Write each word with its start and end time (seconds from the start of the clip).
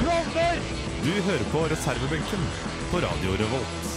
Du 0.00 1.12
hører 1.26 1.44
på 1.52 1.64
reservebenken 1.72 2.44
på 2.90 3.00
Radio 3.02 3.34
Revolt. 3.40 3.88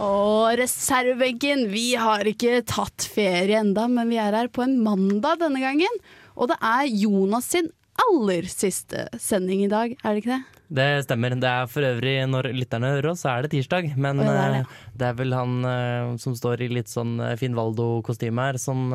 Og 0.00 0.56
reservebenken, 0.58 1.66
vi 1.70 1.92
har 2.00 2.24
ikke 2.26 2.62
tatt 2.68 3.04
ferie 3.12 3.60
enda, 3.60 3.84
men 3.92 4.08
vi 4.10 4.16
er 4.20 4.34
her 4.38 4.48
på 4.48 4.64
en 4.64 4.78
mandag 4.82 5.42
denne 5.42 5.60
gangen. 5.62 6.00
Og 6.40 6.48
det 6.50 6.56
er 6.64 6.88
Jonas 6.88 7.50
sin 7.52 7.68
aller 8.00 8.48
siste 8.48 9.06
sending 9.20 9.66
i 9.66 9.70
dag, 9.70 9.92
er 10.00 10.16
det 10.16 10.22
ikke 10.22 10.38
det? 10.38 10.60
Det 10.70 10.88
stemmer. 11.04 11.34
Det 11.42 11.50
er 11.50 11.68
for 11.68 11.84
øvrig, 11.84 12.14
når 12.30 12.48
lytterne 12.54 12.94
hører 12.94 13.10
oss, 13.12 13.24
så 13.26 13.34
er 13.34 13.44
det 13.44 13.52
tirsdag. 13.56 13.92
Men 13.98 14.22
det 14.22 14.30
er 14.30 14.56
det. 14.56 14.64
eh, 14.64 14.74
det 14.96 15.08
er 15.10 15.16
vel 15.18 15.36
han 15.36 15.56
eh, 15.66 16.16
som 16.22 16.36
står 16.38 16.62
i 16.64 16.70
litt 16.72 16.90
sånn 16.90 17.18
eh, 17.20 17.36
Finn-Valdo-kostyme 17.40 18.48
her, 18.48 18.58
som 18.62 18.88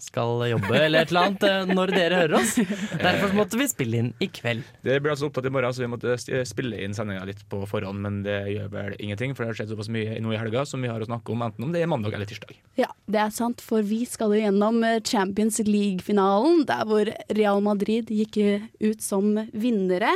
skal 0.00 0.42
jobbe 0.50 0.74
eller 0.76 1.04
et 1.04 1.12
eller 1.12 1.28
annet 1.28 1.44
eh, 1.48 1.72
når 1.74 1.92
dere 1.94 2.20
hører 2.22 2.36
oss. 2.40 2.54
Derfor 3.00 3.34
måtte 3.36 3.58
vi 3.60 3.68
spille 3.70 4.00
inn 4.02 4.10
i 4.22 4.28
kveld. 4.32 4.64
Det 4.84 4.98
ble 5.02 5.14
altså 5.14 5.28
opptatt 5.30 5.48
i 5.48 5.52
morgen, 5.54 5.74
så 5.74 5.84
vi 5.84 5.90
måtte 5.92 6.16
spille 6.48 6.80
inn 6.84 6.96
sendinga 6.96 7.24
litt 7.28 7.44
på 7.50 7.62
forhånd. 7.70 8.02
Men 8.04 8.22
det 8.26 8.38
gjør 8.52 8.70
vel 8.74 8.96
ingenting, 8.98 9.34
for 9.34 9.44
det 9.44 9.52
har 9.52 9.60
skjedd 9.62 9.74
såpass 9.74 9.90
mye 9.94 10.18
nå 10.22 10.34
i 10.34 10.40
helga 10.40 10.64
som 10.68 10.84
vi 10.84 10.90
har 10.92 11.02
å 11.02 11.08
snakke 11.08 11.34
om, 11.34 11.44
enten 11.46 11.68
om 11.68 11.74
det 11.74 11.84
er 11.84 11.90
mandag 11.90 12.16
eller 12.16 12.28
tirsdag. 12.28 12.56
Ja, 12.80 12.90
det 13.10 13.20
er 13.22 13.34
sant, 13.34 13.64
for 13.64 13.84
vi 13.86 14.02
skal 14.08 14.34
jo 14.34 14.42
gjennom 14.42 14.80
eh, 14.86 15.00
Champions 15.04 15.60
League-finalen, 15.64 16.64
der 16.68 16.88
hvor 16.88 17.12
Real 17.34 17.62
Madrid 17.64 18.10
gikk 18.12 18.40
eh, 18.42 18.66
ut 18.84 19.04
som 19.04 19.36
vinnere. 19.52 20.12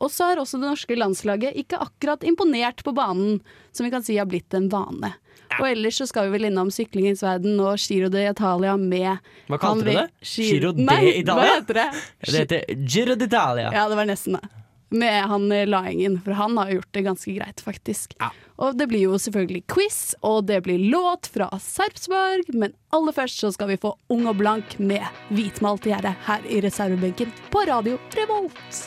Og 0.00 0.10
så 0.10 0.30
har 0.30 0.40
også 0.42 0.60
det 0.60 0.70
norske 0.70 0.96
landslaget 0.98 1.58
ikke 1.58 1.80
akkurat 1.82 2.24
imponert 2.26 2.82
på 2.84 2.94
banen, 2.96 3.40
som 3.72 3.86
vi 3.86 3.92
kan 3.92 4.04
si 4.04 4.18
har 4.18 4.28
blitt 4.30 4.54
en 4.56 4.70
vane. 4.72 5.12
Og 5.60 5.68
ellers 5.68 5.98
så 6.00 6.06
skal 6.08 6.28
vi 6.28 6.38
vel 6.38 6.48
innom 6.48 6.70
syklingens 6.72 7.22
verden 7.24 7.60
og 7.60 7.76
Giro 7.80 8.08
d'Italia 8.12 8.76
med 8.80 9.20
Hva 9.52 9.60
kalte 9.60 9.84
du 9.84 9.92
det? 9.92 10.06
Giro 10.24 10.72
Nei, 10.78 11.18
d'Italia? 11.18 11.36
Hva 11.36 11.50
heter 11.50 11.80
det? 11.80 11.86
Det 12.24 12.38
heter 12.38 12.82
Giro 12.86 13.16
d'Italia. 13.20 13.72
Ja, 13.74 13.88
det 13.90 13.98
var 13.98 14.08
nesten 14.08 14.38
det. 14.38 14.44
Med 14.92 15.22
han 15.24 15.48
Laingen, 15.48 16.18
for 16.20 16.36
han 16.36 16.58
har 16.60 16.70
gjort 16.74 16.88
det 16.92 17.02
ganske 17.06 17.32
greit, 17.32 17.62
faktisk. 17.64 18.12
Og 18.60 18.76
det 18.76 18.90
blir 18.90 19.06
jo 19.06 19.16
selvfølgelig 19.16 19.62
quiz, 19.72 20.00
og 20.20 20.44
det 20.50 20.60
blir 20.66 20.82
låt 20.92 21.30
fra 21.32 21.48
Sarpsborg, 21.56 22.52
men 22.52 22.76
aller 22.92 23.16
først 23.16 23.40
så 23.40 23.52
skal 23.56 23.72
vi 23.72 23.80
få 23.80 23.94
Ung 24.12 24.28
og 24.28 24.36
blank 24.42 24.76
med 24.78 25.08
hvitmalt 25.32 25.88
gjerde 25.88 26.12
her 26.28 26.44
i 26.44 26.60
reservebenken 26.60 27.32
på 27.48 27.64
Radio 27.72 27.96
Revolt. 28.18 28.84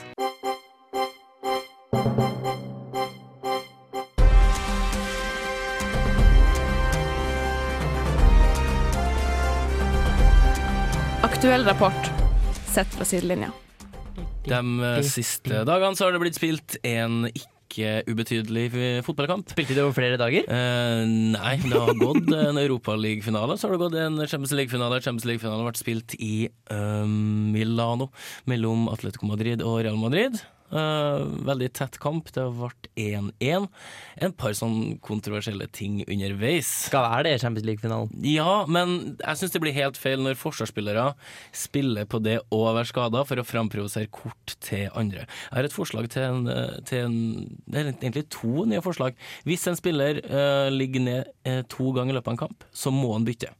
Aktuell 11.46 11.66
rapport 11.68 12.08
sett 12.74 12.88
fra 12.96 13.06
sidelinja. 13.06 13.52
De 14.46 14.62
eh, 14.82 15.02
siste 15.06 15.62
dagene 15.68 15.94
så 15.98 16.08
har 16.08 16.16
det 16.16 16.22
blitt 16.24 16.38
spilt 16.38 16.78
en 16.86 17.28
ikke 17.30 18.00
ubetydelig 18.09 18.66
fotballkamp. 19.06 19.52
Spilte 19.54 19.76
de 19.78 19.84
over 19.84 19.94
flere 19.94 20.18
dager? 20.18 20.48
Eh, 20.50 21.04
nei, 21.36 21.54
det 21.62 21.76
har 21.76 21.94
gått 22.00 22.32
en 22.34 22.58
Europaliga-finale, 22.62 23.59
så 23.59 23.68
har 23.68 23.76
det 23.76 23.84
gått 23.84 24.00
en 24.00 24.18
Champions 24.24 24.56
League-finale. 24.58 25.02
Champions 25.06 25.28
League-finalen 25.30 25.62
har 25.62 25.69
vært 25.69 25.84
spilt 25.84 26.18
i 26.18 26.48
eh, 26.50 27.06
Milano 27.06 28.09
mellom 28.50 28.90
Atletico 28.94 29.30
Madrid 29.30 29.62
og 29.62 29.84
Real 29.86 30.02
Madrid. 30.02 30.42
Eh, 30.74 31.24
veldig 31.46 31.68
tett 31.78 31.98
kamp. 32.02 32.31
Det 32.34 32.42
har 32.42 32.53
vært 32.58 32.88
1-1. 32.98 33.68
En 34.26 34.34
par 34.34 34.56
sånn 34.58 34.98
kontroversielle 35.06 35.68
ting 35.70 36.00
underveis. 36.08 36.70
Skal 36.88 37.06
være 37.06 37.28
det 37.28 37.36
Champions 37.44 37.68
League-finalen? 37.70 38.09
Ja, 38.26 38.66
men 38.66 39.18
jeg 39.20 39.40
syns 39.42 39.54
det 39.54 39.62
blir 39.62 39.78
helt 39.78 40.00
feil 40.02 40.24
når 40.25 40.40
forsvarsspillere 40.42 41.12
spiller 41.56 42.09
på 42.09 42.22
det 42.25 42.40
å 42.50 42.64
være 42.66 42.90
skada 42.90 43.24
for 43.30 43.42
å 43.42 43.46
framprovosere 43.46 44.09
kort 44.09 44.56
til 44.66 44.90
andre. 44.98 45.28
Jeg 45.28 45.59
har 45.59 45.70
et 45.70 45.75
forslag 45.75 46.09
til 46.14 46.25
en, 46.25 46.48
eh, 46.50 46.80
til 46.86 47.06
en 47.06 47.16
Det 47.66 47.80
er 47.80 47.92
egentlig 47.94 48.30
to 48.30 48.66
nye 48.66 48.81
forslag. 48.81 49.16
Hvis 49.46 49.68
en 49.68 49.75
spiller 49.75 50.22
uh, 50.30 50.70
ligger 50.70 51.02
ned 51.02 51.25
uh, 51.48 51.62
to 51.68 51.92
ganger 51.92 52.14
i 52.14 52.18
løpet 52.18 52.28
av 52.28 52.34
en 52.34 52.44
kamp, 52.46 52.64
så 52.72 52.92
må 52.94 53.14
han 53.14 53.25
bytte. 53.25 53.52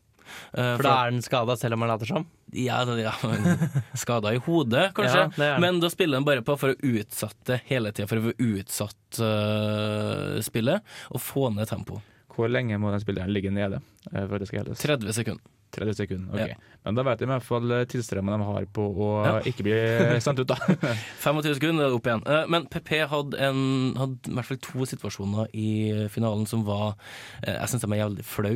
Eh, 0.54 0.72
For 0.78 0.84
da 0.88 0.96
er 1.06 1.14
den 1.16 1.22
skada 1.26 1.56
selv 1.60 1.78
om 1.78 1.86
han 1.86 1.94
later 1.94 2.10
som? 2.10 2.26
ja, 2.56 2.80
ja 3.00 3.12
skada 4.04 4.32
i 4.36 4.40
hodet, 4.46 4.92
kanskje. 4.96 5.24
Ja, 5.26 5.30
det. 5.36 5.50
Men 5.64 5.80
da 5.84 5.90
spiller 5.92 6.22
han 6.22 6.28
bare 6.28 6.44
på 6.46 6.56
for 6.60 6.72
å 6.76 6.78
utsette 6.80 7.60
hele 7.70 7.92
tida, 7.92 8.08
for 8.08 8.22
å 8.22 8.30
få 8.30 8.36
utsatt 8.56 9.20
uh, 9.24 10.38
spillet 10.46 10.86
og 11.12 11.22
få 11.24 11.50
ned 11.56 11.68
tempoet. 11.72 12.06
Hvor 12.36 12.52
lenge 12.52 12.78
må 12.82 12.92
den 12.92 13.04
spilleren 13.04 13.32
ligge 13.32 13.52
nede? 13.54 13.80
eh, 14.12 14.26
For 14.28 14.40
det 14.40 14.48
skal 14.50 14.62
gjeldes? 14.62 14.82
30 14.84 15.14
sekunder. 15.16 15.44
30 15.76 15.98
sekunder. 16.00 16.32
ok. 16.34 16.54
Ja. 16.54 16.80
Men 16.86 16.96
da 17.00 17.04
vet 17.08 17.20
de 17.22 17.26
i 17.26 17.30
hvert 17.32 17.46
fall 17.48 17.74
tilstrømmen 17.92 18.36
de 18.40 18.48
har 18.50 18.66
på 18.76 18.86
å 18.94 19.10
Ja. 19.26 19.34
ikke 19.52 19.66
bli 19.68 19.78
sendt 20.26 20.40
ut, 20.44 20.48
da. 20.48 20.58
25 21.26 21.58
sekunder 21.60 21.88
er 21.90 21.96
opp 21.98 22.08
igjen. 22.10 22.24
Eh, 22.28 22.46
Men 22.52 22.68
PP 22.72 22.94
hadde, 23.12 23.40
en, 23.50 23.60
hadde 24.00 24.32
i 24.32 24.38
hvert 24.38 24.50
fall 24.52 24.62
to 24.70 24.86
situasjoner 24.94 25.52
i 25.54 25.68
finalen 26.14 26.46
som 26.50 26.64
var 26.68 26.96
eh, 27.44 27.54
Jeg 27.60 27.74
syns 27.74 27.86
de 27.86 27.92
er 27.94 28.02
jævlig 28.04 28.26
flau. 28.26 28.56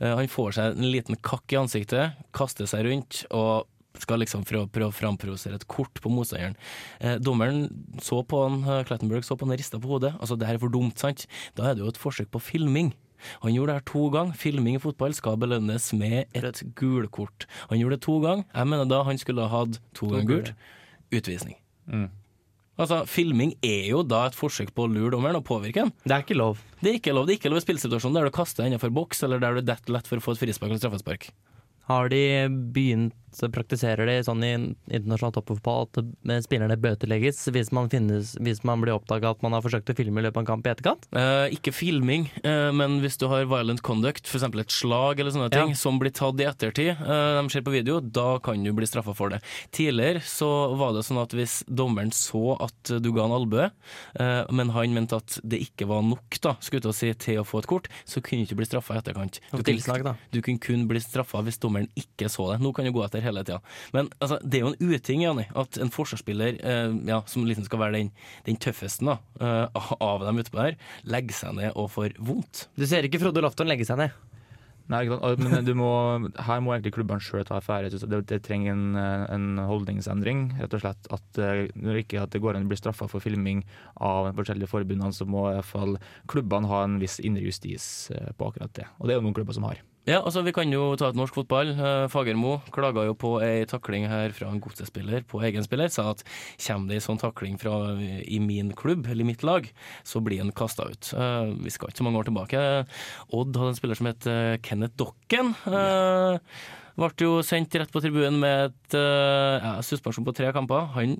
Han 0.00 0.28
får 0.32 0.52
seg 0.58 0.76
en 0.76 0.90
liten 0.92 1.16
kakk 1.22 1.52
i 1.54 1.60
ansiktet, 1.60 2.12
kaster 2.36 2.66
seg 2.70 2.84
rundt 2.88 3.24
og 3.30 3.66
skal 3.96 4.20
liksom 4.20 4.42
prøve 4.44 4.68
å 4.84 4.92
framprovosere 4.92 5.56
et 5.56 5.64
kort 5.72 6.02
på 6.04 6.10
motstanderen. 6.12 6.52
Eh, 7.00 7.14
dommeren 7.16 7.62
så 8.04 8.18
på 8.28 8.42
han, 8.44 8.58
eh, 8.68 8.82
Clattenburg 8.84 9.24
så 9.24 9.38
på 9.40 9.46
han 9.46 9.54
og 9.54 9.58
rista 9.62 9.78
på 9.80 9.88
hodet. 9.88 10.10
Altså, 10.20 10.36
det 10.36 10.44
her 10.50 10.58
er 10.58 10.60
for 10.60 10.68
dumt, 10.74 10.98
sant? 11.00 11.24
Da 11.56 11.70
er 11.70 11.74
det 11.78 11.80
jo 11.80 11.88
et 11.88 11.96
forsøk 12.02 12.28
på 12.30 12.42
filming. 12.44 12.90
Han 13.44 13.54
gjorde 13.54 13.72
det 13.72 13.78
her 13.80 13.88
to 13.92 14.04
ganger. 14.14 14.38
Filming 14.40 14.78
i 14.78 14.82
fotball 14.82 15.16
skal 15.16 15.38
belønnes 15.40 15.88
med 15.96 16.26
et 16.36 16.62
gulkort. 16.78 17.48
Han 17.70 17.80
gjorde 17.80 17.98
det 17.98 18.06
to 18.06 18.20
ganger. 18.24 18.46
Jeg 18.52 18.72
mener 18.72 18.90
da 18.90 19.02
han 19.08 19.18
skulle 19.20 19.46
ha 19.46 19.64
hatt 19.64 19.80
to 19.96 20.10
ganger 20.12 20.30
gult. 20.30 20.54
Utvisning. 21.14 21.58
Mm. 21.86 22.08
Altså, 22.76 23.00
Filming 23.08 23.54
er 23.64 23.86
jo 23.88 24.02
da 24.04 24.26
et 24.28 24.36
forsøk 24.36 24.74
på 24.76 24.84
å 24.84 24.90
lure 24.92 25.14
dommeren 25.14 25.38
og 25.38 25.46
påvirke 25.48 25.86
ham. 25.86 25.92
Det 26.04 26.12
er 26.12 26.24
ikke 26.24 26.36
lov. 26.36 26.60
Det 26.82 26.90
er 26.90 26.98
ikke 26.98 27.14
lov 27.16 27.28
Det 27.28 27.36
er 27.36 27.40
ikke 27.40 27.52
lov 27.52 27.62
i 27.62 27.64
spillsituasjonen 27.64 28.18
der 28.18 28.28
du 28.28 28.34
kaster 28.36 28.66
innenfor 28.68 28.92
boks, 28.92 29.22
eller 29.24 29.40
der 29.40 29.56
du 29.56 29.64
detter 29.64 29.96
lett 29.96 30.08
for 30.08 30.20
å 30.20 30.24
få 30.24 30.36
et 30.36 30.42
frispark 30.42 30.74
eller 30.74 30.82
straffespark. 30.82 31.30
Har 31.88 32.10
de 32.12 32.20
begynt, 32.74 33.16
så 33.34 33.48
praktiserer 33.52 34.06
de 34.08 34.16
sånn 34.26 34.42
i 34.46 34.52
internasjonal 34.56 35.34
toppfotball 35.36 35.86
at 35.86 36.44
spillerne 36.46 36.76
bøtelegges 36.80 37.42
hvis 37.52 37.72
man, 37.74 37.90
finnes, 37.92 38.34
hvis 38.40 38.62
man 38.66 38.80
blir 38.82 38.94
oppdaga 38.96 39.30
at 39.34 39.42
man 39.44 39.56
har 39.56 39.64
forsøkt 39.64 39.90
å 39.92 39.96
filme 39.98 40.20
i 40.22 40.26
løpet 40.26 40.38
av 40.40 40.44
en 40.44 40.50
kamp 40.52 40.66
i 40.68 40.72
etterkant? 40.72 41.06
Eh, 41.16 41.56
ikke 41.56 41.74
filming, 41.74 42.28
eh, 42.42 42.70
men 42.76 43.00
hvis 43.02 43.18
du 43.20 43.26
har 43.30 43.46
violent 43.50 43.82
conduct, 43.86 44.26
f.eks. 44.30 44.46
et 44.46 44.72
slag 44.74 45.20
eller 45.20 45.34
sånne 45.34 45.50
ting, 45.52 45.74
Ja. 45.74 45.80
som 45.80 45.98
blir 46.00 46.10
tatt 46.14 46.40
i 46.40 46.46
ettertid, 46.48 46.94
eh, 47.00 47.42
de 47.42 47.48
ser 47.52 47.62
på 47.66 47.74
video, 47.74 48.00
da 48.00 48.38
kan 48.38 48.62
du 48.62 48.72
bli 48.72 48.86
straffa 48.86 49.14
for 49.16 49.30
det. 49.30 49.42
Tidligere 49.72 50.22
så 50.24 50.76
var 50.76 50.92
det 50.96 51.04
sånn 51.06 51.20
at 51.22 51.30
hvis 51.36 51.62
dommeren 51.68 52.12
så 52.14 52.56
at 52.62 52.94
du 53.02 53.12
ga 53.12 53.24
en 53.26 53.36
albue, 53.36 53.70
eh, 54.20 54.44
men 54.50 54.70
han 54.70 54.94
mente 54.94 55.16
at 55.16 55.38
det 55.44 55.60
ikke 55.66 55.86
var 55.88 56.02
nok 56.02 56.40
da, 56.40 56.54
skulle 56.60 56.92
si, 56.96 57.12
til 57.14 57.40
å 57.42 57.46
få 57.46 57.60
et 57.62 57.66
kort, 57.70 57.88
så 58.06 58.22
kunne 58.22 58.44
du 58.44 58.48
ikke 58.50 58.60
bli 58.62 58.66
straffa 58.68 58.94
i 58.96 59.00
etterkant. 59.02 59.40
Du. 59.50 59.62
Du 60.32 60.42
kunne 60.42 60.58
kun 60.62 60.86
bli 60.88 61.00
straffa 61.02 61.42
hvis 61.44 61.58
dommeren 61.62 61.88
ikke 61.98 62.28
så 62.32 62.52
det. 62.52 62.60
Nå 62.62 62.72
kan 62.74 62.84
du 62.86 62.92
gå 62.92 63.04
etter 63.04 63.15
hele 63.24 63.44
tida. 63.46 63.60
Men 63.96 64.10
altså, 64.20 64.38
det 64.42 64.60
er 64.60 64.66
jo 64.66 64.72
en 64.74 64.94
uting, 64.94 65.24
Janne, 65.24 65.46
at 65.56 65.80
en 65.82 65.92
forsvarsspiller 65.94 66.60
eh, 66.60 66.96
ja, 67.08 67.22
som 67.30 67.46
liksom 67.48 67.66
skal 67.68 67.82
være 67.82 67.98
den, 67.98 68.12
den 68.48 68.60
tøffeste 68.60 69.06
da, 69.06 69.18
eh, 69.40 69.82
av 70.00 70.24
dem 70.26 70.40
ute 70.42 70.52
på 70.52 70.62
her, 70.62 70.78
legger 71.08 71.40
seg 71.40 71.58
ned 71.60 71.76
og 71.76 71.92
får 71.94 72.16
vondt. 72.18 72.66
Du 72.76 72.86
ser 72.88 73.06
ikke 73.06 73.22
Frode 73.22 73.44
Lofton 73.44 73.70
legge 73.70 73.88
seg 73.88 74.00
ned. 74.02 74.16
Nei, 74.86 75.02
Men 75.40 75.66
du 75.66 75.72
må, 75.74 75.90
her 76.46 76.60
må 76.62 76.74
egentlig 76.74 76.94
klubbene 76.94 77.22
sjøl 77.22 77.44
ta 77.46 77.58
affære. 77.58 77.90
Det, 77.90 78.20
det 78.30 78.38
trenger 78.46 78.76
en, 78.76 78.98
en 79.34 79.64
holdningsendring. 79.66 80.44
rett 80.60 80.76
og 80.78 80.84
slett 80.84 81.10
at 81.14 81.40
eh, 81.42 81.64
Når 81.74 82.02
ikke 82.04 82.22
at 82.22 82.34
det 82.34 82.42
går 82.44 82.58
an 82.58 82.68
å 82.68 82.70
bli 82.70 82.78
straffa 82.78 83.08
for 83.10 83.24
filming 83.24 83.64
av 83.96 84.30
forskjellige 84.38 84.70
forbundene, 84.70 85.14
så 85.16 85.26
må 85.26 85.48
i 85.50 85.56
hvert 85.58 85.70
fall 85.72 85.98
klubbene 86.30 86.70
ha 86.70 86.84
en 86.86 87.00
viss 87.02 87.18
indre 87.18 87.46
justis 87.48 88.12
eh, 88.14 88.30
på 88.38 88.52
akkurat 88.52 88.74
det. 88.78 88.86
Og 89.00 89.08
det 89.08 89.16
er 89.16 89.20
jo 89.20 89.26
noen 89.26 89.36
klubber 89.36 89.58
som 89.58 89.66
har. 89.66 89.82
Ja, 90.06 90.20
altså 90.22 90.44
Vi 90.46 90.52
kan 90.54 90.70
jo 90.70 90.92
ta 90.94 91.08
et 91.10 91.16
norsk 91.18 91.34
fotball. 91.34 91.72
Eh, 91.74 92.04
Fagermo 92.12 92.60
klaga 92.70 93.02
jo 93.08 93.16
på 93.18 93.32
ei 93.42 93.64
takling 93.66 94.04
her 94.06 94.30
fra 94.36 94.52
en 94.52 94.60
godsespiller 94.62 95.24
på 95.26 95.40
egen 95.48 95.66
spiller. 95.66 95.90
Sa 95.90 96.12
at 96.12 96.22
kommer 96.62 96.92
det 96.92 97.00
ei 97.00 97.02
sånn 97.02 97.18
takling 97.18 97.58
fra, 97.58 97.74
i 98.22 98.38
min 98.38 98.70
klubb, 98.78 99.08
eller 99.10 99.26
i 99.26 99.28
mitt 99.32 99.42
lag, 99.42 99.66
så 100.06 100.22
blir 100.22 100.44
han 100.44 100.54
kasta 100.54 100.86
ut. 100.86 101.10
Eh, 101.10 101.50
vi 101.58 101.74
skal 101.74 101.90
ikke 101.90 102.04
så 102.04 102.06
mange 102.06 102.22
år 102.22 102.30
tilbake. 102.30 102.62
Odd 103.34 103.58
hadde 103.58 103.74
en 103.74 103.80
spiller 103.80 103.98
som 103.98 104.10
het 104.12 104.30
eh, 104.30 104.54
Kenneth 104.62 104.94
Dokken. 105.02 105.56
Ja. 105.66 106.38
ble 106.96 107.12
jo 107.26 107.42
sendt 107.42 107.74
rett 107.74 107.90
på 107.92 108.00
tribunen 108.00 108.38
med 108.40 108.70
et 108.70 108.94
ja, 108.94 109.74
suspensjon 109.82 110.24
på 110.24 110.38
tre 110.38 110.54
kamper. 110.54 110.86
Han 110.94 111.18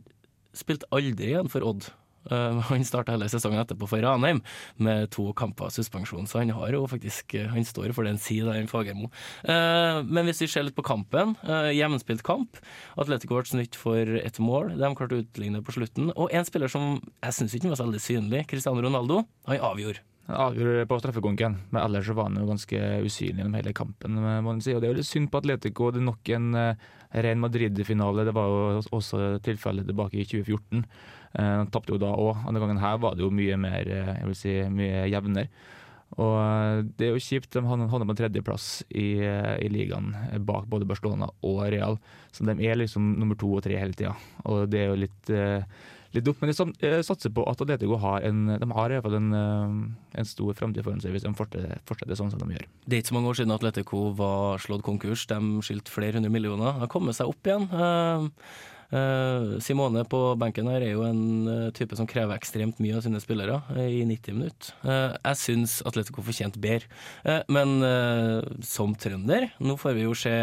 spilte 0.57 0.87
aldri 0.95 1.35
igjen 1.35 1.51
for 1.51 1.67
Odd. 1.67 1.91
Eh, 2.31 2.61
han 2.71 2.87
starta 2.87 3.15
hele 3.15 3.29
sesongen 3.31 3.61
etterpå 3.63 3.89
for 3.91 4.03
Ranheim 4.03 4.43
med 4.83 5.11
to 5.15 5.29
kamper 5.39 5.71
suspensjon, 5.75 6.27
så 6.29 6.43
han 6.43 6.55
har 6.57 6.75
jo 6.75 6.87
faktisk 6.91 7.37
eh, 7.39 7.49
Han 7.53 7.67
står 7.67 7.95
for 7.97 8.09
den 8.09 8.19
sida, 8.23 8.55
den 8.57 8.71
Fagermo. 8.71 9.11
Eh, 9.45 10.03
men 10.03 10.29
hvis 10.29 10.43
vi 10.45 10.51
ser 10.51 10.67
litt 10.67 10.77
på 10.77 10.87
kampen, 10.87 11.37
jevnspilt 11.47 12.25
kamp. 12.27 12.59
Atletico 12.99 13.39
ble 13.39 13.49
snytt 13.49 13.79
for 13.79 14.19
ett 14.19 14.41
mål. 14.43 14.75
De 14.79 14.91
klarte 14.99 15.17
å 15.17 15.23
utligne 15.23 15.63
på 15.65 15.75
slutten. 15.77 16.11
Og 16.17 16.33
en 16.35 16.47
spiller 16.47 16.71
som 16.73 16.99
jeg 17.23 17.39
syns 17.39 17.57
ikke 17.57 17.73
var 17.73 17.81
så 17.81 17.87
veldig 17.87 18.03
synlig, 18.03 18.45
Cristiano 18.51 18.83
Ronaldo, 18.85 19.23
han 19.49 19.63
avgjorde. 19.71 20.03
Han 20.27 20.41
avgjorde 20.49 20.87
på 20.91 20.99
straffekonken, 20.99 21.59
men 21.71 21.81
ellers 21.85 22.09
var 22.11 22.27
han 22.27 22.39
jo 22.41 22.49
ganske 22.49 22.79
usynlig 23.07 23.45
gjennom 23.45 23.59
hele 23.61 23.75
kampen. 23.77 24.19
må 24.19 24.41
man 24.43 24.63
si. 24.65 24.75
Og 24.75 24.83
Det 24.83 24.89
er 24.89 24.99
litt 24.99 25.09
synd 25.09 25.31
på 25.31 25.39
Atletico. 25.43 25.93
Det 25.95 26.03
er 26.03 26.09
nok 26.09 26.33
en 26.35 26.49
Real 27.15 27.39
Madrid-finale. 27.39 28.25
Det 28.27 28.35
var 28.35 28.51
jo 28.51 28.83
også 28.99 29.39
tilfellet 29.47 29.87
tilbake 29.87 30.19
i 30.19 30.27
2014. 30.27 30.83
Han 31.37 31.73
tapte 31.73 31.95
jo 31.95 32.01
da 32.01 32.13
òg. 32.17 32.45
Denne 32.47 32.63
gangen 32.63 32.83
her 32.83 33.01
var 33.03 33.17
det 33.17 33.25
jo 33.25 33.33
mye 33.35 33.57
mer, 33.61 33.89
uh, 33.89 34.13
jeg 34.21 34.31
vil 34.31 34.39
si, 34.39 34.55
mye 34.73 35.07
jevnere. 35.13 35.51
Og 36.17 36.37
uh, 36.39 36.85
det 36.97 37.09
er 37.09 37.17
jo 37.17 37.25
kjipt. 37.25 37.51
De 37.53 37.65
havner 37.67 38.09
på 38.09 38.19
tredjeplass 38.21 38.71
i, 38.89 39.09
uh, 39.21 39.57
i 39.61 39.69
ligaen 39.73 40.15
bak 40.49 40.71
både 40.71 40.89
Barcelona 40.89 41.29
og 41.45 41.61
Real. 41.75 42.01
Så 42.33 42.47
de 42.47 42.57
er 42.57 42.81
liksom 42.81 43.17
nummer 43.21 43.39
to 43.39 43.51
og 43.59 43.67
tre 43.67 43.77
hele 43.81 43.97
tida. 43.97 44.15
Og 44.49 44.67
det 44.73 44.85
er 44.85 44.91
jo 44.93 45.05
litt 45.05 45.37
litt 46.17 46.25
dumt, 46.25 46.39
men 46.41 46.53
jeg 46.53 47.05
satser 47.05 47.33
på 47.35 47.45
at 47.51 47.61
Atletico 47.61 47.99
har 48.01 48.25
en, 48.25 48.47
de 48.57 48.69
har 48.79 48.93
i 48.93 48.97
hvert 48.97 49.05
fall 49.05 49.19
en, 49.19 49.33
en 50.17 50.29
stor 50.29 50.55
framtid 50.57 50.87
foran 50.87 51.03
seg 51.03 51.13
hvis 51.13 51.27
de 51.27 51.33
fortsetter, 51.37 51.83
fortsetter 51.89 52.17
sånn 52.19 52.33
som 52.33 52.41
de 52.41 52.57
gjør. 52.57 52.65
Det 52.87 52.97
er 52.97 53.03
ikke 53.03 53.11
så 53.11 53.17
mange 53.19 53.33
år 53.33 53.39
siden 53.41 53.57
Atletico 53.57 54.01
var 54.17 54.63
slått 54.63 54.87
konkurs. 54.87 55.27
De 55.29 55.41
skyldte 55.67 55.93
flere 55.93 56.17
hundre 56.17 56.33
millioner. 56.33 56.73
De 56.73 56.87
har 56.87 56.93
kommet 56.93 57.19
seg 57.19 57.29
opp 57.29 57.51
igjen. 57.51 57.69
Uh, 57.69 58.31
Simone 59.63 60.05
på 60.07 60.21
benken 60.39 60.69
her 60.71 60.85
er 60.85 60.93
jo 60.93 61.03
en 61.09 61.25
uh, 61.49 61.71
type 61.75 61.97
som 61.99 62.07
krever 62.07 62.39
ekstremt 62.39 62.79
mye 62.83 62.95
av 62.99 63.03
sine 63.07 63.21
spillere 63.23 63.59
i 63.83 64.05
90 64.07 64.37
minutter. 64.37 64.73
jeg 64.87 65.41
syns 65.41 65.81
Atletico 65.89 66.23
fortjente 66.23 66.63
bedre. 66.63 66.87
men 67.51 67.81
som 68.63 68.95
trønder, 68.95 69.51
nå 69.59 69.77
får 69.81 69.97
vi 69.97 70.07
jo 70.07 70.15
se 70.15 70.35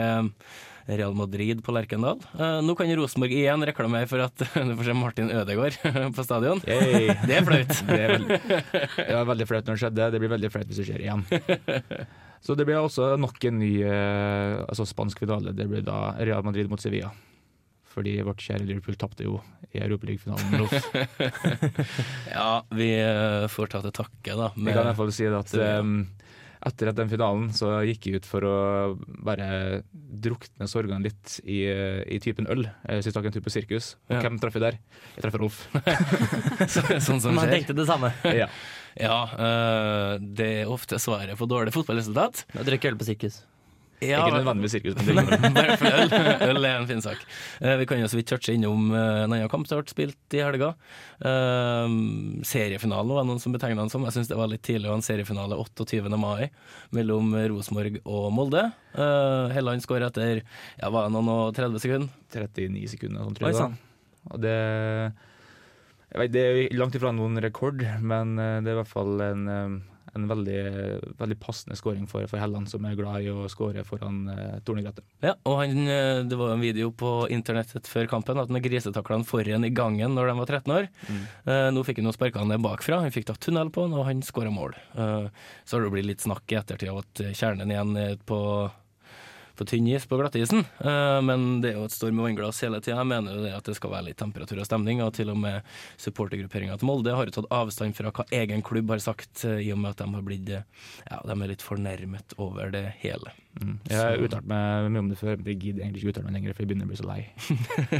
Real 0.86 1.16
Madrid 1.16 1.63
på 1.63 1.72
Lerkendal. 1.72 2.19
Uh, 2.36 2.60
nå 2.66 2.75
kan 2.75 2.92
Rosenborg 2.98 3.34
igjen 3.36 3.63
reklamere 3.68 4.07
for 4.10 4.24
at 4.25 4.36
du 4.68 4.75
får 4.75 4.90
se 4.90 4.95
Martin 4.98 5.31
Ødegaard 5.31 5.78
på 6.18 6.25
stadion. 6.25 6.62
Yay. 6.68 7.13
Det 7.28 7.40
er 7.40 7.48
flaut. 7.48 7.75
det, 7.88 8.00
er 8.00 8.16
veldig, 8.18 8.40
det 8.98 9.13
var 9.16 9.30
veldig 9.31 9.48
flaut 9.50 9.68
når 9.68 9.78
det 9.78 9.84
skjedde. 9.86 10.10
Det 10.13 10.24
blir 10.24 10.34
veldig 10.36 10.51
flaut 10.54 10.69
hvis 10.69 10.81
det 10.81 10.88
skjer 10.90 11.06
igjen. 11.06 11.24
Så 12.44 12.57
det 12.60 12.66
blir 12.68 12.81
også 12.81 13.13
nok 13.19 13.40
en 13.48 13.62
ny 13.62 13.74
uh, 13.88 14.63
altså 14.68 14.88
spansk 14.90 15.24
finale. 15.24 15.56
Det 15.56 15.69
blir 15.72 15.86
da 15.88 16.18
Real 16.19 16.44
Madrid 16.44 16.72
mot 16.72 16.81
Sevilla. 16.84 17.13
Fordi 17.94 18.16
vårt 18.25 18.42
kjære 18.42 18.66
Liverpool 18.66 18.98
tapte 18.98 19.28
jo 19.28 19.38
i 19.74 19.81
Europaligafinalen. 19.86 20.66
ja, 22.34 22.50
vi 22.74 22.90
uh, 23.06 23.45
får 23.54 23.69
ta 23.74 23.84
til 23.86 23.94
takke, 24.01 24.34
da. 24.40 24.50
Vi 24.57 24.72
kan 24.72 24.81
i 24.81 24.88
hvert 24.90 25.00
fall 25.00 25.13
si 25.13 25.28
at 25.30 25.54
um, 25.81 25.95
etter 26.63 26.94
den 26.95 27.10
finalen 27.12 27.50
så 27.56 27.81
gikk 27.86 28.07
jeg 28.07 28.22
ut 28.22 28.28
for 28.30 28.45
å 28.48 28.56
bare 29.25 29.84
drukne 29.94 30.68
sorgene 30.72 31.04
litt 31.04 31.38
i, 31.44 31.62
i 31.68 32.19
typen 32.24 32.48
øl. 32.50 32.66
Jeg 32.88 33.12
stakk 33.12 33.28
en 33.30 33.36
tur 33.36 33.44
på 33.45 33.51
sirkus. 33.54 33.94
Og 34.07 34.16
Ja. 34.18 34.22
hvem 34.24 34.40
traff 34.42 34.56
jeg 34.57 34.63
der? 34.63 34.78
Jeg 35.18 35.25
traff 35.25 35.38
Rolf. 35.42 35.60
sånn 37.07 37.19
som 37.19 37.36
Man 37.36 37.45
skjer. 37.50 37.57
tenkte 37.57 37.75
det 37.78 37.88
samme. 37.90 38.13
ja. 38.42 38.48
Ja, 38.94 39.18
øh, 39.34 40.22
det 40.38 40.50
er 40.62 40.69
ofte 40.72 41.00
svaret 41.01 41.34
på 41.40 41.48
dårlig 41.50 41.74
fotballresultat. 41.74 42.45
Drikke 42.62 42.92
øl 42.92 43.00
på 43.00 43.07
sirkus. 43.10 43.42
Ja, 44.04 44.22
Ikke 44.24 44.40
nødvendigvis 44.40 44.76
sirkus, 44.76 44.96
men 44.98 45.06
det 45.08 45.16
gjorde 45.16 45.40
det. 45.40 45.52
Bare 45.58 45.78
for 45.80 45.98
øl. 46.00 46.58
Øl 46.58 46.68
er 46.70 46.76
en 46.78 46.88
fin 46.90 47.04
sak. 47.04 47.24
Eh, 47.62 47.76
vi 47.82 47.88
kan 47.90 48.02
jo 48.02 48.10
så 48.12 48.20
vidt 48.20 48.30
touche 48.32 48.56
innom 48.56 48.92
eh, 48.92 49.24
en 49.24 49.32
annen 49.32 49.52
kamp 49.52 49.70
som 49.70 49.82
ble 49.82 49.94
spilt 49.94 50.38
i 50.38 50.44
helga. 50.44 50.74
Uh, 51.24 51.88
seriefinalen 52.46 53.16
var 53.16 53.28
noen 53.28 53.40
som 53.40 53.56
betegna 53.56 53.84
den 53.86 53.94
som. 53.94 54.06
Jeg 54.10 54.18
syns 54.18 54.32
det 54.32 54.40
var 54.40 54.52
litt 54.52 54.64
tidlig 54.66 54.90
å 54.90 54.96
ha 54.96 55.00
en 55.00 55.06
seriefinale 55.06 55.58
28. 55.60 56.04
mai 56.20 56.50
mellom 56.96 57.36
Rosenborg 57.54 58.02
og 58.04 58.30
Molde. 58.36 58.68
Uh, 58.98 59.52
Helland 59.56 59.84
skårer 59.86 60.10
etter 60.10 60.42
ja, 60.44 60.90
var 60.90 61.08
det 61.08 61.16
noen 61.16 61.32
og 61.34 61.44
30 61.58 61.84
sekunder. 61.84 62.24
39 62.34 62.96
sekunder, 62.96 63.24
sånn, 63.24 63.38
tror 63.38 63.50
jeg. 63.50 63.56
Oi, 63.56 63.62
sånn. 63.64 63.80
Og 64.34 64.44
det 64.44 64.58
jeg 66.14 66.22
vet, 66.22 66.34
Det 66.34 66.42
er 66.46 66.78
langt 66.78 66.94
ifra 66.94 67.10
noen 67.10 67.42
rekord, 67.42 67.82
men 68.06 68.38
eh, 68.38 68.60
det 68.62 68.70
er 68.70 68.76
i 68.76 68.80
hvert 68.84 68.92
fall 68.92 69.22
en, 69.26 69.48
eh, 69.50 69.78
en 70.13 70.27
veldig, 70.30 70.60
veldig 71.19 71.38
passende 71.42 71.77
skåring 71.80 72.06
for, 72.10 72.25
for 72.30 72.42
Helland, 72.42 72.69
som 72.69 72.86
er 72.86 72.98
glad 72.98 73.25
i 73.25 73.31
å 73.33 73.48
skåre 73.51 73.83
foran 73.88 74.27
eh, 74.30 74.60
Tornegrettet. 74.65 75.06
Ja, 75.25 75.33
og 75.50 75.57
han, 75.62 75.80
eh, 75.88 76.21
Det 76.30 76.38
var 76.38 76.51
jo 76.51 76.57
en 76.57 76.63
video 76.63 76.92
på 76.94 77.13
internettet 77.33 77.89
før 77.89 78.10
kampen 78.12 78.42
at 78.42 78.51
han 78.51 78.62
grisetakla 78.63 79.19
han 79.19 79.27
foran 79.27 79.65
i 79.65 79.74
gangen 79.74 80.13
når 80.18 80.30
de 80.30 80.38
var 80.42 80.51
13 80.60 80.75
år. 80.77 80.89
Eh, 81.10 81.69
nå 81.74 81.86
fikk 81.88 82.01
han 82.01 82.12
jo 82.12 82.15
sparka 82.15 82.44
han 82.44 82.54
ned 82.54 82.63
bakfra, 82.63 83.01
han 83.01 83.13
fikk 83.15 83.31
tatt 83.31 83.42
tunnel 83.44 83.74
på 83.74 83.88
han, 83.88 83.98
og 83.98 84.07
han 84.10 84.21
skåra 84.25 84.54
mål. 84.54 84.77
Eh, 84.94 85.27
så 85.65 85.77
har 85.77 85.86
det 85.88 85.94
blitt 85.95 86.12
litt 86.12 86.25
snakk 86.25 86.45
i 86.54 86.59
ettertid 86.62 86.94
av 86.94 87.01
at 87.04 87.25
kjernen 87.33 87.74
igjen 87.74 87.98
er 87.98 88.18
på 88.21 88.39
på 89.56 89.68
tynn 89.70 89.88
is 89.92 90.06
på 90.10 90.18
glattisen, 90.20 90.64
Eh, 90.84 91.22
men 91.22 91.62
det 91.62 91.72
er 91.72 91.78
jo 91.78 91.86
et 91.88 91.96
storm 91.96 92.20
i 92.20 92.26
vannglass 92.26 92.62
hele 92.66 92.80
tida. 92.84 92.98
Jeg 93.00 93.10
mener 93.10 93.38
jo 93.38 93.44
det 93.46 93.54
at 93.56 93.68
det 93.68 93.76
skal 93.78 93.94
være 93.94 94.10
litt 94.10 94.20
temperatur 94.20 94.60
og 94.60 94.68
stemning, 94.68 95.02
og 95.06 95.14
til 95.16 95.32
og 95.32 95.40
med 95.40 95.62
supportergrupperinga 96.02 96.78
til 96.80 96.90
Molde 96.90 97.16
har 97.16 97.30
jo 97.30 97.36
tatt 97.38 97.52
avstand 97.54 97.96
fra 97.98 98.12
hva 98.14 98.26
egen 98.36 98.64
klubb 98.66 98.92
har 98.94 99.04
sagt, 99.04 99.46
eh, 99.46 99.62
i 99.68 99.72
og 99.74 99.80
med 99.80 99.94
at 99.94 100.04
de 100.04 100.10
har 100.18 100.26
blitt 100.26 100.50
eh, 100.50 100.68
ja, 101.10 101.22
de 101.24 101.38
er 101.38 101.54
litt 101.54 101.66
fornærmet 101.66 102.36
over 102.38 102.74
det 102.74 102.86
hele. 103.04 103.34
Mm. 103.62 103.76
Jeg 103.86 104.00
har 104.00 104.24
uttalt 104.26 104.48
meg 104.50 104.88
mye 104.90 105.04
om 105.04 105.10
det 105.12 105.18
før, 105.20 105.36
men 105.38 105.50
jeg 105.52 105.60
gidder 105.62 105.84
egentlig 105.84 106.02
ikke 106.02 106.14
uttale 106.14 106.26
meg 106.26 106.36
lenger, 106.38 106.56
for 106.56 106.64
jeg 106.64 106.70
begynner 106.72 106.88
å 106.88 106.92
bli 106.92 106.98
så 106.98 107.06
lei 107.06 107.20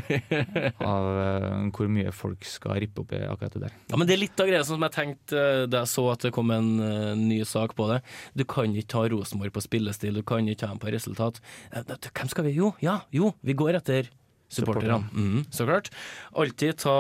av 0.94 1.10
uh, 1.14 1.50
hvor 1.76 1.92
mye 1.94 2.14
folk 2.16 2.48
skal 2.50 2.80
rippe 2.82 3.04
opp 3.04 3.14
i 3.14 3.22
akkurat 3.28 3.58
det 3.58 3.64
der. 3.68 3.76
Ja, 3.92 4.00
men 4.00 4.10
Det 4.10 4.16
er 4.16 4.24
litt 4.24 4.42
av 4.42 4.50
greia 4.50 4.64
som 4.68 4.88
jeg 4.88 4.96
tenkte 4.98 5.44
uh, 5.44 5.66
da 5.70 5.84
jeg 5.84 5.94
så 5.94 6.08
at 6.16 6.26
det 6.26 6.34
kom 6.36 6.54
en 6.56 6.72
uh, 6.82 7.14
ny 7.20 7.44
sak 7.48 7.78
på 7.78 7.88
det. 7.92 8.02
Du 8.34 8.46
kan 8.50 8.74
ikke 8.74 8.94
ta 8.96 9.06
Rosenborg 9.14 9.54
på 9.54 9.66
spillestil, 9.68 10.18
du 10.18 10.26
kan 10.26 10.50
ikke 10.50 10.64
ta 10.66 10.74
dem 10.74 10.82
på 10.82 10.94
resultat. 10.96 11.40
Hvem 11.74 12.34
skal 12.34 12.50
vi 12.50 12.58
Jo, 12.58 12.74
ja, 12.82 13.02
jo, 13.14 13.34
vi 13.46 13.58
går 13.58 13.78
etter 13.82 14.10
supporterne. 14.56 15.02
Mhm, 15.12 15.46
så 15.54 15.68
klart. 15.70 15.90
Alltid 16.34 16.78
ta 16.84 16.96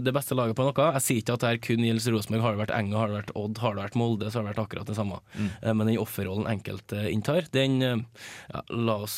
det 0.00 0.14
beste 0.14 0.36
laget 0.36 0.56
på 0.58 0.66
noe. 0.66 0.90
Jeg 0.98 1.04
sier 1.04 1.22
ikke 1.22 1.38
at 1.38 1.44
det 1.44 1.52
her 1.52 1.62
kun 1.68 1.86
gjelder 1.86 2.16
Rosenborg. 2.16 2.44
Har 2.44 2.56
det 2.56 2.62
vært 2.64 2.76
Enga, 2.78 2.98
har 3.00 3.12
det 3.12 3.18
vært 3.20 3.34
Odd, 3.38 3.60
har 3.62 3.76
det 3.76 3.84
vært 3.84 3.98
Molde, 4.00 4.30
så 4.30 4.40
har 4.40 4.46
det 4.46 4.52
vært 4.54 4.64
akkurat 4.64 4.90
det 4.90 4.98
samme. 4.98 5.20
Mm. 5.38 5.50
Men 5.64 5.86
den 5.90 6.00
offerrollen 6.02 6.50
enkelte 6.50 7.04
inntar, 7.10 7.48
den 7.54 7.80
eh, 7.82 8.04
ja, 8.52 8.64
La 8.74 8.96
oss 9.04 9.16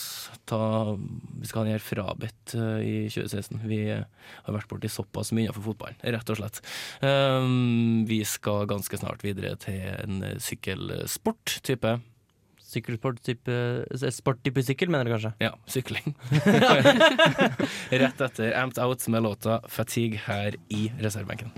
ta 0.49 0.95
Vi 0.97 1.49
skal 1.49 1.63
ha 1.63 1.67
den 1.67 1.77
her 1.77 1.85
frabedt 1.85 2.55
eh, 2.57 2.81
i 2.83 2.97
2016. 3.13 3.63
Vi 3.69 3.81
eh, 3.95 4.05
har 4.47 4.57
vært 4.57 4.71
borti 4.71 4.91
såpass 4.93 5.33
mye 5.37 5.53
for 5.55 5.65
fotballen, 5.71 5.99
rett 6.03 6.33
og 6.33 6.41
slett. 6.41 6.61
Um, 7.03 8.05
vi 8.09 8.23
skal 8.27 8.69
ganske 8.71 9.01
snart 9.01 9.25
videre 9.27 9.57
til 9.63 9.81
en 9.97 10.23
eh, 10.27 10.39
sykkelsport-type. 10.43 11.97
Sykkelsport-type 12.77 13.59
Sport-type 14.13 14.65
sykkel, 14.67 14.93
mener 14.93 15.09
du 15.09 15.15
kanskje? 15.17 15.33
Ja, 15.43 15.55
sykling. 15.71 16.13
Rett 18.05 18.27
etter 18.29 18.53
Amped 18.61 18.83
Out 18.83 19.09
med 19.09 19.25
låta 19.27 19.61
'Fatigue' 19.67 20.21
her 20.27 20.57
i 20.69 20.91
reservebenken. 21.01 21.51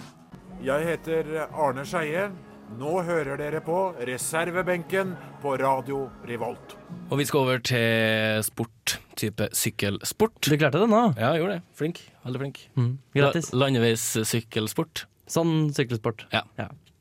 Jeg 0.63 0.87
heter 0.87 1.35
Arne 1.53 1.85
Skeie. 1.87 2.31
Nå 2.77 2.99
hører 3.07 3.39
dere 3.41 3.61
på 3.65 3.77
reservebenken 4.05 5.15
på 5.41 5.55
Radio 5.57 6.03
Revolt. 6.29 6.75
Og 7.09 7.21
vi 7.21 7.25
skal 7.25 7.47
over 7.47 7.63
til 7.65 8.43
sport, 8.45 8.99
type 9.17 9.47
sykkelsport. 9.57 10.37
Du 10.45 10.57
klarte 10.59 10.83
det 10.83 10.91
nå. 10.91 11.01
Ja, 11.17 11.33
jeg 11.33 11.45
gjorde 11.45 11.55
det. 11.57 11.63
Flink. 11.79 12.03
Veldig 12.27 12.43
flink. 12.43 12.61
Mm. 12.77 12.91
Grattis. 13.17 13.49
La 13.55 13.65
Landeveissykkelsport. 13.65 15.07
Sånn 15.33 15.55
sykkelsport. 15.77 16.27
Ja. 16.35 16.45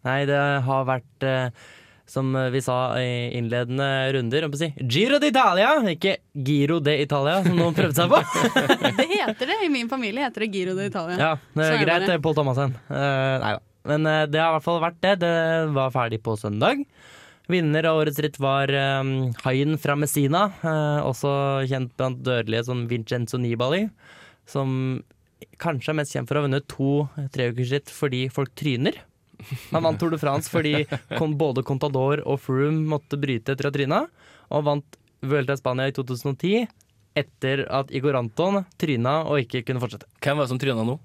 Nei, 0.07 0.21
det 0.29 0.39
har 0.63 0.88
vært 0.88 1.27
eh, 1.27 1.50
som 2.07 2.31
vi 2.53 2.61
sa 2.63 2.77
i 3.01 3.35
innledende 3.35 3.87
runder, 4.15 4.47
å 4.47 4.59
si, 4.59 4.69
Giro 4.79 5.19
d'Italia, 5.19 5.73
ikke 5.91 6.17
Giro 6.47 6.79
d'Italia, 6.83 7.41
som 7.43 7.57
noen 7.59 7.75
prøvde 7.75 7.99
seg 7.99 8.13
på. 8.13 8.21
Det 8.99 9.07
heter 9.11 9.51
det. 9.51 9.57
I 9.65 9.71
min 9.73 9.91
familie 9.91 10.23
heter 10.23 10.45
det 10.45 10.51
Giro 10.55 10.75
d'Italia. 10.77 11.17
Ja, 11.19 11.33
det 11.57 11.67
er 11.67 11.83
greit, 11.83 12.07
det, 12.07 12.21
Pål 12.23 12.37
Thomassen. 12.39 12.77
Uh, 12.87 13.35
nei 13.43 13.57
da. 13.57 13.63
Men 13.87 14.07
uh, 14.07 14.23
det 14.27 14.39
har 14.41 14.51
i 14.51 14.57
hvert 14.57 14.65
fall 14.65 14.81
vært 14.83 14.99
det. 15.03 15.13
Det 15.23 15.35
var 15.75 15.93
ferdig 15.95 16.21
på 16.23 16.35
søndag. 16.39 16.83
Vinner 17.51 17.87
av 17.87 18.01
årets 18.01 18.19
ritt 18.23 18.39
var 18.43 18.71
um, 18.71 19.11
haien 19.45 19.77
fra 19.79 19.95
Messina, 19.99 20.47
uh, 20.63 21.03
også 21.07 21.29
kjent 21.69 21.93
blant 21.99 22.19
dødelige 22.25 22.65
som 22.67 22.83
Vincenzo 22.89 23.39
Nibali, 23.39 23.85
som 24.47 24.99
kanskje 25.61 25.93
er 25.93 25.99
mest 26.01 26.15
kjent 26.15 26.29
for 26.29 26.37
å 26.37 26.41
ha 26.41 26.47
vunnet 26.47 26.67
to 26.71 26.91
treukersritt 27.35 27.91
fordi 27.93 28.25
folk 28.33 28.51
tryner. 28.59 28.99
Han 29.72 29.84
vant 29.86 30.00
Tour 30.01 30.10
de 30.13 30.17
France 30.22 30.50
fordi 30.50 30.86
både 31.38 31.63
Contador 31.67 32.24
og 32.25 32.39
Froome 32.41 32.86
måtte 32.89 33.20
bryte 33.22 33.53
etter 33.53 33.70
tryna, 33.74 34.03
og 34.50 34.63
vant 34.65 34.98
Vuelta 35.22 35.53
i 35.58 35.60
Spania 35.62 35.88
i 35.89 35.94
2010 35.96 36.67
etter 37.17 37.63
at 37.74 37.89
Igor 37.98 38.17
Anton 38.20 38.63
tryna 38.77 39.24
og 39.25 39.39
ikke 39.41 39.63
kunne 39.65 39.82
fortsette. 39.82 40.06
Hvem 40.22 40.38
var 40.38 40.46
det 40.46 40.51
som 40.53 40.60
tryna 40.62 40.84
nå? 40.86 40.98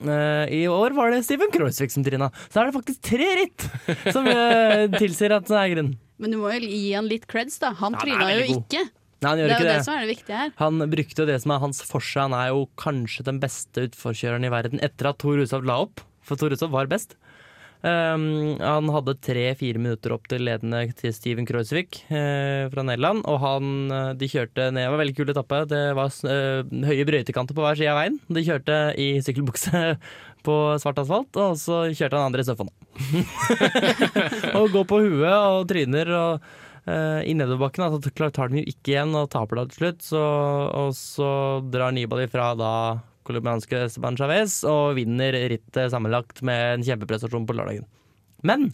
Eh, 0.00 0.46
I 0.56 0.62
år 0.72 0.94
var 0.96 1.10
det 1.12 1.18
Steven 1.26 1.50
Kreuzvik 1.52 1.92
som 1.92 2.04
tryna. 2.06 2.30
Så 2.48 2.62
er 2.62 2.70
det 2.70 2.76
faktisk 2.78 3.02
tre 3.10 3.26
ritt 3.42 3.66
som 4.14 4.24
eh, 4.30 4.86
tilsier 4.96 5.34
at 5.36 5.44
det 5.50 5.58
er 5.60 5.74
grunn. 5.74 5.90
Men 6.20 6.32
du 6.32 6.38
må 6.40 6.52
jo 6.54 6.62
gi 6.64 6.94
han 6.96 7.08
litt 7.10 7.26
creds, 7.28 7.58
da. 7.60 7.74
Han 7.82 7.96
Ja, 7.98 8.04
tryna 8.06 8.30
jo 8.38 8.46
god. 8.54 8.64
ikke. 8.64 8.86
Nei, 9.20 9.28
han 9.28 9.36
Det 9.36 9.44
gjør 9.44 9.50
er 9.50 9.52
jo 9.52 9.58
ikke 9.58 9.68
det 9.68 9.76
det. 9.76 9.84
som 9.84 9.94
er 9.98 10.00
det 10.06 10.12
viktige 10.14 10.38
her. 10.40 10.52
Han 10.62 10.84
brukte 10.94 11.20
jo 11.20 11.28
det 11.28 11.36
som 11.44 11.52
er 11.52 11.60
hans 11.66 11.82
forse. 11.84 12.16
Han 12.24 12.32
er 12.36 12.46
jo 12.54 12.62
kanskje 12.80 13.26
den 13.28 13.40
beste 13.42 13.84
utforkjøreren 13.90 14.48
i 14.48 14.52
verden 14.56 14.80
etter 14.80 15.10
at 15.12 15.18
Tor 15.20 15.36
Hushovd 15.42 15.68
la 15.68 15.82
opp. 15.84 16.00
for 16.24 16.40
Tor 16.40 16.48
Hushovd 16.54 16.72
var 16.72 16.88
best. 16.88 17.16
Um, 17.80 18.58
han 18.60 18.90
hadde 18.92 19.16
tre-fire 19.24 19.80
minutter 19.80 20.12
opp 20.12 20.26
til 20.28 20.44
ledende 20.44 20.82
til 20.98 21.14
Steven 21.16 21.46
Kreuzvik 21.48 22.02
uh, 22.10 22.68
fra 22.72 22.84
Nederland. 22.84 23.24
Og 23.30 23.40
han, 23.40 23.70
eh, 23.94 24.10
de 24.20 24.28
kjørte 24.28 24.68
ned 24.68 24.84
Det 24.84 24.90
var 24.92 25.00
veldig 25.00 25.16
kul 25.16 25.32
etappe. 25.32 25.62
Det 25.70 25.82
var 25.96 26.12
uh, 26.28 26.74
høye 26.90 27.06
brøytekanter 27.08 27.56
på 27.56 27.64
hver 27.64 27.80
side 27.80 27.94
av 27.94 28.00
veien. 28.02 28.20
De 28.28 28.44
kjørte 28.44 28.78
i 29.00 29.10
sykkelbukse 29.24 29.84
på 30.46 30.56
svart 30.82 31.00
asfalt, 31.00 31.36
og 31.40 31.56
så 31.60 31.86
kjørte 31.88 32.20
han 32.20 32.28
andre 32.28 32.44
i 32.44 32.48
surfhånda. 32.48 32.74
og 34.60 34.72
går 34.76 34.88
på 34.88 35.04
huet 35.06 35.36
og 35.36 35.68
tryner. 35.70 36.16
og 36.16 36.50
i 36.90 37.34
nedoverbakken 37.36 37.84
altså, 37.84 38.30
tar 38.32 38.48
de 38.50 38.62
jo 38.62 38.70
ikke 38.72 38.94
igjen 38.94 39.12
og 39.14 39.28
taper 39.30 39.60
da 39.60 39.66
til 39.68 39.82
slutt. 39.82 40.00
Så, 40.02 40.20
og 40.20 40.96
så 40.96 41.30
drar 41.70 41.92
Nibali 41.94 42.24
fra 42.32 42.50
da 42.58 42.72
colombianske 43.28 43.84
Esteban 43.86 44.18
Chavez 44.18 44.60
og 44.68 44.96
vinner 44.98 45.36
rittet 45.52 45.92
sammenlagt 45.92 46.42
med 46.46 46.76
en 46.76 46.86
kjempeprestasjon 46.86 47.46
på 47.48 47.56
lørdagen. 47.58 47.86
Men 48.46 48.70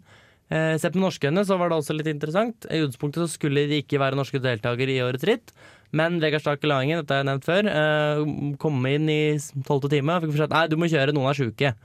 eh, 0.49 0.77
sett 0.81 0.95
med 0.95 1.07
norske 1.09 1.31
øyne 1.31 1.45
så 1.47 1.59
var 1.61 1.71
det 1.71 1.81
også 1.81 1.97
litt 1.97 2.11
interessant. 2.11 2.69
I 2.71 2.83
utgangspunktet 2.85 3.25
så 3.25 3.33
skulle 3.35 3.67
det 3.71 3.83
ikke 3.85 4.01
være 4.03 4.19
norske 4.19 4.43
deltakere 4.43 4.95
i 4.95 5.03
årets 5.05 5.27
ritt. 5.29 5.55
Men 5.97 6.19
Vegard 6.23 6.43
Stake 6.43 6.69
Langen, 6.69 7.03
dette 7.03 7.15
har 7.15 7.23
jeg 7.23 7.31
nevnt 7.31 7.47
før, 7.47 7.69
eh, 7.71 8.57
kom 8.63 8.81
inn 8.91 9.11
i 9.13 9.21
tolvte 9.69 9.93
time 9.93 10.17
og 10.17 10.27
fikk 10.27 10.35
beskjed 10.35 10.57
nei, 10.57 10.67
du 10.71 10.77
må 10.81 10.91
kjøre, 10.91 11.15
noen 11.15 11.31
er 11.31 11.39
sjuke. 11.39 11.77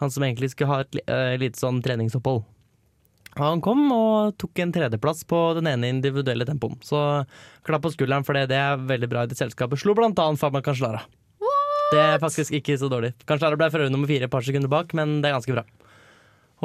Han 0.00 0.12
som 0.12 0.24
egentlig 0.24 0.52
skulle 0.54 0.72
ha 0.72 0.80
et 0.86 1.02
eh, 1.04 1.36
lite 1.40 1.60
sånn 1.60 1.82
treningsopphold. 1.84 2.46
Han 3.38 3.60
kom 3.62 3.84
og 3.94 4.34
tok 4.42 4.58
en 4.58 4.72
tredjeplass 4.74 5.22
på 5.28 5.38
den 5.60 5.68
ene 5.70 5.92
individuelle 5.92 6.46
tempoen. 6.48 6.80
Så 6.82 6.98
klapp 7.66 7.84
på 7.84 7.92
skulderen 7.94 8.26
for 8.26 8.34
det. 8.34 8.48
Det 8.50 8.58
er 8.58 8.80
veldig 8.90 9.10
bra 9.12 9.22
i 9.22 9.30
det 9.30 9.38
selskapet. 9.38 9.78
Slo 9.78 9.94
blant 9.94 10.18
annet 10.18 10.40
Fabian 10.40 10.64
Cancellara. 10.66 11.04
Det 11.90 11.98
er 11.98 12.22
faktisk 12.22 12.54
ikke 12.54 12.78
så 12.78 12.90
dårlig. 12.90 13.14
Kanskje 13.26 13.50
det 13.50 13.58
ble 13.58 13.70
øvrig 13.70 13.90
nummer 13.90 14.10
fire 14.10 14.28
et 14.28 14.32
par 14.32 14.46
sekunder 14.46 14.70
bak, 14.70 14.94
men 14.94 15.18
det 15.20 15.30
er 15.30 15.38
ganske 15.38 15.56
bra. 15.56 15.66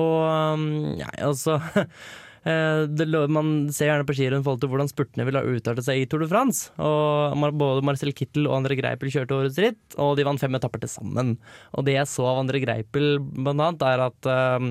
Og 0.02 0.60
nei, 0.60 1.14
altså 1.24 1.56
eh, 2.50 2.82
det, 2.92 3.08
Man 3.32 3.70
ser 3.74 3.88
gjerne 3.90 4.06
på 4.08 4.16
skirenn 4.18 4.44
i 4.44 4.46
forhold 4.46 4.60
til 4.64 4.72
hvordan 4.74 4.92
spurtene 4.92 5.26
vil 5.28 5.40
ha 5.40 5.44
utartet 5.48 5.88
seg 5.88 6.02
i 6.02 6.08
Tour 6.12 6.26
de 6.26 6.28
France. 6.32 6.68
Og 6.84 7.46
Både 7.56 7.86
Marcel 7.88 8.12
Kittel 8.18 8.50
og 8.50 8.58
André 8.60 8.78
Greipel 8.80 9.14
kjørte 9.14 9.38
årets 9.38 9.62
ritt, 9.64 9.98
og 9.98 10.18
de 10.20 10.28
vant 10.28 10.42
fem 10.42 10.60
etapper 10.60 10.84
til 10.84 10.92
sammen. 10.92 11.36
Og 11.74 11.88
det 11.88 11.96
jeg 11.96 12.12
så 12.12 12.28
av 12.30 12.44
André 12.44 12.62
Greipel, 12.66 13.16
blant 13.24 13.56
annet, 13.56 13.88
er 13.88 14.06
at 14.10 14.32
um, 14.60 14.70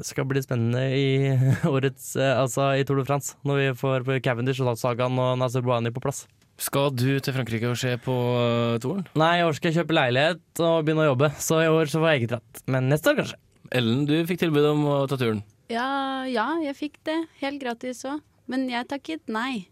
det 0.00 0.08
skal 0.10 0.28
bli 0.28 0.42
spennende 0.44 0.84
i 0.96 1.08
årets 1.74 2.12
eh, 2.18 2.34
Altså 2.34 2.72
i 2.76 2.84
Tour 2.88 3.00
de 3.00 3.08
France, 3.08 3.38
når 3.46 3.62
vi 3.62 3.72
får 3.80 4.12
Cavendish 4.26 4.60
og 4.60 4.76
Sagan 4.80 5.18
og 5.20 5.38
Nazar 5.40 5.64
Bouhani 5.64 5.94
på 5.94 6.04
plass. 6.04 6.26
Skal 6.60 6.90
du 6.92 7.08
til 7.24 7.32
Frankrike 7.32 7.70
og 7.70 7.78
se 7.80 7.94
på 8.04 8.12
uh, 8.12 8.76
Toren? 8.82 9.06
Nei, 9.18 9.38
i 9.40 9.44
år 9.46 9.56
skal 9.56 9.70
jeg 9.70 9.80
kjøpe 9.80 9.96
leilighet 9.96 10.60
og 10.60 10.82
begynne 10.84 11.06
å 11.06 11.12
jobbe, 11.14 11.30
så 11.40 11.62
i 11.64 11.70
år 11.72 11.88
så 11.88 12.02
får 12.02 12.10
jeg 12.12 12.20
eget 12.20 12.34
ratt. 12.36 12.60
Men 12.68 12.90
neste 12.92 13.12
år, 13.12 13.22
kanskje. 13.22 13.38
Ellen, 13.80 14.02
du 14.04 14.16
fikk 14.28 14.42
tilbud 14.42 14.66
om 14.74 14.82
å 14.90 14.96
ta 15.08 15.16
turen. 15.16 15.40
Ja, 15.72 16.26
ja, 16.28 16.50
jeg 16.60 16.76
fikk 16.76 16.98
det. 17.06 17.16
Helt 17.40 17.62
gratis 17.62 18.02
òg. 18.08 18.20
Men 18.50 18.66
jeg 18.68 18.88
takket 18.90 19.30
nei 19.30 19.70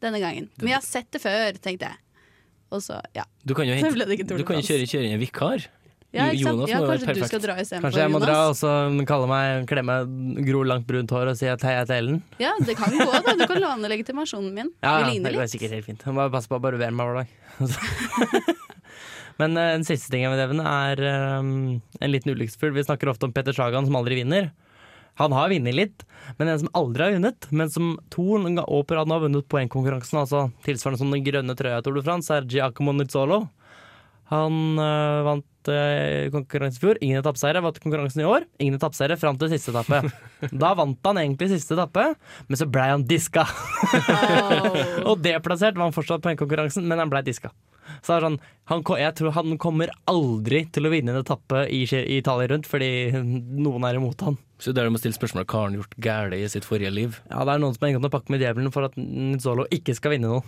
denne 0.00 0.22
gangen. 0.22 0.48
Men 0.60 0.72
jeg 0.72 0.78
har 0.78 0.86
sett 0.86 1.10
det 1.12 1.20
før, 1.20 1.58
tenkte 1.60 1.90
jeg. 1.90 2.00
Og 2.70 2.80
så, 2.84 3.00
ja. 3.16 3.26
Du 3.44 3.52
kan 3.58 3.68
jo, 3.68 3.74
hente, 3.76 4.06
ikke 4.14 4.28
du 4.30 4.46
kan 4.46 4.62
jo 4.62 4.64
kjøre, 4.64 4.86
kjøre 4.88 5.10
inn 5.10 5.16
en 5.18 5.22
vikar. 5.22 5.66
Ja? 6.10 6.26
Jonas 6.34 6.70
ja, 6.72 6.80
kanskje 6.82 7.14
du 7.14 7.22
skal 7.22 7.42
dra 7.44 7.54
istedenfor, 7.60 7.86
Kanskje 7.86 8.02
jeg 8.02 8.10
må 8.10 8.20
dra 8.22 8.38
og 8.48 8.56
så 8.58 8.70
kalle 9.06 9.28
meg, 9.30 9.66
klemme, 9.70 9.98
gro 10.48 10.62
langt 10.66 10.88
brunt 10.88 11.12
hår 11.14 11.30
og 11.30 11.38
si 11.38 11.46
at 11.46 11.62
hei, 11.62 11.76
jeg 11.76 11.84
heter 11.84 12.00
Ellen. 12.00 12.16
Ja, 12.42 12.56
det 12.66 12.74
kan 12.78 12.96
gå, 12.96 13.06
da. 13.06 13.34
Du 13.38 13.44
kan 13.46 13.62
låne 13.62 13.90
legitimasjonen 13.92 14.56
min. 14.56 14.72
Ja, 14.82 14.96
det 15.06 15.34
går 15.36 15.52
sikkert 15.52 15.76
helt 15.78 15.86
fint. 15.86 16.02
Jeg 16.02 16.16
må 16.16 16.24
bare 16.24 16.34
passe 16.34 16.50
på 16.50 16.58
å 16.58 16.64
barbere 16.64 16.90
meg 16.90 17.12
hver 17.12 17.22
dag. 17.22 18.56
Men 19.40 19.54
uh, 19.56 19.70
den 19.76 19.86
siste 19.88 20.10
ting 20.12 20.24
jeg 20.26 20.32
vil 20.34 20.42
nevne, 20.42 20.66
er 20.66 21.04
um, 21.38 21.52
en 21.78 22.12
liten 22.12 22.34
ulykkesfugl. 22.34 22.74
Vi 22.76 22.84
snakker 22.88 23.12
ofte 23.12 23.28
om 23.28 23.36
Petter 23.36 23.56
Sagan 23.56 23.86
som 23.86 23.96
aldri 24.00 24.18
vinner. 24.18 24.50
Han 25.20 25.34
har 25.36 25.50
vunnet 25.52 25.76
litt, 25.76 26.04
men 26.38 26.48
en 26.48 26.60
som 26.62 26.70
aldri 26.78 27.04
har 27.04 27.14
vunnet, 27.16 27.46
men 27.52 27.70
som 27.72 27.90
to 28.14 28.24
år 28.38 28.84
på 28.88 28.96
rad 28.96 29.10
har 29.12 29.24
vunnet 29.24 29.48
poengkonkurransen, 29.52 30.20
altså 30.22 30.46
tilsvarende 30.64 31.00
som 31.02 31.10
den 31.12 31.24
grønne 31.26 31.56
trøya 31.58 31.80
i 31.82 31.84
Tour 31.84 31.98
de 31.98 32.04
France, 32.06 32.32
er 32.32 32.46
Giacomo 32.48 32.94
Nizzolo. 32.96 33.42
Han 34.30 34.78
øh, 34.78 35.24
vant 35.26 35.46
øh, 35.68 36.30
konkurransen 36.32 36.80
i 36.80 36.84
fjor. 36.84 37.00
Ingen 37.04 37.20
etappeseiere. 37.20 37.62
Vant 37.64 37.80
konkurransen 37.82 38.22
i 38.22 38.28
år. 38.28 38.46
Ingen 38.62 38.78
etappeseiere 38.78 39.18
fram 39.20 39.38
til 39.40 39.52
siste 39.52 39.74
etappe. 39.74 40.02
Da 40.62 40.72
vant 40.78 41.04
han 41.04 41.20
egentlig 41.20 41.50
siste 41.50 41.76
etappe, 41.76 42.06
men 42.48 42.56
så 42.56 42.64
ble 42.70 42.86
han 42.94 43.02
diska. 43.04 43.44
og 45.08 45.20
deplassert 45.20 45.76
var 45.76 45.90
han 45.90 45.96
fortsatt 45.96 46.24
poengkonkurransen, 46.24 46.86
men 46.88 47.02
han 47.02 47.12
ble 47.12 47.20
diska. 47.26 47.52
Så 48.00 48.12
det 48.12 48.16
er 48.16 48.26
sånn, 48.26 48.38
han, 48.70 48.84
jeg 49.02 49.16
tror 49.18 49.34
han 49.36 49.58
kommer 49.60 49.90
aldri 50.10 50.62
til 50.72 50.86
å 50.86 50.92
vinne 50.92 51.12
en 51.12 51.20
etappe 51.24 51.64
i, 51.68 51.82
i 51.84 52.20
Italia 52.20 52.52
rundt, 52.52 52.68
fordi 52.70 53.10
noen 53.16 53.86
er 53.88 53.98
imot 53.98 54.24
han. 54.26 54.38
Så 54.60 54.74
det 54.76 54.82
er 54.82 54.88
du 54.88 54.94
må 54.94 55.00
stille 55.00 55.16
spørsmål 55.16 55.46
hva 55.46 55.58
har 55.58 55.68
han 55.70 55.78
gjort 55.80 55.98
galt 56.04 56.36
i 56.36 56.44
sitt 56.52 56.68
forrige 56.68 56.92
liv. 56.94 57.20
Ja, 57.30 57.44
det 57.48 57.56
er 57.56 57.62
noen 57.62 57.76
som 57.76 57.84
har 57.84 57.92
inngått 57.92 58.08
en 58.10 58.14
pakke 58.14 58.34
med 58.34 58.44
djevelen 58.44 58.74
for 58.74 58.88
at 58.88 58.96
Nizzolo 59.00 59.66
ikke 59.74 59.96
skal 59.98 60.16
vinne 60.16 60.32
noe. 60.32 60.44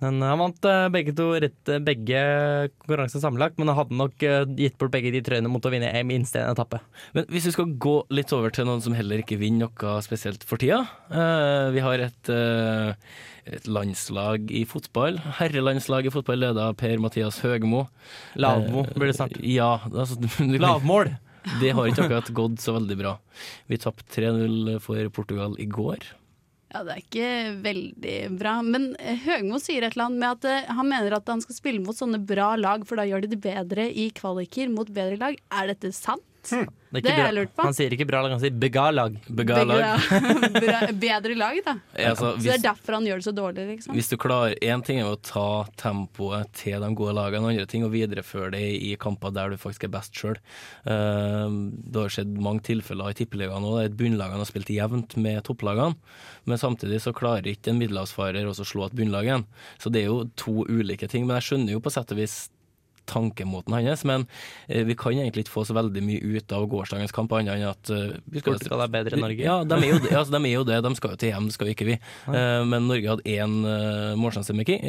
Men 0.00 0.20
han 0.22 0.38
vant 0.38 0.64
eh, 0.70 0.84
begge, 0.94 1.12
to, 1.18 1.24
rett, 1.42 1.70
begge 1.82 2.20
konkurranser 2.78 3.22
sammenlagt, 3.22 3.56
men 3.58 3.66
han 3.72 3.76
hadde 3.80 3.96
nok 3.98 4.22
eh, 4.22 4.44
gitt 4.60 4.76
bort 4.78 4.92
begge 4.94 5.10
de 5.10 5.22
trøyene 5.26 5.50
mot 5.50 5.64
å 5.66 5.72
vinne 5.74 5.88
en- 5.90 6.06
minst 6.06 6.36
én 6.38 6.46
etappe. 6.52 6.78
Men 7.16 7.26
hvis 7.32 7.48
vi 7.48 7.54
skal 7.56 7.72
gå 7.82 7.96
litt 8.14 8.30
over 8.36 8.54
til 8.54 8.68
noen 8.68 8.80
som 8.84 8.94
heller 8.94 9.24
ikke 9.24 9.38
vinner 9.40 9.66
noe 9.72 9.96
spesielt 10.06 10.44
for 10.46 10.56
tida. 10.62 10.84
eh, 11.10 11.70
vi 11.74 11.82
har 11.82 11.98
et, 12.06 12.30
eh, 12.30 12.94
et 13.48 13.66
landslag 13.66 14.50
i 14.54 14.62
fotball. 14.70 15.18
Herrelandslag 15.40 16.06
i 16.06 16.10
fotball 16.14 16.38
ledet 16.44 16.62
av 16.62 16.76
Per-Mathias 16.76 17.40
Høgmo. 17.42 17.88
Lavmo 18.36 18.84
Eh, 18.86 18.94
blir 18.94 19.10
det 19.10 19.16
snart. 19.18 19.34
Ja, 19.42 19.78
altså, 19.90 20.14
Lavmål! 20.62 21.16
Det 21.62 21.70
har 21.72 21.86
ikke 21.88 22.04
akkurat 22.06 22.30
gått 22.36 22.60
så 22.60 22.74
veldig 22.76 22.96
bra. 22.98 23.16
Vi 23.70 23.78
tapte 23.80 24.04
3-0 24.14 24.78
for 24.84 25.08
Portugal 25.10 25.54
i 25.58 25.64
går. 25.66 25.98
Ja, 26.68 26.82
det 26.84 26.92
er 26.92 27.00
ikke 27.00 27.28
veldig 27.64 28.16
bra. 28.36 28.58
Men 28.64 28.90
eh, 29.00 29.16
Høgmo 29.24 29.60
sier 29.62 29.86
et 29.86 29.96
eller 29.96 30.10
annet 30.10 30.20
med 30.20 30.34
at 30.36 30.48
eh, 30.50 30.72
han 30.76 30.90
mener 30.90 31.16
at 31.16 31.30
han 31.32 31.40
skal 31.44 31.56
spille 31.56 31.84
mot 31.84 31.96
sånne 31.96 32.20
bra 32.28 32.50
lag, 32.60 32.84
for 32.88 33.00
da 33.00 33.06
gjør 33.08 33.24
de 33.24 33.32
det 33.32 33.40
bedre 33.44 33.88
i 33.88 34.10
kvaliker 34.14 34.68
mot 34.72 34.90
bedre 34.92 35.16
lag. 35.22 35.38
Er 35.48 35.72
dette 35.72 35.94
sant? 35.96 36.24
Det, 36.48 37.00
er 37.00 37.04
Det 37.04 37.12
har 37.12 37.26
jeg 37.26 37.36
lurt 37.36 37.52
på. 37.52 37.64
Han 37.66 37.76
sier 37.76 37.94
ikke 37.94 38.06
bra 38.08 38.22
lag, 38.24 38.32
han 38.32 38.40
sier 38.42 38.54
begalag. 38.56 39.18
begalag. 39.28 40.06
Bedre 41.04 41.36
lag, 41.36 41.58
da. 41.66 41.74
Ja, 41.92 42.12
altså, 42.14 42.32
Så 42.38 42.46
det 42.46 42.54
er 42.54 42.64
derfor 42.64 42.96
han 42.96 43.08
gjør 43.08 43.20
det 43.20 43.26
så 43.26 43.34
dårlig, 43.36 43.66
liksom. 43.74 43.96
hvis 43.98 44.08
du 44.08 44.16
klarer 44.20 44.56
Én 44.64 44.84
ting 44.86 45.02
er 45.02 45.10
å 45.10 45.18
ta 45.20 45.66
tempoet 45.80 46.48
til 46.56 46.80
de 46.80 46.90
gode 46.96 47.14
lagene, 47.18 47.52
andre 47.52 47.68
ting 47.68 47.84
å 47.84 47.92
videreføre 47.92 48.52
det 48.56 48.64
i 48.88 48.94
kamper 49.00 49.34
der 49.36 49.52
du 49.52 49.60
faktisk 49.60 49.84
er 49.88 49.92
best 49.98 50.16
sjøl. 50.16 50.38
det 50.84 52.00
har 52.00 52.12
skjedd 52.14 52.32
mange 52.40 52.64
tilfeller 52.68 53.12
i 53.12 53.18
tippeligaen 53.18 53.64
nå 53.64 53.76
der 53.78 53.94
bunnlagene 53.98 54.42
har 54.42 54.48
spilt 54.48 54.72
jevnt 54.72 55.16
med 55.20 55.42
topplagene, 55.46 55.98
men 56.48 56.60
samtidig 56.60 57.02
så 57.04 57.12
klarer 57.16 57.52
ikke 57.52 57.74
en 57.74 57.82
middelhavsfarer 57.82 58.48
å 58.48 58.56
slå 58.56 58.88
et 58.88 58.96
bunnlag 58.96 59.28
igjen. 59.28 59.44
Så 59.78 59.92
det 59.92 60.04
er 60.04 60.12
jo 60.12 60.22
to 60.38 60.64
ulike 60.68 61.08
ting. 61.10 61.26
Men 61.28 61.38
jeg 61.38 61.50
skjønner 61.50 61.76
jo 61.76 61.82
på 61.84 61.92
sett 61.92 62.14
og 62.14 62.20
vis 62.20 62.38
tankemåten 63.08 63.74
hans, 63.74 64.04
men 64.08 64.26
eh, 64.66 64.84
vi 64.86 64.96
kan 64.98 65.16
egentlig 65.16 65.46
ikke 65.46 65.56
få 65.56 65.64
så 65.68 65.76
veldig 65.76 66.02
mye 66.04 66.36
ut 66.36 66.54
av 66.54 66.66
gårsdagens 66.70 67.14
kamp, 67.16 67.32
annet 67.36 67.56
enn 67.56 67.66
at 67.68 67.92
uh, 67.92 68.14
vi 68.28 68.42
skal 68.42 68.56
Portugal 68.56 68.84
er 68.84 68.92
bedre 68.92 69.16
enn 69.16 69.24
Norge. 69.24 69.44
Ja, 69.44 69.58
de 69.64 69.78
er 69.78 69.92
jo 69.92 70.00
det. 70.04 70.12
Altså, 70.12 70.34
de, 70.34 70.40
er 70.44 70.54
jo 70.54 70.64
det. 70.68 70.80
de 70.84 70.94
skal 70.98 71.14
jo 71.14 71.20
til 71.20 71.34
EM, 71.34 71.48
det 71.48 71.56
skal 71.56 71.70
jo 71.70 71.76
ikke 71.76 71.88
vi. 71.88 71.98
Uh, 72.28 72.62
men 72.68 72.88
Norge 72.90 73.14
hadde 73.14 73.36
én 73.38 73.58
uh, 73.64 74.16
målsjanse 74.20 74.56
med, 74.56 74.68
King, 74.68 74.84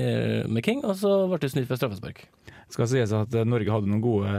med 0.49 0.65
King, 0.65 0.83
og 0.85 0.97
så 0.99 1.13
ble 1.29 1.41
det 1.43 1.51
snytt 1.53 1.69
for 1.69 1.79
straffespark. 1.79 2.25
skal 2.69 2.89
sies 2.91 3.13
at 3.15 3.33
Norge 3.47 3.73
hadde 3.73 3.89
noen 3.89 4.03
gode, 4.03 4.33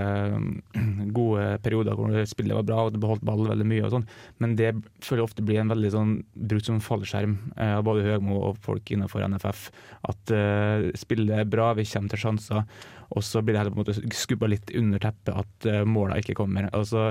gode 1.21 1.47
perioder 1.65 1.99
hvor 1.99 2.15
spillet 2.31 2.59
var 2.61 2.69
bra 2.69 2.85
og 2.87 2.95
det 2.95 3.03
beholdt 3.03 3.25
ball 3.27 3.47
veldig 3.49 3.67
mye, 3.73 3.87
og 3.87 3.97
sånn, 3.97 4.07
men 4.43 4.55
det 4.61 4.75
føler 5.03 5.25
jeg 5.25 5.31
ofte 5.31 5.47
blir 5.47 5.63
en 5.63 5.73
veldig 5.73 5.95
sånn 5.97 6.15
brukt 6.53 6.69
som 6.69 6.81
fallskjerm 6.85 7.37
av 7.57 7.85
både 7.87 8.07
Høgmo 8.07 8.39
og 8.51 8.61
folk 8.63 8.93
innenfor 8.93 9.25
NFF. 9.33 9.69
At 10.11 10.33
spillet 11.01 11.43
er 11.43 11.51
bra, 11.51 11.73
vi 11.79 11.89
kommer 11.89 12.13
til 12.13 12.25
sjanser, 12.27 12.65
og 13.11 13.27
så 13.27 13.43
blir 13.43 13.57
det 13.57 13.63
heller 13.63 13.75
på 13.75 13.81
en 13.81 13.85
måte 13.85 14.17
skubba 14.17 14.51
litt 14.51 14.73
under 14.79 15.03
teppet 15.03 15.37
at 15.43 15.69
uh, 15.69 15.83
måla 15.89 16.21
ikke 16.21 16.37
kommer. 16.39 16.69
Altså, 16.77 17.11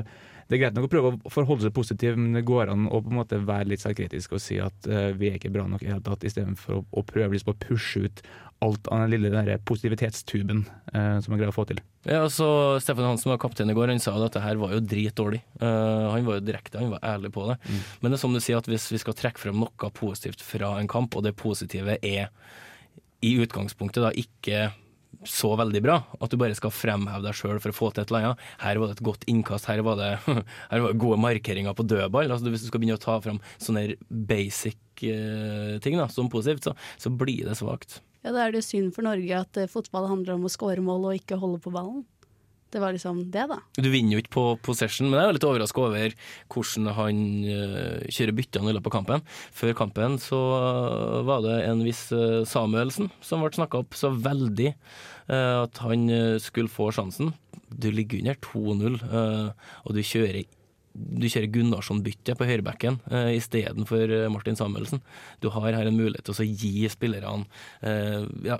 det 0.49 0.57
er 0.57 0.63
greit 0.63 0.77
nok 0.77 0.87
å 0.87 0.91
prøve 0.91 1.09
å 1.13 1.31
forholde 1.33 1.67
seg 1.67 1.73
positiv, 1.75 2.15
men 2.17 2.37
det 2.37 2.45
går 2.47 2.71
an 2.71 2.87
å 2.87 3.01
på 3.03 3.11
en 3.11 3.19
måte 3.19 3.37
være 3.45 3.69
litt 3.69 3.83
selvkritisk 3.83 4.37
og 4.37 4.43
si 4.43 4.57
at 4.63 4.87
uh, 4.89 5.11
vi 5.17 5.29
er 5.29 5.39
ikke 5.39 5.51
bra 5.53 5.67
nok 5.69 5.83
i 5.83 5.89
det 5.89 5.93
hele 5.93 6.05
tatt, 6.07 6.25
istedenfor 6.25 6.79
å, 6.79 6.85
å 6.89 7.03
prøve 7.05 7.35
liksom 7.35 7.53
å 7.53 7.59
pushe 7.67 8.07
ut 8.07 8.23
alt 8.65 8.89
av 8.91 9.03
den 9.03 9.13
lille 9.13 9.31
der 9.31 9.61
positivitetstuben 9.67 10.65
uh, 10.93 11.19
som 11.19 11.33
man 11.33 11.39
greier 11.39 11.53
å 11.53 11.55
få 11.55 11.67
til. 11.69 11.83
Ja, 12.07 12.23
altså, 12.23 12.47
Stefan 12.83 13.07
Hansen 13.07 13.31
var 13.33 13.39
kaptein 13.43 13.71
i 13.71 13.75
går, 13.77 13.91
han 13.91 14.03
sa 14.03 14.15
at 14.15 14.25
dette 14.25 14.43
her 14.43 14.59
var 14.59 14.73
jo 14.75 14.81
dritdårlig. 14.83 15.43
Uh, 15.61 16.09
han 16.15 16.27
var 16.27 16.39
jo 16.39 16.47
direkte, 16.47 16.79
han 16.81 16.95
var 16.95 17.05
ærlig 17.11 17.31
på 17.35 17.45
det. 17.51 17.59
Men 17.99 18.09
det 18.09 18.17
er 18.17 18.23
som 18.23 18.35
du 18.35 18.41
sier, 18.43 18.59
at 18.59 18.71
hvis 18.71 18.89
vi 18.95 19.03
skal 19.03 19.15
trekke 19.19 19.43
frem 19.43 19.59
noe 19.59 19.93
positivt 19.95 20.43
fra 20.43 20.77
en 20.79 20.91
kamp, 20.91 21.15
og 21.19 21.27
det 21.27 21.37
positive 21.39 21.99
er 21.99 22.31
i 23.21 23.35
utgangspunktet 23.43 24.03
da 24.03 24.11
ikke 24.15 24.69
så 25.27 25.51
veldig 25.59 25.81
bra, 25.83 25.97
at 26.21 26.31
du 26.31 26.37
bare 26.39 26.55
skal 26.55 26.71
fremheve 26.73 27.23
deg 27.25 27.35
sjøl 27.35 27.59
for 27.59 27.73
å 27.73 27.75
få 27.75 27.89
til 27.91 28.03
et 28.05 28.11
eller 28.11 28.29
annet. 28.29 28.43
Her 28.61 28.79
var 28.79 28.91
det 28.91 28.97
et 28.97 29.05
godt 29.09 29.25
innkast, 29.31 29.67
her 29.67 29.81
var 29.85 29.97
det, 29.99 30.11
her 30.71 30.83
var 30.83 30.93
det 30.93 31.01
gode 31.01 31.19
markeringer 31.23 31.75
på 31.75 31.87
dødball. 31.89 32.29
Altså, 32.31 32.51
hvis 32.53 32.63
du 32.65 32.69
skal 32.69 32.83
begynne 32.83 32.99
å 32.99 33.03
ta 33.03 33.17
fram 33.23 33.41
sånne 33.57 33.97
basic 34.07 35.03
eh, 35.07 35.75
ting 35.83 35.99
da, 35.99 36.07
som 36.13 36.31
positivt, 36.31 36.69
så, 36.69 36.75
så 37.01 37.11
blir 37.11 37.43
det 37.49 37.57
svakt. 37.59 37.99
Ja, 38.23 38.33
Da 38.35 38.45
er 38.45 38.55
det 38.55 38.65
synd 38.67 38.93
for 38.95 39.07
Norge 39.07 39.43
at 39.43 39.59
eh, 39.59 39.69
fotball 39.71 40.09
handler 40.11 40.37
om 40.37 40.47
å 40.47 40.53
skåre 40.53 40.83
mål 40.83 41.11
og 41.11 41.19
ikke 41.19 41.39
holde 41.41 41.61
på 41.63 41.73
ballen. 41.75 42.05
Det 42.69 42.81
var 42.81 42.93
liksom 42.93 43.23
det, 43.33 43.47
da. 43.49 43.57
Du 43.81 43.89
vinner 43.89 44.15
jo 44.15 44.21
ikke 44.21 44.35
på 44.35 44.45
possession, 44.67 45.09
men 45.09 45.17
jeg 45.17 45.29
er 45.29 45.37
litt 45.37 45.47
overraska 45.47 45.85
over 45.87 46.13
hvordan 46.53 46.91
han 46.97 47.21
eh, 47.49 48.03
kjører 48.13 48.37
byttene 48.37 48.69
i 48.69 48.75
løpet 48.77 48.91
av 48.91 48.95
kampen. 48.99 49.25
Før 49.57 49.75
kampen 49.79 50.19
så 50.21 50.39
var 51.25 51.41
det 51.45 51.57
en 51.65 51.81
viss 51.85 52.07
eh, 52.13 52.43
Samuelsen 52.49 53.09
som 53.25 53.41
ble 53.41 53.51
snakka 53.57 53.81
opp 53.81 53.97
så 53.97 54.13
veldig 54.13 54.69
eh, 54.69 55.57
at 55.63 55.81
han 55.81 56.05
skulle 56.43 56.69
få 56.71 56.91
sjansen. 56.93 57.33
Du 57.69 57.89
ligger 57.93 58.21
under 58.21 58.39
2-0, 58.45 59.01
eh, 59.09 59.75
og 59.85 59.97
du 59.97 60.05
kjører 60.05 60.45
du 60.99 61.27
kjører 61.29 61.51
Gunnarsson-bytte 61.53 62.33
på 62.35 62.47
høyrebacken 62.49 62.95
uh, 63.13 63.29
istedenfor 63.31 64.09
Martin 64.33 64.57
Samuelsen. 64.57 64.99
Du 65.39 65.47
har 65.53 65.67
her 65.69 65.87
en 65.87 65.95
mulighet 65.95 66.25
til 66.27 66.41
å 66.41 66.47
gi 66.49 66.89
spillerne 66.91 67.45
uh, 67.85 68.25
ja, 68.43 68.57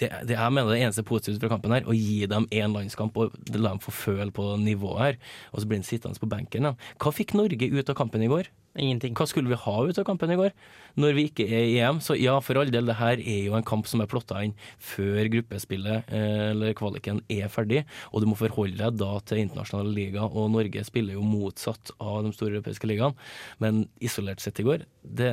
det, 0.00 0.10
det 0.28 0.36
jeg 0.36 0.54
mener 0.54 0.72
det 0.72 0.80
eneste 0.82 1.04
positive 1.06 1.40
fra 1.42 1.52
kampen 1.54 1.74
her, 1.74 1.88
å 1.88 1.96
gi 1.96 2.22
dem 2.30 2.48
én 2.54 2.74
landskamp 2.74 3.16
og 3.18 3.34
la 3.54 3.72
dem 3.72 3.82
få 3.82 3.94
føle 3.94 4.30
på 4.34 4.54
nivået 4.62 5.02
her, 5.02 5.18
og 5.52 5.62
så 5.62 5.68
blir 5.68 5.80
han 5.80 5.88
sittende 5.88 6.22
på 6.22 6.30
benken. 6.30 6.70
Ja. 6.70 6.94
Hva 7.02 7.14
fikk 7.14 7.36
Norge 7.38 7.70
ut 7.72 7.92
av 7.92 7.98
kampen 7.98 8.24
i 8.24 8.30
går? 8.30 8.50
Ingenting. 8.78 9.14
Hva 9.18 9.26
skulle 9.26 9.50
vi 9.50 9.58
ha 9.58 9.74
ut 9.88 9.98
av 9.98 10.06
kampen 10.06 10.30
i 10.30 10.36
går? 10.38 10.52
Når 11.00 11.16
vi 11.16 11.24
ikke 11.28 11.46
er 11.46 11.64
i 11.66 11.76
EM, 11.82 11.98
så 12.04 12.14
ja, 12.18 12.36
for 12.44 12.60
all 12.60 12.70
del, 12.70 12.86
det 12.86 12.98
her 13.00 13.18
er 13.18 13.48
jo 13.48 13.56
en 13.58 13.66
kamp 13.66 13.88
som 13.90 14.02
er 14.02 14.10
plotta 14.10 14.42
inn 14.44 14.54
før 14.82 15.30
gruppespillet 15.32 16.12
eh, 16.14 16.44
eller 16.52 16.76
kvaliken 16.78 17.22
er 17.32 17.50
ferdig, 17.52 17.84
og 18.12 18.22
du 18.22 18.28
må 18.30 18.38
forholde 18.38 18.78
deg 18.78 19.00
da 19.00 19.12
til 19.26 19.42
internasjonale 19.42 19.94
liga, 19.96 20.26
og 20.28 20.52
Norge 20.54 20.84
spiller 20.86 21.18
jo 21.18 21.26
motsatt 21.26 21.94
av 21.98 22.22
de 22.26 22.34
store 22.36 22.58
europeiske 22.58 22.90
ligaene. 22.90 23.28
Men 23.62 23.86
isolert 24.04 24.44
sett 24.44 24.60
i 24.62 24.68
går, 24.68 24.86
det 25.02 25.32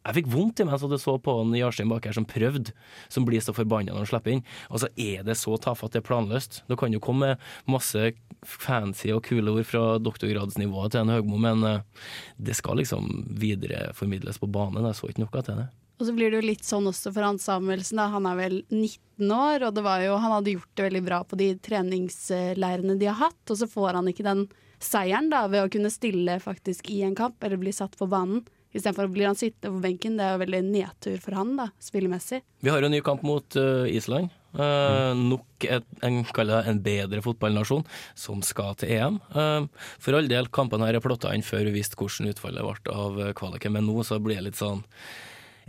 jeg 0.00 0.16
fikk 0.16 0.30
vondt 0.32 0.62
i 0.62 0.64
meg 0.64 0.80
så 0.80 0.88
det 0.88 1.00
så 1.02 1.16
på 1.20 1.34
en 1.42 1.52
Jarstein 1.56 1.90
bak 1.90 2.06
her 2.08 2.16
som 2.16 2.26
prøvde, 2.28 2.72
som 3.12 3.26
blir 3.28 3.42
så 3.44 3.52
forbanna 3.56 3.92
når 3.92 4.06
han 4.06 4.10
slipper 4.14 4.34
inn. 4.34 4.44
Altså, 4.72 4.88
er 4.96 5.26
det 5.26 5.36
så 5.36 5.58
tafatt 5.60 5.92
det 5.92 6.00
er 6.00 6.06
planløst? 6.08 6.62
Det 6.70 6.78
kan 6.80 6.94
jo 6.94 7.02
komme 7.04 7.34
masse 7.70 8.12
fancy 8.40 9.10
og 9.12 9.26
kule 9.28 9.52
ord 9.52 9.68
fra 9.68 9.84
doktorgradsnivået 10.00 10.94
til 10.94 11.04
en 11.04 11.12
Høgmo, 11.12 11.40
men 11.40 11.66
eh, 11.68 12.08
det 12.40 12.56
skal 12.56 12.80
liksom 12.80 13.10
videreformidles 13.40 14.40
på 14.40 14.48
banen. 14.48 14.88
Jeg 14.88 14.96
så 14.96 15.10
ikke 15.10 15.26
noe 15.26 15.44
til 15.44 15.60
det. 15.60 15.68
Og 16.00 16.06
så 16.08 16.14
blir 16.16 16.32
det 16.32 16.40
jo 16.40 16.48
litt 16.48 16.64
sånn 16.64 16.88
også 16.88 17.12
for 17.12 17.26
Hans 17.26 17.44
Samuelsen. 17.44 18.00
Da. 18.00 18.06
Han 18.14 18.24
er 18.30 18.38
vel 18.38 18.54
19 18.72 19.34
år, 19.36 19.66
og 19.68 19.80
jo, 20.00 20.14
han 20.16 20.32
hadde 20.32 20.54
gjort 20.54 20.70
det 20.78 20.86
veldig 20.86 21.02
bra 21.04 21.18
på 21.28 21.36
de 21.36 21.50
treningsleirene 21.60 22.96
de 22.96 23.10
har 23.10 23.18
hatt. 23.20 23.42
Og 23.52 23.60
så 23.60 23.68
får 23.68 23.98
han 23.98 24.08
ikke 24.08 24.24
den 24.24 24.46
seieren 24.80 25.28
da, 25.28 25.44
ved 25.52 25.66
å 25.66 25.72
kunne 25.72 25.92
stille 25.92 26.38
faktisk 26.40 26.88
i 26.88 27.02
en 27.04 27.18
kamp, 27.18 27.36
eller 27.44 27.60
bli 27.60 27.74
satt 27.76 28.00
på 28.00 28.08
banen. 28.08 28.46
Istedenfor 28.70 29.08
blir 29.10 29.26
han 29.26 29.38
sittende 29.38 29.74
på 29.74 29.82
benken. 29.82 30.18
Det 30.18 30.26
er 30.26 30.36
jo 30.36 30.42
veldig 30.44 30.60
nedtur 30.68 31.16
for 31.22 31.38
han, 31.38 31.56
da, 31.58 31.70
spillemessig. 31.82 32.42
Vi 32.62 32.70
har 32.70 32.82
jo 32.82 32.90
en 32.90 32.94
ny 32.94 33.00
kamp 33.04 33.24
mot 33.26 33.58
uh, 33.58 33.88
Island. 33.90 34.30
Uh, 34.54 35.14
nok 35.14 35.66
et, 35.66 35.86
en, 36.06 36.20
det, 36.22 36.60
en 36.72 36.82
bedre 36.82 37.22
fotballnasjon 37.22 37.84
som 38.18 38.44
skal 38.46 38.78
til 38.78 38.94
EM. 38.94 39.18
Uh, 39.34 39.66
for 40.02 40.18
all 40.18 40.30
del, 40.30 40.50
kampene 40.54 40.86
her 40.86 40.98
er 40.98 41.04
plotta 41.04 41.34
inn 41.34 41.46
før 41.46 41.66
vi 41.66 41.80
visste 41.80 41.98
hvordan 41.98 42.30
utfallet 42.30 42.66
ble 42.66 42.94
av 42.94 43.20
kvaliken, 43.38 43.74
men 43.74 43.90
nå 43.90 44.06
så 44.06 44.22
blir 44.22 44.38
det 44.38 44.50
litt 44.50 44.62
sånn 44.62 44.84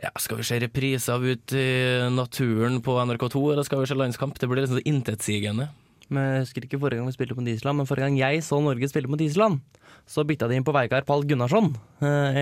ja, 0.02 0.10
Skal 0.18 0.40
vi 0.40 0.46
se 0.48 0.58
repriser 0.62 1.22
ut 1.22 1.54
i 1.54 1.68
naturen 2.10 2.80
på 2.82 2.96
NRK2, 3.02 3.42
eller 3.54 3.66
skal 3.68 3.84
vi 3.84 3.90
se 3.90 3.98
landskamp? 3.98 4.40
Det 4.40 4.50
blir 4.50 4.64
litt 4.64 4.72
sånn 4.72 4.90
intetsigende. 4.90 5.68
Men 6.12 6.26
jeg 6.28 6.44
husker 6.44 6.66
ikke 6.68 6.80
forrige 6.82 7.00
gang 7.00 7.08
vi 7.08 7.16
spilte 7.16 7.38
mot 7.38 7.48
Island, 7.48 7.80
men 7.80 7.88
forrige 7.88 8.10
gang 8.10 8.18
jeg 8.20 8.42
så 8.44 8.60
Norge 8.64 8.90
spille 8.92 9.12
mot 9.12 9.22
Island, 9.24 9.62
så 10.10 10.26
bytta 10.28 10.50
de 10.52 10.58
inn 10.60 10.66
på 10.68 10.74
Veikar 10.76 11.06
Pall 11.08 11.24
Gunnarsson 11.30 11.72
uh, 12.04 12.42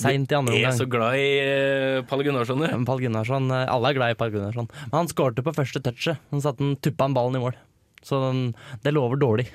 seint 0.00 0.32
i 0.32 0.38
andre 0.38 0.54
omgang. 0.54 0.64
Du 0.64 0.70
er 0.70 0.78
så 0.78 0.88
glad 0.88 1.20
i 1.20 1.28
uh, 1.44 2.00
Pall 2.08 2.24
Gunnarsson, 2.24 2.64
du. 2.64 2.86
Pall 2.88 3.04
Gunnarsson, 3.04 3.52
Alle 3.60 3.92
er 3.92 3.98
glad 3.98 4.14
i 4.14 4.18
Pall 4.18 4.32
Gunnarsson. 4.32 4.70
Men 4.86 4.98
han 5.02 5.12
skårte 5.12 5.44
på 5.44 5.52
første 5.56 5.84
touchet. 5.84 6.22
Han 6.32 6.44
satte 6.44 6.64
den, 6.64 6.78
tuppa 6.80 7.10
en 7.10 7.16
ballen 7.18 7.36
i 7.36 7.44
mål. 7.44 7.60
Så 8.04 8.20
den, 8.20 8.40
det 8.84 8.92
lover 8.92 9.16
dårlig. 9.20 9.46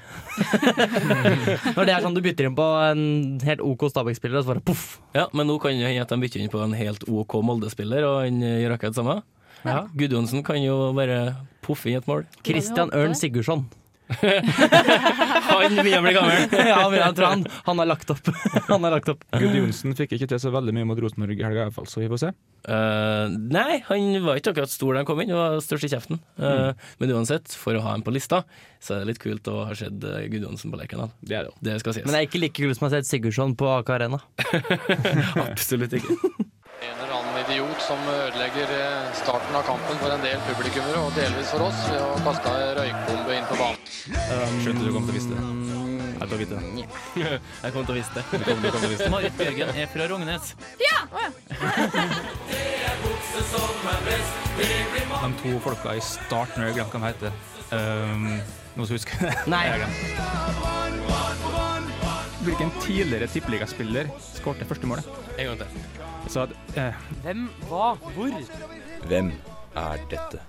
Når 1.75 1.83
det 1.85 1.93
er 1.93 2.05
sånn 2.05 2.17
du 2.17 2.21
bytter 2.25 2.49
inn 2.49 2.57
på 2.57 2.65
en 2.81 3.03
helt 3.45 3.61
OK 3.61 3.85
Stabæk-spiller, 3.93 4.41
og 4.41 4.45
så 4.45 4.53
bare 4.55 4.65
poff. 4.65 4.85
Ja, 5.17 5.27
men 5.37 5.49
nå 5.49 5.59
kan 5.61 5.77
det 5.77 5.85
hende 5.85 6.05
at 6.05 6.13
de 6.13 6.21
bytter 6.21 6.41
inn 6.41 6.53
på 6.53 6.61
en 6.65 6.73
helt 6.77 7.05
OK 7.05 7.37
Molde-spiller, 7.45 8.05
og 8.09 8.23
han 8.25 8.41
gjør 8.41 8.77
akkurat 8.77 8.97
det 8.97 9.01
samme. 9.01 9.19
Ja. 9.65 9.83
Gudjonsen 9.97 10.45
kan 10.45 10.61
jo 10.63 10.91
bare 10.97 11.19
poffe 11.65 11.91
inn 11.91 11.99
et 11.99 12.09
mål. 12.09 12.25
Christian 12.45 12.93
Ørn 12.95 13.17
Sigurdsson. 13.17 13.67
han 14.19 15.75
begynner 15.77 15.99
å 15.99 16.01
bli 16.01 16.13
gammel. 16.15 16.45
ja, 16.71 16.79
men 16.89 16.97
jeg 16.97 17.15
tror 17.17 17.27
han, 17.29 17.43
han, 17.67 17.81
har 17.81 17.89
lagt 17.91 18.09
opp. 18.09 18.31
han 18.71 18.87
har 18.87 18.95
lagt 18.95 19.11
opp. 19.13 19.21
Gud 19.37 19.53
Johnsen 19.53 19.93
fikk 19.97 20.15
ikke 20.17 20.31
til 20.31 20.41
så 20.41 20.51
veldig 20.53 20.73
mye 20.75 20.87
mot 20.89 21.01
Rosenborg 21.01 21.37
i 21.37 21.45
helga, 21.45 21.67
iallfall, 21.67 21.85
så 21.89 22.01
vi 22.01 22.09
får 22.09 22.23
se. 22.23 22.31
Uh, 22.65 23.29
nei, 23.53 23.79
han 23.85 24.09
var 24.25 24.39
ikke 24.39 24.55
akkurat 24.55 24.73
stor 24.73 24.95
da 24.95 25.03
han 25.03 25.07
kom 25.07 25.21
inn, 25.21 25.31
det 25.31 25.37
var 25.37 25.61
størst 25.63 25.85
i 25.85 25.91
kjeften. 25.93 26.21
Uh, 26.41 26.49
mm. 26.49 26.83
Men 27.03 27.15
uansett, 27.19 27.53
for 27.53 27.77
å 27.77 27.83
ha 27.85 27.93
ham 27.93 28.05
på 28.05 28.13
lista, 28.15 28.41
så 28.81 28.97
er 28.97 29.03
det 29.03 29.13
litt 29.13 29.21
kult 29.21 29.51
å 29.51 29.61
ha 29.69 29.77
sett 29.77 30.01
uh, 30.01 30.19
Gudjonsen 30.31 30.73
på 30.73 30.81
Lerkendal. 30.81 31.13
Det 31.21 31.39
er 31.39 31.49
det. 31.49 31.55
Det 31.69 31.79
skal 31.83 31.99
sies. 31.99 32.07
Men 32.09 32.17
det 32.17 32.23
er 32.23 32.31
ikke 32.31 32.43
like 32.47 32.57
kult 32.57 32.79
som 32.79 32.87
å 32.87 32.89
ha 32.89 32.97
sett 32.97 33.11
Sigurdsson 33.11 33.53
på 33.59 33.69
AK 33.77 33.93
Arena. 33.99 34.23
Absolutt 35.45 35.99
ikke. 36.01 36.17
En 36.79 36.95
eller 36.95 37.13
annen 37.13 37.28
idiot 37.49 37.81
som 37.81 37.99
ødelegger 38.05 38.69
starten 39.17 39.55
av 39.57 39.63
kampen 39.65 39.97
for 40.01 40.13
en 40.13 40.21
del 40.23 40.37
publikummere, 40.45 41.01
og 41.01 41.15
delvis 41.17 41.49
for 41.53 41.65
oss, 41.65 41.79
ved 41.89 42.01
å 42.03 42.09
kaste 42.27 42.53
ei 42.53 42.67
røykbombe 42.77 43.37
inn 43.37 43.47
på 43.49 43.57
banen. 43.59 43.79
Um, 44.29 44.59
Skjønte 44.63 44.85
du 44.85 44.91
kom 44.93 45.07
til 45.07 45.13
å 45.13 45.17
vise 45.17 45.31
det. 45.33 45.39
Jeg 46.19 46.27
kom 46.29 46.29
til 46.29 46.35
å 46.35 46.41
vite 46.43 46.55
det. 46.55 46.63
Jeg 47.63 47.71
kom 47.73 47.83
til 47.87 47.93
å 47.93 47.97
vise 47.97 48.13
det. 48.13 48.23
Du 48.29 48.43
kom, 48.43 48.61
du 48.61 48.67
kom 48.69 48.79
til 48.79 48.89
å 48.89 48.91
vise 48.93 49.03
det. 49.03 49.11
Marit 49.15 49.35
Bjørgen 49.39 49.69
er 49.73 49.87
fra 49.93 50.03
Rognes. 50.11 50.45
Ja! 50.83 50.99
De 55.19 55.29
to 55.39 55.51
folka 55.63 55.95
i 55.95 56.01
starten, 56.03 56.63
jeg 56.67 56.75
glemte 56.75 56.99
hva 56.99 57.09
de 57.09 57.13
heter. 57.13 57.31
Um, 57.71 58.27
noen 58.75 58.87
som 58.89 58.95
husker 58.97 59.23
det? 59.23 59.33
Nei. 59.51 59.65
Hvilken 62.45 62.71
tidligere 62.83 63.27
tippeligaspiller 63.31 64.11
skårte 64.35 64.67
første 64.67 64.87
målet? 64.89 65.07
En 65.37 65.51
gang 65.51 65.63
til. 65.63 66.08
Så, 66.29 66.45
eh, 66.77 66.93
Hvem, 67.23 67.47
hva, 67.69 67.95
hvor? 68.13 68.33
Hvem 69.09 69.31
er 69.75 70.01
dette? 70.11 70.41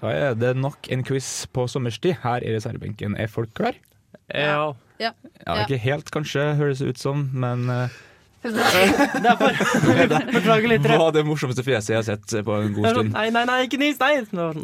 Da 0.00 0.10
er 0.10 0.34
det 0.34 0.56
nok 0.58 0.88
en 0.90 1.04
quiz 1.06 1.46
på 1.54 1.68
sommerstid. 1.70 2.18
Her 2.24 2.42
i 2.42 2.56
reservebenken. 2.56 3.14
Er 3.16 3.30
folk 3.30 3.54
klar? 3.54 3.78
Ja. 4.28 4.72
Ja. 4.98 5.12
Ja, 5.46 5.62
ikke 5.62 5.78
helt, 5.78 6.10
kanskje, 6.10 6.54
høres 6.58 6.82
det 6.82 6.94
ut 6.94 6.98
som, 6.98 7.30
men 7.32 7.70
Derfor. 8.44 9.54
Beklager 10.36 10.68
litt. 10.68 10.84
Hva 10.84 11.06
er 11.08 11.14
det 11.16 11.22
morsomste 11.24 11.64
fjeset 11.64 11.94
jeg 11.94 12.00
har 12.02 12.04
sett 12.04 12.34
på 12.44 12.56
en 12.60 12.74
god 12.76 12.90
stund? 12.90 13.14
Nei, 13.14 13.30
nei, 13.32 13.44
nei, 13.48 13.60
ikke 13.64 13.80
nys! 13.80 13.96
Nei! 14.02 14.18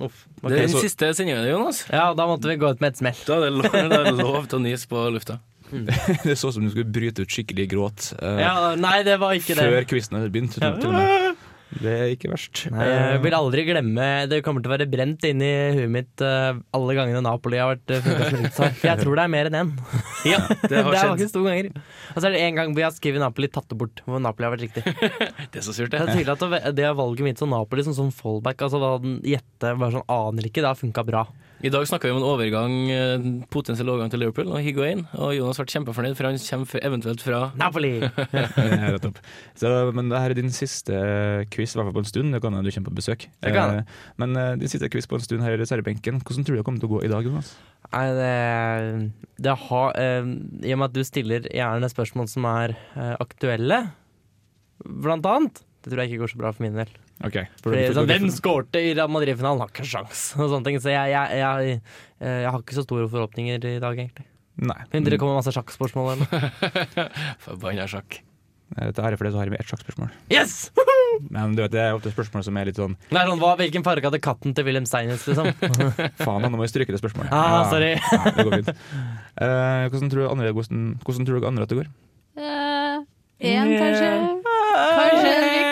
Uff. 0.05 0.27
Det 0.43 0.51
er 0.53 0.67
den 0.67 0.75
så... 0.75 0.83
siste 0.85 1.09
sendinga 1.17 1.47
Jonas. 1.49 1.87
Ja, 1.89 2.11
da 2.17 2.27
måtte 2.29 2.51
vi 2.51 2.59
gå 2.61 2.75
ut 2.75 2.83
med 2.85 2.93
et 2.93 3.01
smell. 3.01 3.23
Da 3.25 3.39
er 3.39 3.47
det 3.47 3.55
lov, 3.57 3.71
det 3.73 4.01
er 4.03 4.21
lov 4.21 4.51
til 4.51 4.61
å 4.61 4.63
nyse 4.67 4.91
på 4.91 5.07
lufta. 5.15 5.39
det 6.27 6.37
så 6.39 6.51
ut 6.51 6.57
som 6.57 6.65
du 6.67 6.73
skulle 6.73 6.91
bryte 6.91 7.23
ut 7.25 7.31
skikkelig 7.31 7.69
gråt 7.71 8.11
uh, 8.23 8.37
ja, 8.41 8.55
nei, 8.81 9.01
det 9.07 9.19
var 9.23 9.37
ikke 9.39 9.57
før 9.59 9.79
det. 9.79 9.87
quizen 9.91 10.19
hadde 10.19 10.33
begynt. 10.35 10.57
Til, 10.59 10.67
til 10.83 10.95
med. 10.95 11.47
Det 11.71 11.91
er 11.95 12.09
ikke 12.11 12.27
verst. 12.33 12.65
Nei, 12.75 12.83
jeg 12.89 13.19
vil 13.23 13.35
aldri 13.37 13.63
glemme 13.69 14.07
Det 14.27 14.41
kommer 14.43 14.63
til 14.63 14.73
å 14.73 14.75
være 14.75 14.89
brent 14.91 15.23
inn 15.29 15.43
i 15.45 15.51
huet 15.77 15.93
mitt 15.95 16.25
uh, 16.25 16.59
alle 16.75 16.97
gangene 16.99 17.23
Napoli 17.23 17.61
har 17.63 17.77
vært 17.77 17.93
uh, 17.95 18.81
jeg 18.89 18.97
tror 18.99 19.21
det 19.21 19.23
er 19.23 19.31
mer 19.31 19.51
enn 19.51 19.59
én. 19.61 19.71
Ja, 20.27 20.41
det 20.65 20.81
har 20.83 20.91
er 20.91 20.99
skjedd. 20.99 21.13
faktisk 21.13 21.37
to 21.37 21.45
ganger. 21.47 21.71
Og 22.11 22.19
så 22.19 22.27
er 22.27 22.35
det 22.35 22.43
én 22.49 22.59
gang 22.59 22.75
vi 22.75 22.83
har 22.83 22.91
skrevet 22.97 23.23
Napoli, 23.23 23.51
tatt 23.55 23.71
det 23.71 23.79
bort. 23.79 24.03
Hvor 24.07 24.23
Napoli 24.23 24.49
har 24.49 24.57
vært 24.57 24.67
riktig. 24.67 24.83
Det 24.91 25.63
er 25.63 25.67
så 25.67 25.77
surt, 25.77 25.95
Det 25.95 26.01
er 26.03 26.11
det. 26.11 26.27
at 26.35 26.75
det- 26.75 26.89
er 26.91 26.99
valget 26.99 27.29
mitt 27.29 27.39
som 27.39 27.55
Napoli 27.55 27.87
som 27.87 27.95
sånn 27.95 28.11
fallback, 28.15 28.67
altså 28.67 28.99
gjette, 29.23 29.77
bare 29.79 29.95
sånn 29.95 30.11
aner 30.11 30.51
ikke, 30.51 30.65
det 30.65 30.73
har 30.73 30.81
funka 30.81 31.07
bra. 31.07 31.23
I 31.61 31.69
dag 31.69 31.85
snakker 31.85 32.09
vi 32.09 32.15
om 32.15 32.23
en 32.23 32.25
overgang, 32.25 32.75
eh, 32.89 33.25
potensiell 33.53 33.89
overgang 33.93 34.09
til 34.09 34.23
Liverpool 34.23 34.49
og 34.49 34.63
Higuain, 34.65 35.03
og 35.21 35.35
Jonas 35.37 35.59
ble 35.61 35.67
kjempefornøyd, 35.69 36.15
for 36.17 36.25
han 36.31 36.39
kommer 36.41 36.85
eventuelt 36.89 37.21
fra 37.21 37.41
Napoli! 37.61 37.91
Ja, 38.33 38.95
rett. 38.95 39.19
Så, 39.61 39.69
men 39.93 40.09
det 40.09 40.23
her 40.23 40.33
er 40.33 40.39
din 40.39 40.49
siste 40.57 40.97
quiz, 41.53 41.75
i 41.75 41.77
hvert 41.77 41.91
fall 41.91 41.99
på 41.99 42.05
en 42.05 42.09
stund. 42.09 42.33
Det 42.33 42.41
kan 42.41 42.57
hende 42.57 42.65
du 42.65 42.73
kommer 42.73 42.89
på 42.95 43.01
besøk. 43.03 43.27
Det 43.45 43.53
kan. 43.53 43.83
Eh, 43.83 43.99
Men 44.23 44.37
eh, 44.41 44.55
din 44.63 44.73
siste 44.73 44.89
quiz 44.89 45.05
på 45.11 45.19
en 45.21 45.27
stund 45.27 45.45
her 45.45 45.53
i 45.53 45.61
reservebenken. 45.61 46.23
Hvordan 46.25 46.47
tror 46.49 46.57
du 46.57 46.61
det 46.63 46.65
kommer 46.71 46.81
til 46.81 46.89
å 46.89 46.95
gå 46.95 47.03
i 47.05 47.13
dag, 47.13 47.29
Jonas? 47.29 47.53
Nei, 47.93 48.07
det, 48.17 48.33
det 49.45 49.57
har 49.67 50.01
eh, 50.01 50.33
I 50.65 50.73
og 50.73 50.81
med 50.81 50.89
at 50.89 50.97
du 50.97 51.05
stiller 51.05 51.45
gjerne 51.53 51.93
spørsmål 51.93 52.31
som 52.33 52.49
er 52.55 52.73
eh, 52.97 53.15
aktuelle, 53.21 53.83
blant 54.81 55.29
annet, 55.29 55.61
det 55.85 55.93
tror 55.93 56.01
jeg 56.07 56.15
ikke 56.15 56.25
går 56.25 56.33
så 56.33 56.41
bra 56.41 56.55
for 56.57 56.65
min 56.65 56.81
del. 56.81 56.89
Ok. 57.27 57.37
Fordi, 57.61 57.83
sånn, 57.93 58.09
hvem 58.09 58.31
skårte 58.33 58.81
i 58.81 58.95
Real 58.95 59.11
Madrid-finalen? 59.13 59.61
Har 59.61 59.73
ikke 59.73 59.85
sjans 59.89 60.31
og 60.39 60.49
sånne 60.55 60.71
ting. 60.71 60.81
Så 60.81 60.93
jeg, 60.93 61.13
jeg, 61.13 61.41
jeg, 61.43 61.81
eh, 62.23 62.41
jeg 62.47 62.55
har 62.55 62.65
ikke 62.65 62.79
så 62.79 62.87
store 62.87 63.11
forhåpninger 63.13 63.69
i 63.75 63.77
dag, 63.83 63.93
egentlig. 63.93 64.27
Nei. 64.61 64.81
Mindre 64.93 65.15
det 65.15 65.21
kommer 65.21 65.39
masse 65.39 65.53
sjakkspørsmål 65.57 66.15
eller 66.15 66.27
noe. 66.27 67.05
Forbanna 67.45 67.87
sjakk. 67.89 68.21
Dette 68.71 69.03
er 69.03 69.17
fordi 69.17 69.19
for 69.19 69.27
det 69.27 69.33
så 69.35 69.41
har 69.41 69.51
vi 69.51 69.59
ett 69.59 69.71
sjakkspørsmål. 69.71 70.11
Yes! 70.33 70.71
Men 71.35 71.57
du 71.57 71.63
vet, 71.65 71.73
det 71.75 71.81
er 71.83 71.97
ofte 71.97 72.13
spørsmål 72.13 72.45
som 72.47 72.59
er 72.61 72.69
litt 72.69 72.79
sånn 72.79 72.93
er 73.11 73.27
sånn, 73.27 73.41
hva, 73.43 73.57
Hvilken 73.59 73.83
farge 73.85 74.07
hadde 74.07 74.21
katten 74.23 74.55
til 74.55 74.67
Wilhelm 74.69 74.87
Steinitz, 74.89 75.27
liksom? 75.27 75.51
Faen, 76.25 76.45
nå 76.45 76.53
må 76.55 76.63
vi 76.63 76.71
stryke 76.71 76.95
det 76.95 77.01
spørsmålet. 77.03 77.35
Ah, 77.35 77.65
sorry. 77.73 77.97
Ja, 77.99 78.21
det 78.37 78.47
går 78.47 78.61
fint. 78.61 78.71
Uh, 79.41 79.89
hvordan, 79.91 80.13
tror 80.13 80.23
du 80.23 80.29
andre, 80.31 80.55
hvordan, 80.55 80.87
hvordan 81.03 81.27
tror 81.29 81.43
du 81.43 81.51
andre 81.51 81.67
at 81.67 81.75
det 81.75 81.81
går? 81.83 81.91
Én, 83.41 83.75
kanskje? 83.75 84.15
Kanskje 84.45 85.35
riktig? 85.41 85.70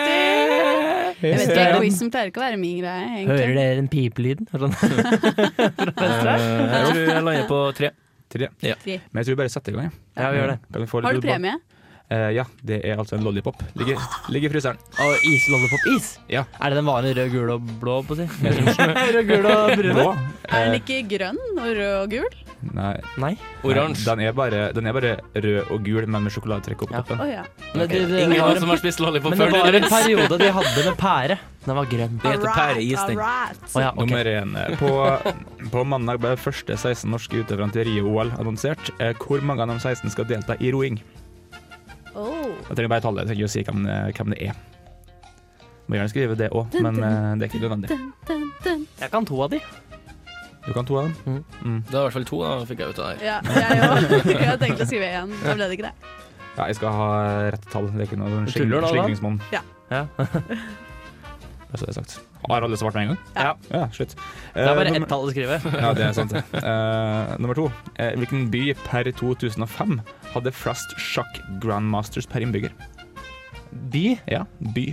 Jeg 1.21 1.35
vet 1.39 1.49
ikke, 1.49 1.63
en- 1.69 1.81
Quizen 1.83 2.11
pleier 2.13 2.29
ikke 2.31 2.39
å 2.41 2.45
være 2.45 2.59
min 2.61 2.77
greie, 2.81 3.07
egentlig. 3.15 3.39
Hører 3.39 3.55
dere 3.59 3.75
den 3.79 3.89
pipelyden? 3.91 4.47
Sånn. 4.53 4.75
Jeg 5.79 6.85
tror 6.85 7.01
jeg 7.01 7.23
lander 7.25 7.47
på 7.49 7.59
tre. 7.77 7.91
Tre. 8.29 8.47
Ja. 8.61 8.75
Tre. 8.83 8.99
Men 9.09 9.19
jeg 9.23 9.25
tror 9.29 9.35
vi 9.35 9.39
bare 9.41 9.51
setter 9.53 9.73
i 9.73 9.79
gang. 9.79 9.91
Ja, 10.15 10.29
vi 10.33 10.37
gjør 10.39 10.51
det. 10.53 10.57
Kan 10.71 10.83
vi 10.83 10.87
få 10.91 10.99
litt 11.01 11.07
Har 11.09 11.13
du 11.13 11.19
lyd 11.19 11.25
på? 11.25 11.33
premie? 11.33 11.55
Eh, 12.09 12.29
ja, 12.33 12.43
det 12.65 12.79
er 12.89 12.97
altså 12.97 13.17
en 13.19 13.25
lollipop. 13.25 13.59
Ligger, 13.77 13.97
ligger 14.33 14.49
i 14.49 14.53
fryseren. 14.55 14.79
Og 15.05 15.25
is, 15.29 15.43
lollipop-is? 15.51 16.07
Ja. 16.33 16.43
Er 16.57 16.73
det 16.73 16.79
den 16.79 16.87
vanlige 16.89 17.17
rød, 17.19 17.31
gul 17.35 17.51
og 17.53 17.67
blå, 17.81 17.99
på 18.07 18.15
å 18.15 18.17
si? 18.17 18.25
rød, 19.13 19.19
gul 19.29 19.45
og 19.49 19.73
brun? 19.77 19.93
Blå. 19.99 20.07
Er 20.49 20.65
den 20.65 20.73
Eh, 20.73 20.79
ikke 20.81 20.97
grønn 21.11 21.37
og 21.53 21.67
rød 21.77 21.95
og 21.99 22.15
gul? 22.15 22.39
Nei. 22.61 22.95
Nei. 23.21 23.31
Oransje. 23.63 24.03
Den 24.09 24.21
er, 24.27 24.33
bare, 24.35 24.61
den 24.75 24.87
er 24.89 24.93
bare 24.95 25.11
rød 25.35 25.71
og 25.71 25.83
gul, 25.85 26.05
men 26.07 26.23
med 26.25 26.33
sjokoladetrekk 26.33 26.81
opp 26.85 26.91
Ja. 26.91 27.01
toppen. 27.01 27.21
Oh, 27.23 27.29
ja. 27.29 27.43
Men 27.73 27.87
det, 27.87 28.01
det, 28.09 28.23
Ingen 28.25 28.41
har 28.41 28.59
som 28.59 28.69
har 28.73 28.81
spist 28.81 28.99
lollipop 28.99 29.31
men 29.35 29.39
det 29.39 29.51
var 29.53 29.77
en 29.79 29.87
periode 29.91 30.39
de 30.41 30.49
hadde 30.57 30.83
med 30.89 30.97
pære. 30.99 31.37
Den 31.65 31.75
var 31.75 31.85
grønn. 31.91 32.17
Det 32.23 32.33
heter 32.33 32.53
pæreis, 32.55 33.05
den. 33.07 33.19
Oh, 33.19 33.81
ja, 33.81 33.89
okay. 33.91 33.99
Nummer 33.99 34.25
én. 34.25 34.77
På, 34.79 35.69
på 35.71 35.83
mandag 35.85 36.19
ble 36.23 36.33
de 36.35 36.41
første 36.41 36.77
16 36.77 37.09
norske 37.11 37.43
utøverne 37.43 37.71
til 37.75 37.85
Rio-OL 37.87 38.31
annonsert. 38.39 38.91
Eh, 38.99 39.13
Hvor 39.19 39.41
mange 39.45 39.61
av 39.63 39.69
de 39.73 39.79
16 39.79 40.09
skal 40.15 40.25
delta 40.29 40.55
i 40.59 40.71
roing? 40.75 40.99
Oh. 42.15 42.49
Jeg 42.67 42.75
trenger 42.75 42.89
bare 42.95 43.05
tallet, 43.05 43.23
jeg 43.23 43.31
trenger 43.31 43.43
ikke 43.45 43.51
å 43.51 43.55
si 43.55 43.63
hvem, 43.67 43.85
det- 43.85 44.17
hvem 44.17 44.33
det 44.35 44.41
er. 44.49 44.55
Må 45.89 45.95
gjerne 45.97 46.09
skrive 46.11 46.35
det 46.37 46.49
òg, 46.53 46.75
men 46.85 46.99
eh, 47.01 47.35
det 47.39 47.47
er 47.47 47.49
ikke 47.49 47.63
nødvendig. 47.63 47.89
Jeg 48.99 49.09
kan 49.09 49.25
to 49.25 49.39
av 49.41 49.49
de. 49.49 49.59
Du 50.65 50.73
kan 50.75 50.85
to 50.85 50.97
av 50.99 51.07
dem. 51.09 51.43
Mm. 51.63 51.77
Det 51.87 51.93
var 51.95 52.01
i 52.01 52.07
hvert 52.09 52.17
fall 52.17 52.27
to, 52.29 52.39
da 52.43 52.65
fikk 52.69 52.81
jeg 52.83 52.93
ut 52.93 52.99
av 52.99 53.07
det 53.07 53.13
her. 53.17 53.25
Ja, 53.25 53.37
jeg 53.55 53.89
òg. 53.89 54.17
Jeg 54.33 54.47
hadde 54.49 54.59
tenkt 54.65 54.83
å 54.83 54.87
skrive 54.89 55.11
én, 55.21 55.31
da 55.43 55.55
ble 55.55 55.69
det 55.69 55.77
ikke 55.79 55.87
det. 55.89 55.93
Ja, 56.57 56.65
jeg 56.67 56.75
skal 56.75 56.91
ha 56.91 57.09
rette 57.55 57.69
tall. 57.71 57.87
Det 57.93 58.03
er 58.03 58.09
ikke 58.09 58.19
noe 58.19 58.43
slingringsmonn. 58.51 59.39
Ja. 59.53 59.61
Bare 59.87 61.77
så 61.79 61.85
det 61.85 61.93
er 61.93 61.97
sagt. 62.01 62.17
Har 62.49 62.65
alle 62.65 62.77
svart 62.79 62.95
med 62.97 63.05
en 63.05 63.11
gang? 63.13 63.19
Ja. 63.35 63.51
Ja, 63.69 63.81
slutt. 63.95 64.15
Det 64.55 64.63
er 64.65 64.75
bare 64.75 64.91
Eh, 64.91 64.97
ett 64.99 65.09
tall 65.11 65.27
å 65.27 65.31
skrive. 65.31 65.59
Ja, 65.75 65.91
det 65.95 66.05
er 66.07 66.13
sant. 66.17 66.33
det. 66.33 66.43
Eh, 66.59 67.33
nummer 67.39 67.55
to. 67.55 67.67
Uh, 67.99 68.13
hvilken 68.19 68.47
by 68.51 68.63
per 68.85 69.11
2005 69.11 69.99
hadde 70.33 70.55
flest 70.55 70.95
sjakk 70.99 71.39
grandmasters 71.63 72.27
per 72.27 72.43
innbygger? 72.43 72.73
By? 73.93 74.17
Ja, 74.27 74.45
by. 74.75 74.87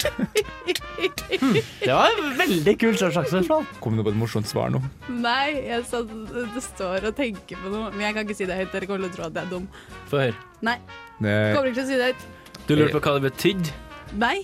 Det 1.80 1.92
var 1.92 2.12
en 2.12 2.34
veldig 2.38 2.74
kult 2.80 3.00
sjakkspørsmål. 3.00 3.64
Kom 3.82 3.96
du 3.98 4.02
på 4.04 4.12
et 4.12 4.18
morsomt 4.20 4.48
svar 4.50 4.72
nå? 4.74 4.80
Nei, 5.08 5.52
jeg 5.68 5.84
sa 5.88 6.02
det 6.04 6.62
står 6.64 7.08
og 7.10 7.16
tenker 7.18 7.60
på 7.62 7.72
noe, 7.72 7.90
men 7.94 8.04
jeg 8.08 8.16
kan 8.16 8.26
ikke 8.26 8.36
si 8.38 8.48
det 8.50 8.58
høyt. 8.58 8.72
Dere 8.74 8.88
kommer 8.90 9.06
til 9.06 9.10
å 9.10 9.16
tro 9.16 9.26
at 9.28 9.38
jeg 9.40 9.46
er 9.48 9.52
dum. 9.52 9.66
Få 10.10 10.22
høre. 10.24 10.36
Nei, 10.66 10.76
Det, 11.20 11.34
kommer 11.56 11.70
ikke 11.70 11.80
til 11.80 11.84
å 11.84 11.90
si 11.90 12.00
det 12.00 12.08
høyt. 12.10 12.24
Du 12.68 12.74
lurte 12.76 12.96
på 12.98 13.02
hva 13.06 13.14
det 13.18 13.24
betydde? 13.30 13.76
Nei, 14.20 14.36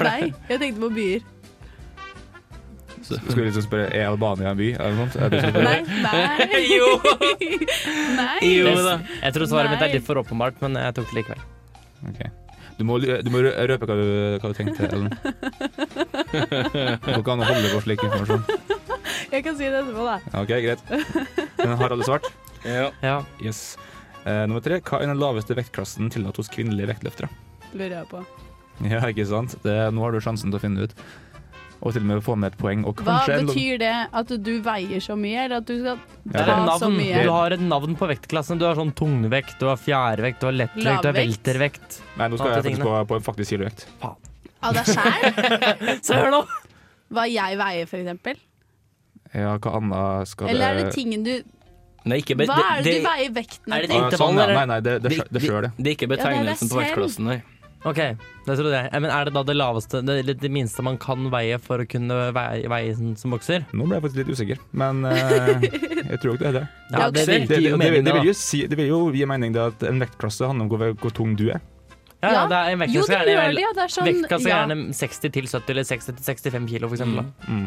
nei, 0.00 0.18
jeg 0.50 0.60
tenkte 0.62 0.84
på 0.84 0.90
byer. 0.94 1.30
skulle 3.04 3.48
liksom 3.50 3.66
spørre 3.66 3.88
er 3.92 4.06
Albania 4.08 4.52
en 4.54 4.56
by, 4.60 4.70
Er 4.72 4.94
det 4.94 4.96
sånt? 5.00 5.16
Er 5.20 5.28
det 5.32 5.64
Nei, 5.64 5.80
nei. 6.04 6.62
Jo. 6.78 6.88
nei. 8.20 8.38
Jo 8.48 8.70
Jeg, 8.70 8.86
da. 8.86 8.94
jeg 9.26 9.36
tror 9.36 9.50
svaret 9.50 9.74
mitt 9.74 9.84
er 9.84 9.92
litt 9.98 10.06
for 10.06 10.22
åpenbart, 10.22 10.56
men 10.64 10.80
jeg 10.80 10.96
tok 11.00 11.10
det 11.12 11.20
likevel. 11.22 11.44
Ok. 12.12 12.24
Du 12.78 12.82
må, 12.86 12.98
du 12.98 13.30
må 13.30 13.40
røpe 13.44 13.86
hva 13.86 13.96
du, 13.98 14.06
hva 14.42 14.50
du 14.50 14.56
tenkte, 14.58 14.88
Ellen. 14.90 15.10
Du 17.04 17.20
kan 17.26 17.42
holde 17.44 17.70
på 17.70 17.82
slik 17.84 18.02
informasjon. 18.02 18.42
Jeg 19.30 19.44
kan 19.46 19.56
si 19.58 19.68
det 19.68 19.80
etterpå, 19.80 20.06
da. 20.06 20.16
Ok, 20.40 20.52
greit. 20.64 20.82
Men 21.60 21.76
har 21.80 21.94
alle 21.94 22.06
svart? 22.06 22.26
Ja. 22.66 22.88
Ja. 23.04 23.16
Yes. 23.42 23.76
Uh, 24.24 24.46
nummer 24.48 24.62
tre. 24.64 24.80
Hva 24.82 25.02
er 25.02 25.10
den 25.10 25.20
laveste 25.20 25.56
vektklassen 25.58 26.10
tillatt 26.12 26.38
hos 26.40 26.50
kvinnelige 26.52 26.90
vektløftere? 26.94 27.30
Lurer 27.74 27.98
jeg 28.00 28.10
på. 28.10 28.22
Ja, 28.90 29.02
ikke 29.06 29.26
sant? 29.28 29.54
Det, 29.62 29.74
nå 29.94 30.02
har 30.02 30.14
du 30.14 30.22
sjansen 30.24 30.50
til 30.50 30.58
å 30.58 30.62
finne 30.62 30.82
det 30.82 30.90
ut. 30.90 31.04
Og 31.80 31.92
til 31.92 32.04
og 32.04 32.08
med 32.08 32.22
få 32.24 32.36
med 32.38 32.54
et 32.54 32.58
poeng. 32.60 32.84
Og 32.88 33.00
Hva 33.04 33.18
betyr 33.26 33.80
det? 33.82 33.94
At 34.20 34.30
du 34.46 34.52
veier 34.64 35.02
så 35.04 35.16
mye, 35.20 35.46
eller 35.46 35.60
at 35.60 35.68
du 35.68 35.74
skal 35.80 35.98
Det 36.24 36.40
er 36.40 36.48
ta 36.48 36.58
et 36.62 36.84
så 36.84 36.90
mye? 36.92 37.24
Du 37.26 37.32
har 37.34 37.56
et 37.56 37.64
navn 37.64 37.96
på 38.00 38.08
vektklassen. 38.08 38.60
Du 38.60 38.66
har 38.68 38.78
sånn 38.78 38.94
tungvekt, 38.96 39.58
du 39.60 39.68
har 39.68 39.80
fjærvekt, 39.80 40.40
du 40.40 40.48
har 40.48 40.56
lettvekt, 40.62 41.02
du 41.02 41.10
har 41.10 41.18
weltervekt. 41.18 41.98
Nei, 42.20 42.30
nå 42.30 42.40
skal 42.40 42.54
jeg 42.54 42.62
faktisk 42.62 42.70
tingene. 42.78 42.88
på, 42.88 43.10
på 43.12 43.18
en 43.20 43.26
faktisk 43.26 43.56
kilevekt. 43.56 43.86
Av 44.64 44.78
deg 44.78 44.88
sjæl? 44.88 45.28
så 46.06 46.22
hør 46.22 46.32
nå! 46.38 46.42
Hva 47.14 47.26
jeg 47.28 47.58
veier, 47.60 47.90
for 47.90 48.00
eksempel? 48.00 48.40
Ja, 49.34 49.56
hva 49.58 49.76
annet 49.80 50.30
skal 50.30 50.46
det 50.46 50.54
Eller 50.54 50.70
er 50.70 50.78
det 50.78 50.86
det 50.88 50.94
tingen 50.94 51.26
du 51.26 51.34
Nei, 52.04 52.20
ikke 52.20 52.36
be 52.36 52.46
Hva 52.48 52.60
er 52.76 52.84
det 52.84 52.98
du 53.00 53.06
veier 53.06 53.32
vekten 53.34 53.74
er 53.74 53.86
det? 53.86 53.96
Ah, 53.96 54.06
intervall, 54.06 54.20
sånn, 54.20 54.38
ja. 54.38 54.44
eller? 54.44 54.58
Nei, 54.58 54.64
nei, 54.70 54.78
det, 54.84 54.94
det, 55.00 55.12
det, 55.14 55.26
det 55.32 55.42
det. 55.64 55.70
Det 55.78 55.90
er 55.90 55.96
ikke 55.96 56.08
betegnelsen 56.12 56.70
på 56.70 56.80
vektklassen, 56.80 57.28
nei. 57.30 57.38
Ok, 57.84 57.98
det 58.46 58.54
trodde 58.56 58.72
jeg. 58.72 58.88
Eh, 58.88 59.00
Men 59.04 59.10
er 59.12 59.28
det 59.28 59.34
da 59.36 59.42
det 59.44 59.54
laveste, 59.58 60.00
det, 60.08 60.14
det, 60.24 60.34
det 60.40 60.50
minste 60.52 60.80
man 60.86 60.96
kan 61.00 61.26
veie 61.32 61.58
for 61.60 61.82
å 61.82 61.86
kunne 61.88 62.16
veie, 62.32 62.64
veie 62.72 62.94
som, 62.96 63.10
som 63.20 63.34
bokser? 63.34 63.66
Nå 63.76 63.84
ble 63.84 63.98
jeg 63.98 64.04
faktisk 64.06 64.20
litt 64.22 64.32
usikker, 64.32 64.62
men 64.72 65.04
eh, 65.10 65.68
jeg 66.14 66.22
tror 66.22 66.34
ikke 66.38 66.46
det 66.46 66.50
er 66.50 66.58
det. 66.62 66.64
Ja, 66.94 67.10
det, 67.10 67.26
vil, 67.28 67.44
Det, 67.44 67.48
det 67.48 67.60
det, 67.60 67.68
jo 67.68 68.02
det, 68.08 68.16
vil 68.16 68.28
jo 68.30 68.34
si, 68.38 68.62
det 68.70 68.78
vil 68.80 68.88
jo 68.88 69.00
gi 69.12 69.28
mening 69.28 69.52
det 69.56 69.62
at 69.74 69.84
en 69.88 70.00
vektklasse 70.00 70.48
handler 70.48 70.64
om 70.68 70.72
hvor, 70.72 70.94
hvor 71.02 71.14
tung 71.16 71.36
du 71.36 71.48
er. 71.50 71.60
Ja, 72.24 72.30
ja, 72.32 72.44
det 72.48 72.56
er 72.56 72.70
en 72.72 72.84
Jo, 72.88 73.02
vektklasse 73.04 73.10
det 73.12 73.34
gjerne 73.34 73.34
gjør 73.34 73.58
det, 73.58 73.64
ja. 73.66 73.72
Det 73.76 73.82
er 73.84 73.92
sånn 73.92 74.08
Vektklasse 74.08 74.48
ja. 74.48 74.60
gjerne 74.62 74.96
60 74.96 75.34
til 75.36 75.50
70 75.50 75.74
eller 75.74 75.88
60 75.90 76.08
til 76.08 76.54
65 76.54 76.70
kilo, 76.72 76.88
for 76.88 76.96
eksempel. 76.96 77.28
Mm. 77.44 77.66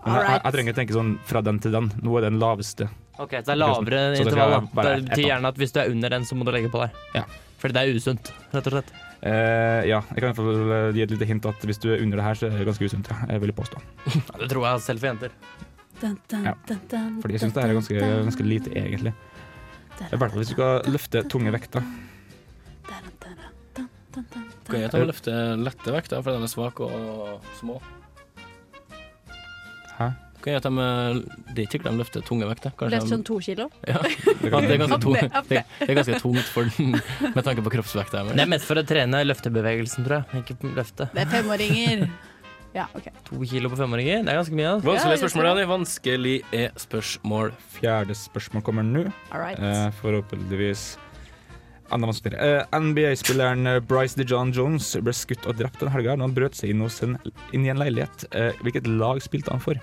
Men 0.00 0.16
jeg, 0.16 0.24
jeg, 0.24 0.40
jeg 0.40 0.54
trenger 0.54 0.72
ikke 0.72 0.80
tenke 0.80 0.96
sånn 0.96 1.12
fra 1.28 1.42
den 1.44 1.60
til 1.60 1.76
den. 1.76 1.90
Nå 2.00 2.16
er 2.16 2.24
den 2.30 2.40
laveste. 2.40 2.88
Ok, 3.20 3.34
Så 3.36 3.50
det 3.50 3.52
er 3.52 3.60
lavere 3.60 4.00
intervall. 4.16 4.54
Det 4.72 4.94
betyr 5.10 5.26
gjerne 5.26 5.52
at 5.52 5.60
hvis 5.60 5.74
du 5.76 5.80
er 5.82 5.92
under 5.92 6.16
den, 6.16 6.24
så 6.24 6.38
må 6.40 6.48
du 6.48 6.54
legge 6.56 6.72
på 6.72 6.80
deg. 6.80 7.02
Ja. 7.18 7.26
Fordi 7.60 7.76
det 7.76 7.82
er 7.84 7.98
usunt, 8.00 8.30
rett 8.54 8.68
og 8.70 8.72
slett. 8.74 8.92
Eh, 9.20 9.82
ja, 9.90 9.98
jeg 10.00 10.16
kan 10.16 10.30
i 10.30 10.32
hvert 10.32 10.38
fall 10.38 10.72
eh, 10.72 10.86
gi 10.96 11.02
et 11.04 11.10
lite 11.12 11.26
hint 11.28 11.44
at 11.50 11.66
hvis 11.68 11.80
du 11.82 11.90
er 11.92 12.00
under 12.00 12.16
det 12.22 12.24
her, 12.24 12.38
så 12.40 12.46
er 12.48 12.54
det 12.56 12.68
ganske 12.70 12.88
usunt. 12.88 13.10
Ja. 13.12 13.18
Jeg 13.34 13.42
vil 13.44 13.52
påstå. 13.52 13.82
Ja, 14.08 14.38
det 14.40 14.48
tror 14.52 14.64
jeg 14.64 14.80
selv 14.86 15.02
for 15.02 15.10
jenter. 15.12 15.34
Dun, 16.00 16.14
dun, 16.32 16.44
Ja. 16.48 16.54
dun, 16.68 16.80
dun, 16.88 17.18
Fordi 17.20 17.36
jeg 17.36 17.42
syns 17.44 17.52
det 17.58 17.62
her 17.62 17.70
er 17.74 17.76
ganske, 17.76 18.00
ganske 18.30 18.46
lite, 18.48 18.72
egentlig. 18.72 19.12
I 20.00 20.16
hvert 20.16 20.30
fall 20.32 20.40
hvis 20.40 20.48
du 20.48 20.56
skal 20.56 20.88
løfte 20.88 21.20
tunge 21.28 21.52
vekter. 21.52 21.84
Kan 24.70 24.80
jeg 24.80 24.90
ta 24.90 25.00
og 25.02 25.10
løfte 25.10 25.34
lette 25.60 25.92
vekter, 25.92 26.22
fordi 26.24 26.38
den 26.38 26.46
er 26.46 26.50
svak 26.50 26.80
og 26.80 27.44
små? 27.58 27.76
Hæ? 29.98 30.08
Kan 30.44 30.60
ta 30.64 30.70
de, 30.72 31.20
Det 31.50 31.64
er 31.64 31.68
ikke 31.68 31.82
de 31.84 31.92
løfter 31.98 32.24
tunge 32.26 32.48
vekter. 32.48 32.72
Kanskje 32.80 33.02
sånn 33.10 33.26
to 33.26 33.36
kilo? 33.44 33.68
Ja, 33.88 34.00
ja, 34.46 34.62
det 34.64 34.74
er 34.76 34.80
ganske 34.84 34.96
Opp 34.98 35.04
tungt. 35.04 35.38
Det, 35.50 35.62
det 35.82 35.88
er 35.88 36.00
ganske 36.00 36.20
tungt 36.22 36.50
for 36.54 36.72
den, 36.78 36.96
med 37.34 37.44
tanke 37.46 37.64
på 37.66 37.74
kroppsvekta. 37.76 38.24
Det 38.32 38.44
er 38.44 38.50
mest 38.50 38.68
for 38.68 38.80
å 38.80 38.84
trene 38.86 39.22
løftebevegelsen, 39.26 40.08
tror 40.08 40.22
jeg. 40.22 40.44
Ikke 40.44 40.74
løfte. 40.76 41.10
Det 41.14 41.26
er 41.26 41.32
femåringer. 41.38 42.08
Ja, 42.74 42.86
OK. 42.94 43.08
To 43.26 43.42
kilo 43.50 43.70
på 43.72 43.78
femåringer, 43.80 44.22
det 44.22 44.30
er 44.30 44.38
ganske 44.38 44.54
mye. 44.54 44.72
Altså. 44.76 44.86
Vanskelig 44.86 45.20
spørsmål, 45.24 45.46
tror 45.48 45.70
Vanskelig 45.72 46.34
er 46.54 46.74
spørsmål. 46.78 47.54
Fjerde 47.74 48.14
spørsmål 48.14 48.66
kommer 48.66 48.86
nå. 48.86 49.06
Right. 49.34 49.58
Eh, 49.58 49.88
forhåpentligvis 49.98 50.92
enda 51.90 52.06
vanskeligere. 52.06 52.60
Eh, 52.60 52.78
NBA-spilleren 52.78 53.66
Bryce 53.90 54.18
DeJohn 54.20 54.52
Jones 54.54 54.92
ble 55.02 55.14
skutt 55.16 55.48
og 55.50 55.58
drept 55.58 55.82
den 55.82 55.90
helga 55.90 56.14
da 56.14 56.26
han 56.28 56.36
brøt 56.36 56.58
seg 56.58 56.70
inn, 56.74 56.84
hos 56.84 57.00
en, 57.06 57.18
inn 57.56 57.66
i 57.66 57.72
en 57.72 57.80
leilighet. 57.82 58.28
Eh, 58.30 58.52
hvilket 58.62 58.86
lag 58.86 59.18
spilte 59.24 59.50
han 59.50 59.62
for? 59.62 59.80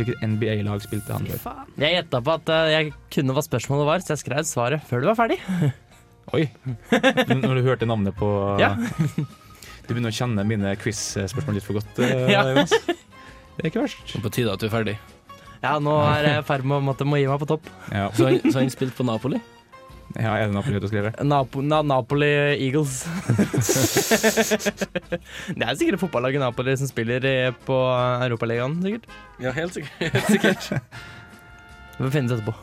Hvilket 0.00 0.22
NBA-lag 0.24 0.80
spilte 0.80 1.12
han 1.12 1.26
for? 1.42 1.60
Jeg 1.80 1.98
gjetta 1.98 2.20
på 2.24 2.32
at 2.38 2.50
eh, 2.54 2.68
jeg 2.72 2.90
kunne 3.12 3.34
hva 3.36 3.42
spørsmålet 3.44 3.88
var, 3.88 4.00
så 4.04 4.14
jeg 4.14 4.22
skrev 4.24 4.46
svaret 4.48 4.84
før 4.88 5.04
du 5.04 5.10
var 5.10 5.18
ferdig. 5.18 5.36
Oi! 6.36 6.46
Når 7.28 7.58
du 7.58 7.62
hørte 7.66 7.88
navnet 7.90 8.16
på 8.18 8.30
Ja. 8.62 8.74
Du 9.90 9.94
begynner 9.96 10.12
å 10.12 10.14
kjenne 10.14 10.44
mine 10.46 10.72
quiz-spørsmål 10.78 11.56
litt 11.58 11.64
for 11.66 11.80
godt, 11.80 11.96
eh, 12.06 12.28
Ja. 12.36 12.44
Jonas. 12.46 12.70
Det 12.86 13.64
er 13.64 13.70
ikke 13.72 13.82
verst. 13.82 14.04
Det 14.06 14.20
er 14.20 14.22
På 14.22 14.30
tide 14.32 14.52
at 14.54 14.62
du 14.62 14.68
er 14.68 14.72
ferdig. 14.72 14.94
Ja, 15.60 15.72
nå 15.82 15.96
er 16.06 16.28
jeg 16.28 16.38
i 16.40 16.44
ferd 16.46 16.62
med 16.64 16.78
å 16.78 16.84
måtte 16.86 17.04
må 17.04 17.18
gi 17.18 17.26
meg 17.28 17.42
på 17.42 17.48
topp. 17.50 17.66
Ja, 17.90 18.06
Så 18.14 18.30
han 18.30 18.70
spilte 18.72 18.96
på 18.96 19.04
Napoli? 19.08 19.40
Ja 20.18 20.32
er 20.40 20.46
det 20.48 20.54
Napoli 20.56 20.80
du 20.82 20.88
skriver? 20.90 21.14
Napo 21.24 21.60
Na 21.62 21.78
Napoli 21.86 22.26
Eagles. 22.56 23.04
det 25.54 25.66
er 25.66 25.74
sikkert 25.78 26.00
fotballaget 26.02 26.40
Napoli 26.42 26.74
som 26.80 26.88
spiller 26.90 27.24
i- 27.24 27.52
på 27.66 27.76
Europaligaen, 28.26 28.80
sikkert. 28.82 29.06
Ja, 29.40 29.52
helt 29.54 29.74
sikkert. 29.76 30.00
Helt 30.16 30.30
sikkert. 30.34 30.70
Det 30.70 32.06
får 32.06 32.10
finnes 32.16 32.32
etterpå. 32.38 32.54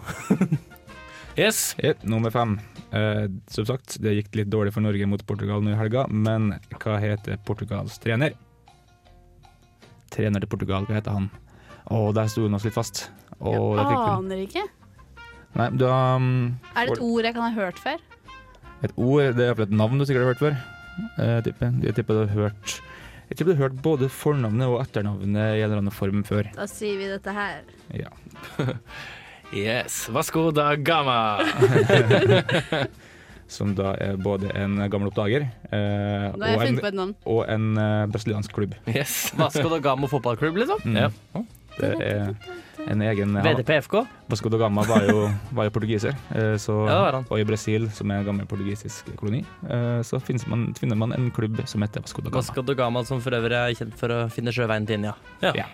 Yes. 1.37 1.75
Yep, 1.77 1.99
nummer 2.09 2.31
fem. 2.33 2.55
Uh, 2.89 3.27
som 3.53 3.61
sagt, 3.69 3.99
det 4.01 4.15
gikk 4.15 4.33
litt 4.39 4.47
dårlig 4.49 4.71
for 4.73 4.81
Norge 4.81 5.05
mot 5.05 5.21
Portugal 5.29 5.61
nå 5.61 5.75
i 5.75 5.77
helga, 5.77 6.07
men 6.09 6.47
hva 6.81 6.95
heter 6.97 7.37
Portugals 7.45 7.99
trener? 8.01 8.33
Trener 10.09 10.41
til 10.41 10.49
Portugal, 10.49 10.87
hva 10.89 10.97
heter 10.97 11.13
han? 11.13 11.27
Å, 11.93 11.99
der 12.17 12.25
sto 12.33 12.47
hun 12.47 12.57
oss 12.57 12.65
litt 12.65 12.73
fast. 12.73 13.03
Å, 13.37 13.53
jeg. 13.53 13.99
Aner 14.15 14.41
ikke. 14.47 14.63
Nei, 15.55 15.69
du 15.79 15.85
har 15.87 16.17
um, 16.19 16.59
Er 16.75 16.85
det 16.89 16.97
et 16.97 17.03
ord 17.07 17.23
jeg 17.25 17.33
kan 17.37 17.47
ha 17.47 17.53
hørt 17.55 17.79
før? 17.79 17.97
et 18.85 18.91
ord, 18.93 19.31
det 19.33 19.41
er 19.41 19.47
iallfall 19.47 19.65
et 19.65 19.71
navn 19.73 19.97
du 19.97 20.05
sikkert 20.05 20.21
har 20.27 20.33
hørt 20.33 20.41
før. 20.43 20.57
Eh, 21.17 21.31
Jeg 21.37 21.43
tipper, 21.47 21.71
jeg 21.81 21.95
tipper 21.97 22.13
du 22.13 22.19
har 22.25 22.33
hørt 22.35 22.75
Jeg 23.29 23.37
tipper 23.37 23.51
du 23.53 23.55
har 23.57 23.63
hørt 23.69 23.81
både 23.81 24.09
fornavnet 24.09 24.67
og 24.69 24.81
etternavnet 24.83 25.55
i 25.57 25.61
en 25.63 25.65
eller 25.71 25.81
annen 25.81 25.91
form 25.95 26.21
før. 26.27 26.49
Da 26.55 26.67
sier 26.69 26.97
vi 26.99 27.09
dette 27.09 27.33
her. 27.33 27.63
Ja. 27.93 28.11
Yes. 29.55 30.09
Vasco 30.11 30.49
da 30.51 30.73
Gama. 30.75 31.39
som 33.47 33.71
da 33.77 33.93
er 34.03 34.17
både 34.19 34.49
en 34.59 34.73
gammel 34.91 35.07
oppdager 35.07 35.45
eh, 35.71 36.25
og, 36.35 36.65
en, 36.67 37.13
og 37.23 37.45
en 37.47 37.67
eh, 37.79 38.01
brasiliansk 38.11 38.51
klubb. 38.51 38.75
Yes. 38.91 39.29
Vasco 39.39 39.69
da 39.71 39.79
Gama 39.79 40.09
fotballklubb, 40.11 40.59
liksom? 40.59 40.83
Mm. 40.83 40.97
Ja. 40.99 41.43
Det 41.77 41.91
er 42.01 42.31
en 42.87 43.01
egen 43.03 43.35
VDP-FK? 43.43 43.95
Vasco 44.31 44.49
da 44.49 44.59
Gama 44.61 44.83
var 44.87 45.03
jo, 45.07 45.25
var 45.55 45.67
jo 45.67 45.73
portugiser, 45.75 46.15
eh, 46.35 46.55
så, 46.61 46.75
Ja, 46.87 46.99
og 47.19 47.39
i 47.39 47.45
Brasil, 47.47 47.89
som 47.93 48.11
er 48.11 48.21
en 48.21 48.27
gammel 48.27 48.47
portugisisk 48.49 49.09
koloni, 49.19 49.43
eh, 49.69 49.99
så 50.07 50.21
man, 50.47 50.73
finner 50.77 50.95
man 50.95 51.13
en 51.13 51.29
klubb 51.31 51.59
som 51.67 51.81
heter 51.85 52.01
Vasco 52.05 52.21
da 52.21 52.29
Gama. 52.29 52.41
Vasco 52.41 52.61
da 52.61 52.73
Gama, 52.73 53.03
som 53.05 53.21
for 53.21 53.31
øvrig 53.31 53.57
er 53.57 53.75
kjent 53.75 53.97
for 53.97 54.13
å 54.13 54.19
finne 54.31 54.53
sjøveien 54.55 54.87
til 54.87 55.01
India. 55.01 55.15
Ja. 55.41 55.67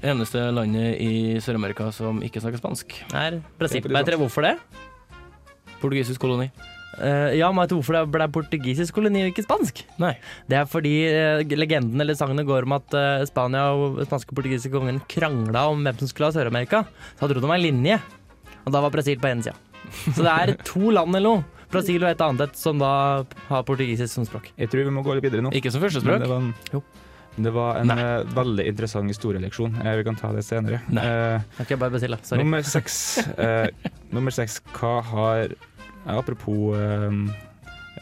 Eneste 0.00 0.46
landet 0.54 0.96
i 1.02 1.40
Sør-Amerika 1.44 1.90
som 1.92 2.22
ikke 2.24 2.40
snakker 2.40 2.62
spansk. 2.62 2.94
Nei, 3.12 3.42
Brasil. 3.58 3.82
Det 3.82 3.90
er 3.90 3.98
Vet 3.98 4.06
dere 4.08 4.20
hvorfor 4.20 4.46
det? 4.46 4.56
Portugisisk 5.80 6.20
koloni. 6.20 6.50
Eh, 6.98 7.36
ja, 7.38 7.50
men 7.52 7.62
vet 7.62 7.70
du 7.70 7.76
hvorfor 7.78 7.96
det 7.96 8.02
ble 8.10 8.26
portugisisk 8.34 8.96
koloni 8.98 9.22
og 9.26 9.30
ikke 9.30 9.46
spansk? 9.46 9.84
Nei. 10.02 10.14
Det 10.50 10.58
er 10.58 10.66
fordi 10.68 10.94
uh, 11.06 11.54
legenden 11.54 12.02
eller 12.02 12.18
sagnet 12.18 12.48
går 12.48 12.66
om 12.66 12.74
at 12.80 12.96
uh, 12.98 13.22
Spania 13.30 13.68
og 13.76 14.02
spanske 14.08 14.34
og 14.34 14.40
portugisiske 14.40 14.74
kongen 14.74 14.98
krangla 15.10 15.68
om 15.70 15.86
hvem 15.86 16.00
som 16.02 16.10
skulle 16.10 16.32
ha 16.32 16.36
Sør-Amerika. 16.36 16.82
Så 17.14 17.24
hadde 17.26 17.38
de 17.38 17.46
om 17.46 17.54
ei 17.54 17.62
linje, 17.62 18.00
og 18.64 18.74
da 18.74 18.82
var 18.82 18.92
Brasil 18.94 19.20
på 19.22 19.30
ene 19.30 19.46
sida. 19.46 19.56
Så 20.10 20.20
det 20.26 20.32
er 20.34 20.54
to 20.66 20.90
land 20.94 21.14
eller 21.16 21.40
noe. 21.40 21.60
Brasil 21.70 22.02
og 22.02 22.10
et 22.10 22.22
annet 22.24 22.48
et 22.48 22.58
som 22.58 22.80
da 22.82 22.90
har 23.46 23.62
portugisisk 23.66 24.10
som 24.10 24.26
språk. 24.26 24.50
Jeg 24.58 24.70
tror 24.72 24.88
vi 24.88 24.94
må 24.94 25.04
gå 25.06 25.14
litt 25.16 25.28
videre 25.28 25.44
nå. 25.46 25.52
Ikke 25.54 25.70
som 25.70 25.82
første 25.82 26.02
førstespråk. 26.02 26.24
Det 26.26 26.30
var 26.32 26.42
en, 26.42 26.50
Jo. 26.74 26.82
det 27.46 27.52
var 27.54 27.78
en 27.78 27.92
Nei. 27.92 27.98
eh, 28.02 28.32
veldig 28.34 28.66
interessant 28.72 29.12
historieleksjon. 29.14 29.78
Eh, 29.84 29.96
vi 30.00 30.06
kan 30.08 30.18
ta 30.18 30.32
det 30.34 30.42
senere. 30.46 30.80
Nei. 30.90 31.04
Uh, 31.06 31.62
okay, 31.62 31.78
bare 31.78 31.94
bestille. 31.94 32.18
Sorry. 32.26 32.42
nummer 32.42 32.66
seks. 32.66 32.98
Eh, 33.38 33.70
nummer 34.10 34.34
seks. 34.34 34.58
Hva 34.74 34.96
har 35.12 35.54
Apropos 36.18 36.74
eh, 36.76 37.08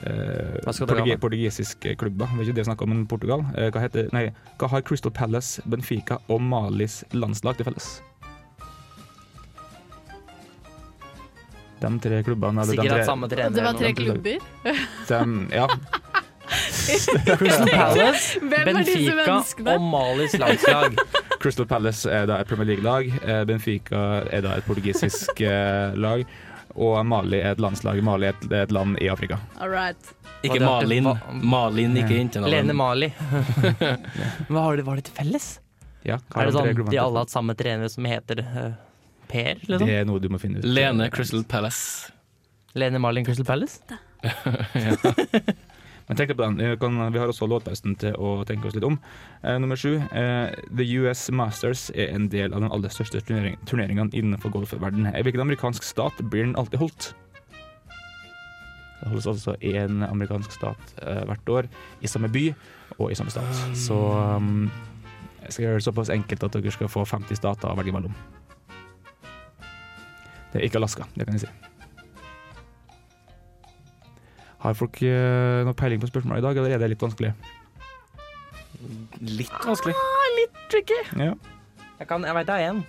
eh, 0.07 0.59
Hva 0.65 0.73
skal 0.73 0.87
det 0.87 0.95
portugi 0.95 1.11
være? 1.15 1.21
portugisiske 1.25 1.95
klubber, 2.01 2.27
det 2.33 2.39
er 2.39 2.49
ikke 2.49 2.57
det 2.59 2.65
jeg 2.65 2.71
snakker 2.71 2.89
om, 2.89 2.95
men 2.97 3.07
Portugal. 3.11 3.45
Eh, 3.57 3.69
hva, 3.75 3.83
heter, 3.85 4.09
nei, 4.17 4.29
hva 4.61 4.69
har 4.73 4.83
Crystal 4.89 5.13
Palace, 5.13 5.63
Benfica 5.69 6.19
og 6.29 6.41
Malis 6.43 7.03
landslag 7.13 7.57
til 7.61 7.69
felles? 7.71 7.91
De 11.79 11.91
tre 12.03 12.23
klubbene 12.27 12.65
eller 12.65 12.75
de 12.83 12.89
tre- 12.91 13.05
samme 13.07 13.29
trener. 13.31 13.55
Det 13.55 13.63
var 13.63 13.77
tre 13.79 13.93
klubber. 13.95 14.39
de, 15.09 15.49
Ja, 15.55 15.67
Crystal 17.39 17.69
Palace, 17.69 18.41
Benfica 18.41 19.37
og 19.77 19.83
Malis 19.85 20.35
landslag. 20.41 20.97
Crystal 21.43 21.67
Palace 21.71 22.11
er 22.11 22.27
da 22.27 22.41
et 22.43 22.49
Premier 22.51 22.67
League-lag, 22.73 23.13
eh, 23.23 23.45
Benfica 23.47 24.01
er 24.27 24.43
da 24.43 24.57
et 24.59 24.65
portugisisk 24.67 25.39
lag, 25.95 26.25
og 26.79 26.99
Mali 27.07 27.41
er 27.43 27.57
et 27.57 27.61
landslag. 27.63 28.01
Mali 28.07 28.29
er 28.31 28.37
et, 28.37 28.45
er 28.53 28.63
et 28.69 28.73
land 28.75 28.99
i 29.03 29.09
Afrika. 29.13 29.39
All 29.59 29.71
right. 29.73 30.11
Ikke 30.47 30.61
Malin. 30.63 31.09
Malin, 31.43 31.97
ikke 31.99 32.15
Ja. 32.15 32.19
jentenavn. 32.23 32.53
Lene 32.55 32.77
Mali. 32.79 33.09
Hva 34.49 34.61
har 34.69 34.77
de, 34.79 34.85
var 34.87 35.01
det 35.01 35.09
til 35.09 35.17
felles? 35.19 35.49
Ja, 36.07 36.21
Er 36.37 36.47
det 36.47 36.53
de 36.55 36.59
sånn 36.59 36.91
de 36.93 36.99
alle 37.03 37.19
har 37.19 37.25
hatt 37.27 37.33
samme 37.35 37.57
trener 37.59 37.91
som 37.91 38.07
heter 38.07 38.41
uh, 38.47 38.69
Per, 39.29 39.59
liksom? 39.67 39.83
Det 39.87 39.97
er 39.99 40.07
noe 40.09 40.23
du 40.23 40.29
må 40.33 40.39
finne 40.41 40.63
ut. 40.63 40.65
Lene 40.65 41.11
Crystal 41.13 41.43
Palace. 41.45 42.13
Lene 42.79 43.01
Malin 43.03 43.27
Crystal 43.27 43.45
Palace? 43.45 43.83
Men 46.09 46.17
tenk 46.17 46.31
deg 46.33 46.39
på 46.39 46.47
den. 46.47 46.79
Kan, 46.81 46.99
vi 47.13 47.21
har 47.21 47.29
også 47.29 47.47
låtpausen 47.51 47.97
til 48.01 48.17
å 48.17 48.39
tenke 48.49 48.69
oss 48.69 48.77
litt 48.77 48.87
om. 48.89 48.97
Eh, 49.43 49.59
nummer 49.61 49.77
sju. 49.77 49.99
Eh, 50.01 50.57
The 50.73 50.87
US 51.03 51.27
Masters 51.37 51.89
er 51.93 52.15
en 52.17 52.31
del 52.33 52.55
av 52.55 52.65
den 52.65 52.73
aller 52.73 52.93
største 52.93 53.21
turnering, 53.21 53.59
turneringene 53.69 54.17
innenfor 54.17 54.55
golfverden. 54.55 55.11
Hvilken 55.13 55.45
amerikansk 55.45 55.85
stat 55.85 56.23
blir 56.33 56.47
den 56.47 56.57
alltid 56.57 56.81
holdt? 56.81 57.13
Det 58.99 59.13
holdes 59.13 59.29
altså 59.31 59.55
én 59.61 60.03
amerikansk 60.09 60.57
stat 60.57 60.97
eh, 61.05 61.23
hvert 61.29 61.55
år, 61.55 61.71
i 62.03 62.11
samme 62.11 62.33
by 62.33 62.49
og 62.99 63.13
i 63.13 63.19
samme 63.19 63.31
stat. 63.31 63.63
Så 63.79 63.95
um, 63.95 64.67
jeg 65.45 65.55
skal 65.55 65.67
gjøre 65.69 65.79
det 65.79 65.87
såpass 65.87 66.11
enkelt 66.13 66.49
at 66.49 66.57
dere 66.57 66.75
skal 66.75 66.91
få 66.91 67.05
50 67.07 67.39
stater 67.39 67.71
å 67.71 67.79
velge 67.79 67.95
mellom. 67.95 68.17
Det 70.49 70.63
er 70.63 70.67
ikke 70.67 70.81
Alaska, 70.81 71.07
det 71.15 71.29
kan 71.29 71.37
jeg 71.37 71.47
si. 71.47 71.68
Har 74.65 74.75
folk 74.79 74.99
uh, 75.07 75.63
noe 75.67 75.77
peiling 75.79 76.03
på 76.03 76.11
spørsmålet 76.11 76.43
i 76.43 76.47
dag, 76.49 76.59
eller 76.59 76.75
er 76.75 76.83
det 76.83 76.93
litt 76.95 77.05
vanskelig? 77.05 77.33
Litt 79.23 79.55
vanskelig. 79.67 79.95
Tricky. 80.69 80.99
Ja. 81.17 81.33
Jeg, 81.99 82.09
kan, 82.11 82.25
jeg 82.27 82.37
veit 82.37 82.51
jeg 82.51 82.67
har 82.67 82.75
én. 82.75 82.85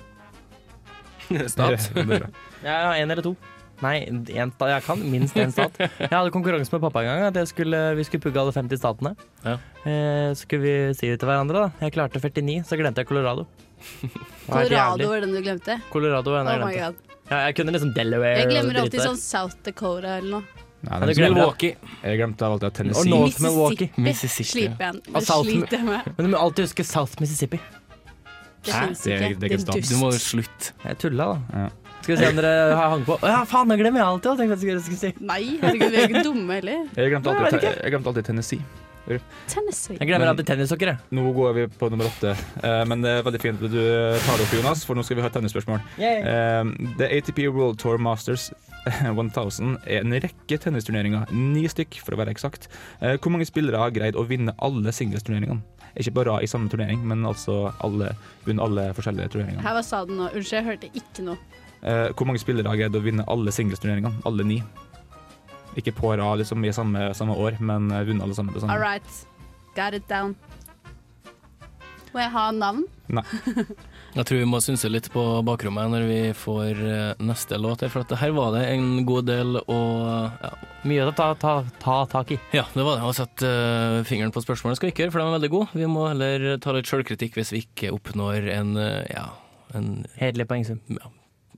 Stat. 1.49 1.87
Ja, 1.93 2.01
ja, 2.01 2.05
bra. 2.09 2.27
Jeg 2.65 2.75
har 2.89 2.97
én 2.99 3.13
eller 3.13 3.25
to. 3.25 3.35
Nei, 3.79 3.93
en 4.09 4.25
stat. 4.25 4.65
jeg 4.73 4.83
kan 4.83 5.03
minst 5.07 5.37
én 5.39 5.53
stat. 5.55 5.77
Jeg 5.79 6.11
hadde 6.11 6.33
konkurranse 6.35 6.73
med 6.73 6.83
pappa 6.83 7.03
en 7.05 7.07
gang. 7.07 7.21
At 7.29 7.37
jeg 7.39 7.51
skulle, 7.53 7.79
vi 7.95 8.03
skulle 8.07 8.25
pugge 8.25 8.41
alle 8.41 8.51
50 8.55 8.81
statene. 8.81 9.13
Ja. 9.45 9.55
Eh, 9.87 10.33
skulle 10.35 10.65
vi 10.65 10.73
si 10.97 11.07
det 11.07 11.21
til 11.21 11.29
hverandre. 11.29 11.69
da 11.69 11.85
Jeg 11.87 11.95
klarte 11.95 12.19
49, 12.19 12.65
så 12.67 12.79
glemte 12.79 13.05
jeg 13.05 13.07
Colorado. 13.07 13.47
Colorado 14.49 15.07
var 15.13 15.23
den 15.23 15.37
du 15.37 15.39
glemte. 15.45 15.79
Colorado 15.93 16.35
var 16.35 16.43
den 16.43 16.51
Oh 16.51 16.57
jeg 16.57 16.65
my 16.65 16.73
glemte. 16.75 17.21
Ja, 17.29 17.43
jeg 17.45 17.55
kunne 17.59 17.75
liksom 17.77 17.93
Delaware. 17.95 18.41
Jeg 18.41 18.51
glemmer 18.51 18.81
alltid 18.83 19.05
sånn 19.05 19.21
South 19.21 19.61
Dakota 19.63 20.17
eller 20.17 20.41
noe. 20.41 20.67
Nei, 20.81 20.99
den 20.99 21.09
jeg. 21.09 21.31
Milwaukee. 21.33 21.75
Jeg 22.03 22.17
glemte 22.21 22.45
alltid 22.47 22.63
at 22.63 22.71
Og 22.71 22.77
Tennessee 22.79 23.09
North 23.11 23.41
Milwaukee. 23.43 23.89
Mississippi. 23.97 24.49
Sliter 24.49 24.85
jeg, 24.85 25.01
Og 25.13 25.19
det 25.19 25.27
sliter 25.27 25.77
jeg 25.77 25.85
med. 25.85 25.99
Men 26.17 26.25
du 26.25 26.31
må 26.31 26.39
alltid 26.39 26.65
huske 26.69 26.85
South 26.87 27.19
Mississippi. 27.19 27.59
Det 28.65 28.73
Hæ? 28.73 28.87
Det 28.91 29.13
er- 29.13 29.27
ikke. 29.29 29.39
det 29.39 29.51
er 29.51 29.57
dust. 29.71 29.91
Du 29.91 29.97
må 29.99 30.11
slutte. 30.11 30.71
Jeg 30.85 30.97
tulla, 30.99 31.25
da. 31.25 31.59
Ja. 31.59 31.69
Skal 32.01 32.15
vi 32.15 32.21
se 32.23 32.29
om 32.29 32.35
dere 32.35 32.75
har 32.75 32.89
hang 32.89 33.03
på. 33.05 33.17
Å 33.19 33.27
ja, 33.27 33.43
faen, 33.45 33.67
det 33.69 33.79
glemmer 33.79 33.99
jeg 33.99 34.07
alltid. 34.07 34.29
Jeg 34.39 34.49
tenkte 34.49 34.67
jeg 34.71 34.81
skulle 34.81 34.97
si. 34.99 35.13
Nei, 35.19 35.41
herregud, 35.61 35.91
vi 35.91 35.97
er 35.97 36.07
ikke 36.07 36.23
dumme 36.23 36.53
heller. 36.59 36.85
Jeg 36.95 37.11
glemte 37.11 37.27
alltid, 37.35 37.61
jeg 37.83 37.91
glemte 37.91 38.07
alltid 38.07 38.25
Tennessee. 38.25 38.61
Tennessee. 39.49 39.97
Jeg 39.99 40.07
glemmer 40.09 40.29
alltid 40.31 40.45
tennissokker. 40.51 40.91
jeg. 40.93 40.97
Nå 41.17 41.33
går 41.33 41.53
vi 41.57 41.65
på 41.81 41.89
nummer 41.91 42.05
åtte, 42.09 42.35
eh, 42.63 42.83
men 42.85 43.01
det 43.01 43.09
er 43.17 43.23
veldig 43.25 43.41
fint 43.41 43.63
at 43.65 43.71
du 43.73 43.79
tar 44.25 44.37
det 44.37 44.45
opp, 44.47 44.53
Jonas, 44.59 44.85
for 44.85 44.95
nå 44.99 45.03
skal 45.07 45.17
vi 45.19 45.25
ha 45.25 45.29
et 45.31 45.33
tennisspørsmål. 45.39 45.79
Eh, 45.97 46.73
The 47.01 47.09
ATP 47.17 47.47
World 47.49 47.79
Tour 47.81 47.97
Masters 47.97 48.51
1000 48.89 49.77
er 49.87 50.03
en 50.05 50.13
rekke 50.23 50.57
tennisturneringer, 50.61 51.27
ni 51.35 51.65
stykk 51.69 51.99
for 52.05 52.15
å 52.15 52.21
være 52.21 52.31
eksakt. 52.35 52.69
Eh, 53.01 53.17
Hvor 53.17 53.33
mange 53.33 53.47
spillere 53.49 53.77
har 53.81 53.91
greid 53.95 54.15
å 54.19 54.25
vinne 54.29 54.53
alle 54.59 54.93
singlesturneringene? 54.95 55.61
Ikke 55.99 56.13
bare 56.13 56.37
i 56.43 56.47
samme 56.47 56.69
turnering, 56.69 57.01
men 57.07 57.25
altså 57.25 57.71
alle, 57.83 58.11
vunnet 58.45 58.61
alle 58.63 58.83
forskjellige 58.95 59.31
turneringer. 59.33 59.63
Her, 59.65 59.73
hva 59.79 59.83
sa 59.83 60.03
du 60.05 60.13
nå? 60.13 60.29
Unnskyld, 60.29 60.59
jeg 60.59 60.67
hørte 60.69 60.91
ikke 60.95 61.25
noe. 61.25 61.37
Eh, 61.81 62.09
Hvor 62.13 62.27
mange 62.29 62.39
spillere 62.41 62.67
har 62.69 62.77
greid 62.77 62.95
å 62.95 63.01
vinne 63.03 63.25
alle 63.27 63.51
singlesturneringene? 63.55 64.21
Alle 64.29 64.45
ni. 64.45 64.59
Ikke 65.77 65.93
på 65.95 66.15
rad 66.17 66.41
liksom, 66.41 66.65
i 66.65 66.73
samme, 66.73 67.11
samme 67.17 67.35
år, 67.37 67.59
men 67.61 67.91
eh, 67.91 68.05
vunnet 68.07 68.25
alle 68.25 68.37
sammen 68.37 68.69
All 68.69 68.81
right. 68.81 69.25
Got 69.75 69.93
it 69.93 70.07
down. 70.09 70.35
Må 72.09 72.23
jeg 72.23 72.31
ha 72.33 72.49
navn? 72.55 72.85
Nei. 73.13 73.25
Jeg 74.09 74.25
tror 74.25 74.39
vi 74.41 74.45
må 74.49 74.57
synse 74.63 74.89
litt 74.89 75.05
på 75.13 75.21
bakrommet 75.45 75.91
når 75.93 76.05
vi 76.09 76.21
får 76.33 76.79
eh, 76.81 77.19
neste 77.21 77.59
låt. 77.61 77.83
For 77.93 78.01
at 78.01 78.15
her 78.17 78.33
var 78.33 78.55
det 78.55 78.63
en 78.71 79.03
god 79.05 79.27
del 79.29 79.59
å 79.61 79.77
ja, 80.41 80.51
Mye 80.89 81.05
å 81.05 81.13
ta, 81.13 81.27
ta, 81.37 81.59
ta 81.83 81.99
tak 82.09 82.33
i. 82.33 82.39
ja, 82.55 82.63
det 82.73 82.85
var 82.87 82.97
det. 82.97 83.05
Å 83.05 83.13
sette 83.13 83.45
uh, 83.45 83.99
fingeren 84.07 84.33
på 84.33 84.41
spørsmålet 84.41 84.79
skal 84.79 84.89
vi 84.89 84.95
ikke 84.95 85.05
gjøre, 85.05 85.13
for 85.13 85.21
de 85.21 85.27
er 85.27 85.37
veldig 85.37 85.51
gode. 85.53 85.69
Vi 85.77 85.89
må 85.91 86.07
heller 86.07 86.49
ta 86.63 86.73
litt 86.73 86.89
sjølkritikk 86.89 87.37
hvis 87.37 87.53
vi 87.53 87.63
ikke 87.67 87.93
oppnår 87.93 88.49
en, 88.55 88.73
uh, 88.79 89.03
ja, 89.11 89.27
en 89.77 89.91
Hederlig 90.17 90.47
poengsum. 90.49 90.81
ja, 90.95 91.11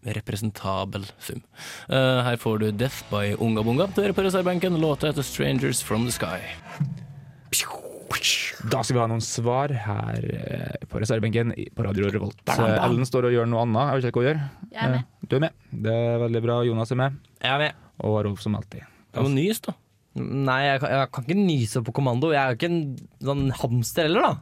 representabel 0.04 1.06
sum. 1.20 1.42
Uh, 1.90 2.22
her 2.26 2.38
får 2.42 2.60
du 2.64 2.72
Death 2.72 3.04
by 3.12 3.36
Unga 3.40 3.64
Bunga. 3.64 3.88
dere 3.96 4.14
på 4.14 4.24
reservebenken. 4.26 4.80
Låta 4.82 5.08
heter 5.12 5.22
Strangers 5.22 5.84
From 5.84 6.06
The 6.06 6.12
Sky. 6.12 6.40
Da 8.72 8.84
skal 8.84 8.96
vi 8.96 9.02
ha 9.02 9.08
noen 9.10 9.24
svar 9.24 9.72
her 9.86 10.26
eh, 10.36 10.88
på 10.92 11.00
reservebenken 11.02 11.54
på 11.74 11.86
Radio 11.86 12.10
Revolt. 12.12 12.42
Ellen 12.52 13.08
står 13.08 13.30
og 13.30 13.34
gjør 13.34 13.48
noe 13.50 13.64
annet. 13.66 13.88
Jeg 13.88 14.02
vet 14.02 14.10
ikke 14.12 14.20
hva 14.22 14.26
hun 14.26 14.30
gjør. 14.30 14.42
Jeg 14.72 14.82
er 14.84 14.92
med. 14.92 15.06
Eh, 15.06 15.28
Du 15.32 15.36
er 15.38 15.44
med. 15.46 15.56
Det 15.88 15.94
er 15.96 16.20
veldig 16.26 16.42
bra. 16.44 16.58
Jonas 16.68 16.92
er 16.94 17.00
med. 17.00 17.16
Jeg 17.42 17.54
er 17.56 17.62
med. 17.64 17.88
Og 18.06 18.18
Rolf 18.28 18.44
som 18.44 18.58
alltid. 18.60 18.84
Det 19.12 19.24
var 19.24 19.32
nys, 19.34 19.62
da. 19.66 19.74
Nei, 20.22 20.60
jeg 20.68 20.82
kan, 20.84 20.92
jeg 20.92 21.10
kan 21.16 21.26
ikke 21.26 21.40
nyse 21.40 21.84
på 21.88 21.94
kommando. 21.96 22.32
Jeg 22.36 22.42
er 22.42 22.52
jo 22.52 22.60
ikke 22.60 22.70
en 22.72 22.82
sånn 23.32 23.44
hamster 23.62 24.10
heller, 24.10 24.28
da. 24.28 24.34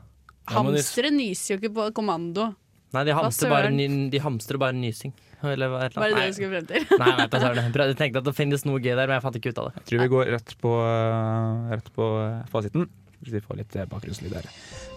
Hamstere 0.49 1.11
nyser 1.13 1.53
jo 1.53 1.59
ikke 1.61 1.73
på 1.77 1.87
kommando. 2.01 2.49
Nei, 2.95 3.03
de 3.05 3.13
hamstrer 3.13 3.51
bare, 3.53 3.69
ny, 3.69 3.85
de 4.09 4.21
hamstrer 4.23 4.57
bare 4.61 4.73
nysing. 4.73 5.13
Eller 5.41 5.71
et 5.79 5.93
eller 5.95 6.01
Var 6.01 6.09
det 6.09 6.15
det 6.19 6.29
du 6.29 6.37
skulle 6.37 6.49
frem 6.55 6.65
til? 6.69 6.87
Nei, 6.99 7.11
jeg 7.15 7.29
vet. 7.31 7.77
Jeg 7.89 7.97
tenkte 7.99 8.21
at 8.23 8.25
det 8.27 8.33
finnes 8.35 8.65
noe 8.67 8.79
gøy 8.83 8.91
der, 8.95 9.05
men 9.07 9.15
jeg 9.17 9.23
fant 9.23 9.37
ikke 9.39 9.53
ut 9.53 9.61
av 9.61 9.69
det. 9.69 9.75
Jeg 9.79 9.85
tror 9.91 10.01
vi 10.03 10.07
går 10.15 10.31
rett 10.35 10.55
på, 10.63 10.73
eh, 10.87 11.69
rett 11.75 11.93
på 11.95 12.07
eh, 12.23 12.41
fasiten. 12.51 12.89
Hvis 13.19 13.33
vi 13.35 13.41
får 13.43 13.57
litt 13.59 13.75
eh, 13.75 13.87
bakgrunnslyd 13.91 14.35
her. 14.35 14.45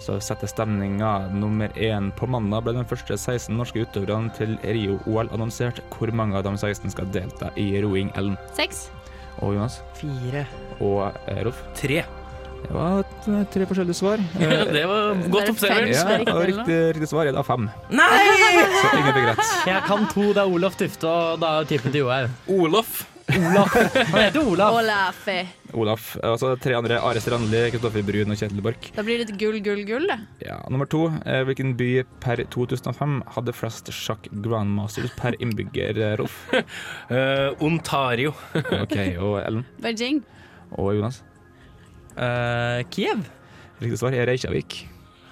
Så 0.02 0.16
setter 0.22 0.50
stemninga. 0.50 1.12
Nummer 1.35 1.74
én 1.78 2.11
på 2.18 2.26
mandag 2.31 2.62
ble 2.66 2.74
de 2.76 2.85
første 2.90 3.16
16 3.18 3.55
norske 3.59 3.83
utøverne 3.83 4.31
til 4.38 4.57
Rio-OL 4.62 5.31
annonsert. 5.35 5.83
Hvor 5.94 6.11
mange 6.14 6.38
av 6.38 6.46
de 6.46 6.55
16 6.59 6.90
skal 6.94 7.11
delta 7.14 7.50
i 7.59 7.68
roing, 7.83 8.11
Ellen 8.18 8.38
Seks. 8.59 8.88
og 9.42 9.55
Jonas? 9.57 9.81
Fire. 9.98 10.46
Og 10.83 11.07
Rolf? 11.42 11.62
Tre. 11.78 12.02
Det 12.62 12.72
var 12.75 13.03
eh, 13.03 13.44
tre 13.53 13.66
forskjellige 13.68 13.98
svar. 13.98 14.22
Ja, 14.42 14.64
det 14.64 14.83
var 14.88 15.12
Er 15.12 15.29
godt 15.33 15.46
det 15.48 15.55
observert. 15.55 15.92
ja, 15.92 16.05
er 16.16 16.33
og 16.33 16.42
riktig, 16.48 16.77
riktig 16.96 17.09
svar 17.11 17.29
er 17.29 17.37
da 17.37 17.42
fem. 17.46 17.68
Nei! 17.92 18.11
Så 18.81 18.92
ingen 18.98 19.14
fikk 19.16 19.31
rett. 19.33 19.48
Jeg 19.68 19.83
kan 19.88 20.07
to. 20.12 20.29
Det 20.33 20.42
er 20.44 20.53
Olof 20.59 20.77
Tufte 20.81 21.09
og 21.11 21.40
da 21.42 21.51
typen 21.68 21.92
til 21.94 22.05
Johaug. 22.07 22.31
Olof. 22.59 23.01
Olaf. 23.33 23.75
Han 24.11 24.18
heter 24.18 24.40
Olaf. 24.51 24.75
Olaf. 24.81 25.20
Olaf. 25.79 26.07
Altså 26.27 26.51
tre 26.61 26.75
andre. 26.77 26.98
Are 27.01 27.20
Strandli, 27.22 27.61
Kristoffer 27.72 28.03
Brun 28.05 28.35
og 28.35 28.40
Kjetil 28.40 28.61
Borch. 28.64 28.90
Da 28.96 29.05
blir 29.07 29.22
det 29.22 29.37
gull, 29.40 29.61
gull, 29.64 29.85
gull, 29.88 30.09
det. 30.11 30.18
Ja, 30.44 30.59
nummer 30.72 30.88
to. 30.90 31.05
Eh, 31.22 31.42
Hvilken 31.48 31.75
by 31.79 31.90
per 32.25 32.42
2005 32.53 33.20
hadde 33.37 33.55
flest 33.57 33.88
sjakk 33.94 34.27
grandmasters 34.44 35.14
per 35.16 35.38
innbygger, 35.38 36.03
eh, 36.03 36.16
Rolf? 36.20 36.40
uh, 36.53 37.53
Ontario. 37.68 38.35
OK, 38.83 38.96
og 39.22 39.38
Ellen? 39.46 39.64
Beijing. 39.85 40.20
Og 40.77 40.94
Jonas? 40.98 41.22
Eh, 42.16 42.83
Kiev. 42.92 43.29
Riktig 43.83 43.98
svar 43.98 44.14
er 44.14 44.27
Reykjavik. 44.31 44.83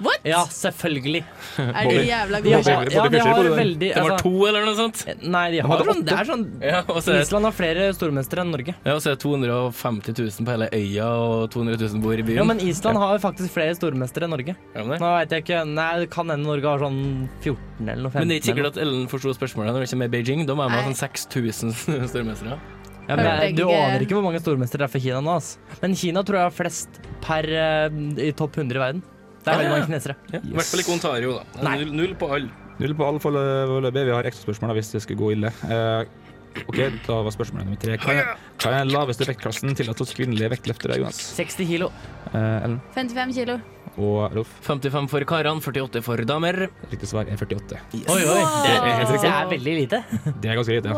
What? 0.01 0.23
Ja, 0.25 0.47
selvfølgelig. 0.49 1.21
Er 1.61 1.85
du 1.85 1.97
jævla 2.09 2.39
De 2.41 2.53
har, 2.55 2.63
god? 2.65 2.93
ja, 2.95 3.03
de 3.13 3.19
har 3.21 3.49
veldig 3.53 3.89
Det 3.91 4.01
var 4.01 4.15
altså, 4.15 4.23
to, 4.25 4.47
eller 4.49 4.65
noe 4.65 4.77
sånt? 4.79 5.03
Nei, 5.29 5.43
de 5.53 5.61
har 5.61 5.83
sånn, 5.85 6.01
det 6.09 6.15
er 6.17 6.25
sånn 6.31 6.45
Ja, 6.65 6.79
Island 7.21 7.45
har 7.45 7.53
flere 7.53 7.91
stormestere 7.93 8.41
enn 8.47 8.55
Norge. 8.55 8.73
ja, 8.81 8.95
og 8.95 9.03
så 9.05 9.13
er 9.13 9.19
det 9.19 9.23
250 9.27 10.17
000 10.17 10.49
på 10.49 10.55
hele 10.55 10.71
øya, 10.73 11.11
og 11.21 11.51
200 11.53 11.77
000 11.85 12.01
bor 12.01 12.17
i 12.17 12.25
byen. 12.25 12.41
Ja, 12.41 12.49
men 12.49 12.65
Island 12.65 12.97
har 12.97 13.21
faktisk 13.21 13.53
flere 13.53 13.77
stormestere 13.77 14.25
enn 14.25 14.33
Norge. 14.39 14.57
Det? 14.73 14.87
Nå 14.89 15.13
vet 15.19 15.37
jeg 15.37 15.45
ikke, 15.45 15.61
nei, 15.69 15.91
Det 16.07 16.11
kan 16.17 16.33
hende 16.33 16.49
Norge 16.49 16.73
har 16.73 16.81
sånn 16.89 17.29
14 17.45 17.61
eller 17.85 18.03
noe. 18.09 18.15
15 18.17 18.21
Men 18.25 18.33
det 18.33 18.39
er 18.39 18.41
ikke 18.41 18.53
sikkert 18.55 18.73
at 18.73 18.81
Ellen 18.87 19.05
forsto 19.13 19.37
spørsmålet 19.37 19.77
når 19.77 19.85
vi 19.85 19.93
kommer 19.93 20.09
i 20.09 20.15
Beijing. 20.17 20.47
Da 20.49 20.57
må 20.57 20.65
jeg 20.65 20.79
ha 20.81 20.85
sånn 20.89 21.01
6000 21.05 21.77
stormestere. 22.15 22.57
Ja, 23.09 23.17
men 23.17 23.25
jeg, 23.27 23.57
Du 23.59 23.65
aner 23.69 24.05
ikke 24.05 24.17
hvor 24.19 24.27
mange 24.27 24.41
stormestere 24.43 24.85
det 24.85 24.89
er 24.89 24.93
for 24.93 25.03
Kina 25.07 25.21
nå. 25.25 25.37
ass. 25.41 25.55
Men 25.83 25.97
Kina 25.99 26.23
tror 26.27 26.41
jeg 26.41 26.49
har 26.49 26.55
flest 26.57 27.01
per 27.25 27.49
eh, 27.49 28.01
i 28.29 28.33
topp 28.37 28.59
100 28.61 28.77
i 28.77 28.83
verden. 28.85 29.03
Det 29.41 29.49
er 29.53 29.61
veldig 29.63 29.73
mange 29.73 29.87
kinesere. 29.89 30.17
Ja, 30.35 30.41
I 30.45 30.57
hvert 30.59 30.69
fall 30.69 30.83
ikke 30.85 30.93
Ontario, 30.99 31.37
da. 31.39 31.63
Nei. 31.65 31.77
Null, 31.81 31.95
null 32.03 32.17
på 32.21 32.29
alle. 32.37 32.51
Null 32.81 32.95
på 32.97 33.07
alle 33.09 33.21
foreløpig. 33.25 34.03
Vi 34.09 34.13
har 34.17 34.29
ekstraspørsmål 34.29 34.73
da, 34.73 34.77
hvis 34.79 34.93
det 34.95 35.01
skulle 35.05 35.21
gå 35.21 35.31
ille. 35.37 35.53
Eh, 35.69 36.65
OK, 36.67 36.79
da 37.07 37.17
var 37.25 37.33
spørsmålet 37.35 37.69
nummer 37.69 37.81
tre. 37.81 37.97
Hva 38.03 38.15
er, 38.19 38.31
hva 38.61 38.71
er 38.75 38.85
den 38.85 38.93
laveste 38.93 39.27
vektklassen 39.29 39.77
tillatt 39.79 40.01
hos 40.03 40.13
kvinnelige 40.17 40.51
vektløftere, 40.57 40.97
Jonas? 41.01 41.21
60 41.39 41.69
kilo. 41.71 41.91
Eh, 42.33 42.65
Ellen 42.67 42.81
55 42.97 43.37
kilo. 43.39 43.59
Og 43.99 44.35
Rolf? 44.37 44.53
55 44.67 45.09
for 45.11 45.27
karene, 45.29 45.63
48 45.65 46.03
for 46.05 46.23
damer. 46.29 46.69
Riktig 46.91 47.09
svar 47.11 47.27
er 47.27 47.41
48. 47.41 47.81
Oi, 48.01 48.21
oi. 48.21 48.21
Det, 48.23 48.71
er 48.71 48.87
helt 48.87 49.11
riktig. 49.11 49.25
det 49.25 49.33
er 49.33 49.51
veldig 49.51 49.75
lite. 49.81 50.03
Det 50.41 50.53
er 50.53 50.61
ganske 50.61 50.77
lite. 50.77 50.95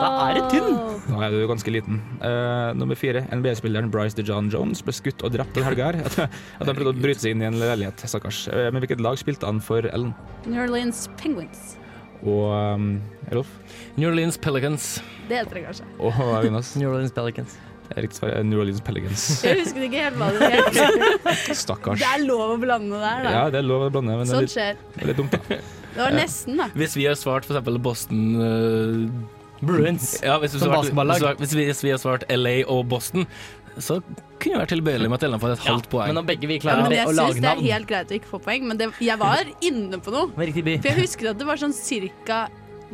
Da 0.00 0.10
er 0.28 0.38
det 0.38 0.44
tynn. 0.52 0.78
Da 1.10 1.24
er 1.26 1.34
du 1.34 1.40
ganske 1.50 1.74
liten. 1.74 1.98
Uh, 2.22 2.70
nummer 2.78 2.98
fire. 2.98 3.24
NBA-spilleren 3.34 3.90
Bryce 3.92 4.16
DeJohn 4.16 4.48
Jones 4.52 4.84
ble 4.86 4.94
skutt 4.96 5.24
og 5.26 5.34
drept 5.34 5.58
den 5.58 5.66
helga 5.66 5.90
her. 5.90 6.00
At, 6.06 6.18
at 6.60 6.64
han 6.64 6.76
prøvde 6.76 6.94
å 6.94 7.02
bryte 7.02 7.24
seg 7.24 7.34
inn 7.34 7.44
i 7.44 7.50
en 7.50 7.58
leilighet, 7.60 8.06
stakkars. 8.08 8.46
Uh, 8.52 8.68
men 8.70 8.84
hvilket 8.84 9.02
lag 9.04 9.20
spilte 9.20 9.48
han 9.50 9.60
for 9.64 9.90
Ellen? 9.90 10.14
New 10.46 10.62
Orleans 10.62 11.08
Penguins. 11.20 11.74
Og 12.20 12.52
um, 12.52 12.92
Rolf? 13.32 13.50
New 13.96 14.10
Orleans 14.10 14.38
Pelicans. 14.40 14.98
Det 15.28 15.40
heter 15.40 15.60
det 15.60 15.66
kanskje. 15.68 15.88
Og 15.98 16.44
Jonas? 16.46 16.74
New 16.80 16.92
Orleans 16.92 17.12
Pelicans. 17.16 17.58
Riktig 17.96 18.20
svar 18.20 18.30
er 18.36 18.44
New 18.46 18.60
Orleans 18.62 18.82
Pelicans. 18.86 19.24
Jeg 19.46 19.64
husker 19.64 19.82
ikke 19.88 20.04
helt 20.04 20.20
hva 20.20 20.28
det 20.36 20.50
het. 20.54 21.58
Stakkars. 21.64 21.98
Det 21.98 22.06
er 22.06 22.22
lov 22.22 22.54
å 22.54 22.56
blande 22.62 23.00
der, 23.02 23.24
da. 23.26 23.34
Ja, 23.34 23.42
det 23.50 23.60
er 23.62 23.66
lov 23.66 23.88
å 23.88 23.90
blande, 23.90 24.14
men 24.20 24.30
det 24.30 24.36
er 24.36 24.46
litt, 24.46 24.54
skjer. 24.54 24.80
det 24.94 25.02
er 25.02 25.12
litt 25.12 25.20
dumt, 25.22 25.36
da. 25.36 25.60
Det 25.90 26.04
var 26.04 26.14
nesten, 26.14 26.54
da. 26.60 26.68
Hvis 26.78 26.92
vi 26.94 27.04
har 27.08 27.16
svart 27.18 27.48
for 27.48 27.56
eksempel 27.56 27.80
Boston 27.82 28.20
uh, 28.38 29.40
Bruins. 29.58 30.12
Ja, 30.22 30.36
hvis, 30.38 30.54
vi 30.54 30.60
Som 30.60 30.68
svart, 30.70 30.84
basketballag. 30.84 31.24
hvis, 31.42 31.54
vi- 31.58 31.64
hvis, 31.66 31.80
vi, 31.82 31.90
har 31.90 31.98
svart 31.98 32.22
LA 32.30 32.60
og 32.70 32.84
Boston, 32.92 33.26
så 33.74 33.98
kunne 34.38 34.54
jeg 34.54 34.60
vært 34.62 34.72
tilbøyelig 34.76 35.10
med 35.10 35.18
at 35.18 35.26
Ellen 35.26 35.42
får 35.42 35.56
et 35.56 35.66
halvt 35.66 35.90
poeng. 35.90 36.12
Men 36.12 36.22
om 36.22 36.28
begge 36.30 36.46
vi 36.46 36.60
Ja, 36.60 36.62
klarer 36.62 36.86
men 36.86 36.94
jeg 36.94 37.08
å 37.08 37.10
syns 37.10 37.20
lage 37.20 37.42
det 37.42 37.50
er 37.50 37.64
helt 37.74 37.90
greit 37.90 38.14
å 38.14 38.18
ikke 38.20 38.30
få 38.30 38.40
poeng, 38.46 38.70
men 38.70 38.78
det, 38.78 38.88
jeg 39.02 39.18
var 39.20 39.50
inne 39.66 39.98
på 39.98 40.14
noe. 40.14 40.30
For 40.38 40.62
jeg 40.62 40.96
husker 41.02 41.32
at 41.34 41.42
det 41.42 41.50
var 41.50 41.60
sånn 41.60 41.74
cirka 41.76 42.44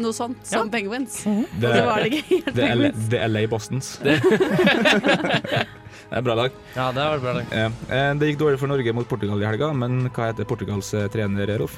noe 0.03 0.13
sånt 0.17 0.43
som 0.47 0.71
Penguins. 0.73 1.23
Det, 1.25 1.69
Og 1.71 1.75
så 1.77 1.85
var 1.89 2.03
det 2.05 2.13
ikke 2.13 2.29
helt 2.35 2.51
det, 2.53 2.55
Penguins. 2.69 3.09
det 3.13 3.21
er 3.23 3.29
LA 3.33 3.43
Bostons. 3.51 3.91
Det. 6.07 6.17
er 6.21 6.23
bra 6.23 6.35
lag. 6.39 6.51
Ja, 6.77 6.91
det 6.95 7.03
var 7.03 7.17
et 7.19 7.23
bra 7.25 7.33
lag. 7.41 7.47
Ja. 7.51 7.67
Eh, 7.91 8.11
Det 8.21 8.29
gikk 8.31 8.39
dårlig 8.45 8.61
for 8.63 8.71
Norge 8.71 8.93
mot 8.95 9.09
Portugal 9.11 9.43
i 9.43 9.47
helga, 9.49 9.73
men 9.75 10.09
hva 10.15 10.29
heter 10.31 10.47
Portugals 10.47 10.93
eh, 10.95 11.09
trener, 11.11 11.51
Rolf? 11.59 11.75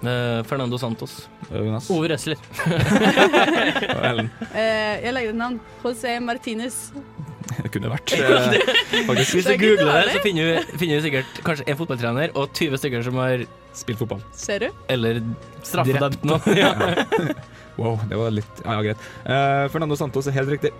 Eh, 0.00 0.40
Fernando 0.48 0.78
Santos. 0.80 1.28
Jonas? 1.50 1.90
Ove 1.92 2.08
Røsler. 2.12 2.38
Og 3.96 4.04
Ellen? 4.06 4.30
Eh, 4.54 5.00
jeg 5.04 5.12
lagde 5.16 5.34
navn. 5.36 5.58
José 5.82 6.14
Martinez. 6.24 6.78
Det 7.60 7.72
kunne 7.74 7.90
vært. 7.90 8.12
Faktisk. 8.14 9.34
Hvis 9.34 9.48
Det 9.48 9.56
du 9.58 9.64
googler 9.64 10.04
det, 10.06 10.12
så 10.14 10.20
finner 10.22 10.46
du, 10.46 10.76
finner 10.78 11.00
du 11.00 11.04
sikkert 11.08 11.40
kanskje 11.44 11.64
en 11.68 11.78
fotballtrener 11.80 12.32
og 12.38 12.52
20 12.54 12.78
stykker 12.80 13.02
som 13.04 13.18
har 13.18 13.42
Spill 13.76 13.96
fotball. 13.96 14.22
Ser 14.34 14.66
du? 14.66 14.68
eller 14.88 15.20
Straffedømt 15.62 16.24
nå. 16.26 16.40
Ja. 16.58 16.74
Wow, 17.78 18.00
det 18.10 18.18
var 18.18 18.32
litt 18.34 18.62
Ja, 18.64 18.76
ja, 18.76 18.82
greit. 18.90 19.04
Uh, 19.24 19.68
Fernando 19.72 19.96
Santos 19.96 20.26
er 20.28 20.34
helt 20.36 20.50
riktig. 20.52 20.72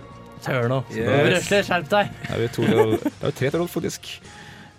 Hør 0.46 0.68
nå. 0.72 0.78
Yes. 0.92 1.08
Røsler, 1.30 1.64
skjerp 1.68 1.88
deg. 1.92 2.12
Da 2.26 2.36
er 2.36 2.42
vi 2.42 2.48
to 2.52 2.64
til 2.64 2.94
Det 2.96 3.10
er 3.10 3.26
jo 3.28 3.34
tre 3.38 3.50
til 3.50 3.60
Rolf, 3.60 3.74
faktisk. 3.76 4.08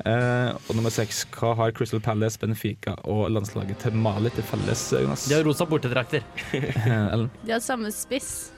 Uh, 0.02 0.58
og 0.66 0.72
nummer 0.78 0.94
seks. 0.94 1.24
Hva 1.36 1.52
har 1.60 1.74
Crystal 1.78 2.02
Palace, 2.02 2.40
Benfica 2.42 2.96
og 3.10 3.28
landslaget 3.34 3.78
til 3.84 3.98
Mali 4.02 4.32
til 4.34 4.46
felles, 4.48 4.88
Jonas? 4.98 5.28
De 5.30 5.38
har 5.38 5.46
rosa 5.46 5.68
bortedrakter. 5.70 6.26
Eh, 6.58 7.14
Ellen? 7.14 7.30
De 7.46 7.54
har 7.54 7.62
samme 7.62 7.92
spiss. 7.94 8.50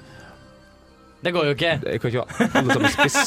Det 1.24 1.32
går 1.36 1.50
jo 1.50 1.56
ikke. 1.56 1.74
Det 1.84 2.00
kan 2.04 2.12
ikke 2.12 2.24
være 2.24 2.48
alle 2.60 2.78
samme 2.78 2.94
spiss. 2.96 3.20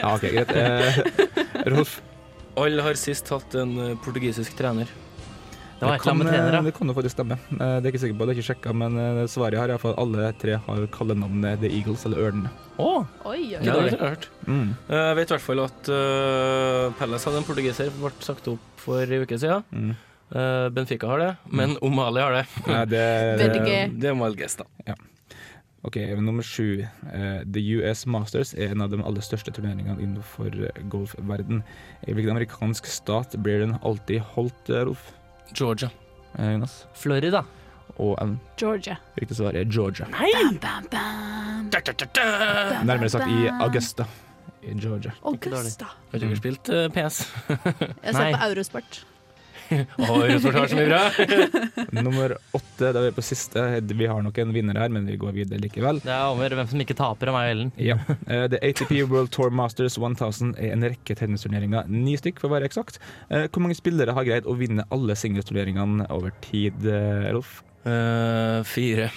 Ja, 0.00 0.14
OK, 0.14 0.26
greit. 0.32 0.56
Uh, 0.56 1.68
Rolf? 1.76 2.00
Alle 2.60 2.84
har 2.84 2.98
sist 3.00 3.28
hatt 3.32 3.54
en 3.60 3.76
portugisisk 4.04 4.56
trener. 4.58 4.88
Det 5.80 5.86
var 5.88 5.94
et 5.96 6.02
eller 6.02 6.04
kan, 6.04 6.12
annet 6.12 6.26
med 6.26 6.34
eh, 6.34 6.40
trenere. 6.44 6.64
det 6.66 6.72
kan 6.76 6.90
jo 6.90 6.94
faktisk 6.98 7.14
stemme. 7.16 7.36
Eh, 7.56 7.76
Det 7.80 7.86
er 7.88 7.90
ikke 7.94 8.00
sikker 8.02 8.16
på, 8.20 8.26
det 8.28 8.32
er 8.34 8.38
ikke 8.40 8.48
sjekka, 8.50 8.74
men 8.76 8.98
svaret 9.32 9.56
her 9.56 9.62
har 9.64 9.72
iallfall 9.72 9.94
alle 10.02 10.26
tre 10.36 10.58
har 10.66 10.82
kallenavnet 10.92 11.60
The 11.62 11.70
Eagles 11.72 12.04
eller 12.04 12.20
Ørnene. 12.26 12.50
Oh. 12.76 13.06
Oi, 13.24 13.38
oi, 13.38 13.40
Ja, 13.54 13.58
oi. 13.58 13.64
det 13.64 13.72
har 13.72 13.88
jeg 13.88 13.98
hørt. 14.04 14.28
Mm. 14.46 14.68
Eh, 14.88 14.96
Jeg 15.08 15.16
vet 15.16 15.30
i 15.30 15.34
hvert 15.34 15.46
fall 15.46 15.60
at 15.64 15.88
uh, 15.88 16.92
Palace 17.00 17.24
hadde 17.28 17.40
en 17.40 17.48
portugiser, 17.48 17.90
ble 17.96 18.12
sagt 18.24 18.48
opp 18.52 18.60
for 18.84 19.00
en 19.02 19.24
uke 19.24 19.38
siden. 19.40 19.64
Mm. 19.72 19.94
Uh, 20.30 20.68
Benfica 20.70 21.08
har 21.10 21.18
det, 21.24 21.30
men 21.50 21.76
Omali 21.82 22.20
har 22.22 22.36
det. 22.38 22.44
Ja, 22.70 22.84
det, 22.84 23.06
det, 23.40 24.00
Det 24.04 24.12
må 24.14 24.28
jeg 24.30 24.42
guess, 24.44 24.60
da. 24.60 24.68
OK, 25.82 25.96
nummer 26.20 26.44
sju. 26.44 26.82
Uh, 27.08 27.40
The 27.48 27.62
US 27.80 28.04
Masters 28.04 28.52
er 28.52 28.74
en 28.74 28.82
av 28.84 28.90
de 28.92 29.00
aller 29.00 29.24
største 29.24 29.48
turneringene 29.56 29.96
innenfor 30.04 30.52
eh, 30.68 30.82
golfverden. 30.92 31.62
I 32.04 32.12
hvilken 32.12 32.34
amerikansk 32.34 32.84
stat 32.84 33.32
blir 33.40 33.62
den 33.64 33.78
alltid 33.80 34.20
holdt, 34.36 34.68
eh, 34.68 34.84
Rolf? 34.84 35.06
Georgia. 35.54 35.90
Eh, 36.38 36.52
Jonas? 36.52 36.86
Florida. 36.94 37.42
Og 38.00 38.16
en 38.22 38.38
Georgia. 38.56 38.96
Riktig 39.20 39.36
svar 39.36 39.56
er 39.58 39.64
Georgia. 39.68 40.06
Bam, 40.10 40.58
bam, 40.62 40.86
bam. 40.90 41.70
Nærmere 42.86 43.08
sagt 43.08 43.28
i 43.28 43.48
Augusta 43.60 44.04
i 44.62 44.74
Georgia. 44.80 45.12
Augusta. 45.22 45.86
Har 46.10 46.18
du 46.18 46.26
ikke 46.26 46.36
spilt 46.36 46.68
eh, 46.68 46.88
PS? 46.88 47.22
Jeg 48.04 48.14
ser 48.14 48.22
Nei. 48.22 48.32
på 48.34 48.48
Eurosport. 48.48 49.06
Å, 49.70 50.14
Eurosport 50.24 50.56
har 50.58 50.70
så 50.70 50.78
mye 50.78 50.88
bra! 50.88 51.02
Nummer 52.06 52.34
åtte, 52.56 52.90
da 52.90 53.00
er 53.00 53.08
vi 53.08 53.14
på 53.16 53.24
siste. 53.24 53.64
Vi 53.86 54.08
har 54.10 54.22
nok 54.24 54.38
en 54.42 54.54
vinner 54.54 54.78
her, 54.80 54.90
men 54.92 55.06
vi 55.08 55.18
går 55.20 55.34
videre 55.36 55.62
likevel. 55.62 56.02
Det 56.04 56.12
er 56.14 56.26
over 56.32 56.56
hvem 56.58 56.70
som 56.70 56.82
ikke 56.82 56.96
taper 56.98 57.30
av 57.30 57.36
meg 57.38 57.48
og 57.48 57.54
Ellen. 57.54 57.72
Ja. 57.80 57.98
Uh, 58.26 58.46
The 58.50 58.60
ATP 58.66 58.94
World 59.10 59.32
Tour 59.34 59.54
Masters 59.54 59.98
1000 60.00 60.56
er 60.58 60.74
en 60.74 60.86
rekke 60.86 61.16
tennisturneringer, 61.18 61.90
ni 61.90 62.16
stykk 62.18 62.42
for 62.42 62.50
å 62.50 62.56
være 62.56 62.70
eksakt. 62.70 63.00
Uh, 63.30 63.46
Hvor 63.46 63.64
mange 63.64 63.78
spillere 63.78 64.14
har 64.16 64.26
greid 64.26 64.48
å 64.48 64.56
vinne 64.58 64.86
alle 64.94 65.16
singelturneringene 65.18 66.08
over 66.14 66.34
tid, 66.44 66.82
eh, 66.86 67.30
Rolf? 67.30 67.60
Uh, 67.84 68.60
fire. 68.68 69.10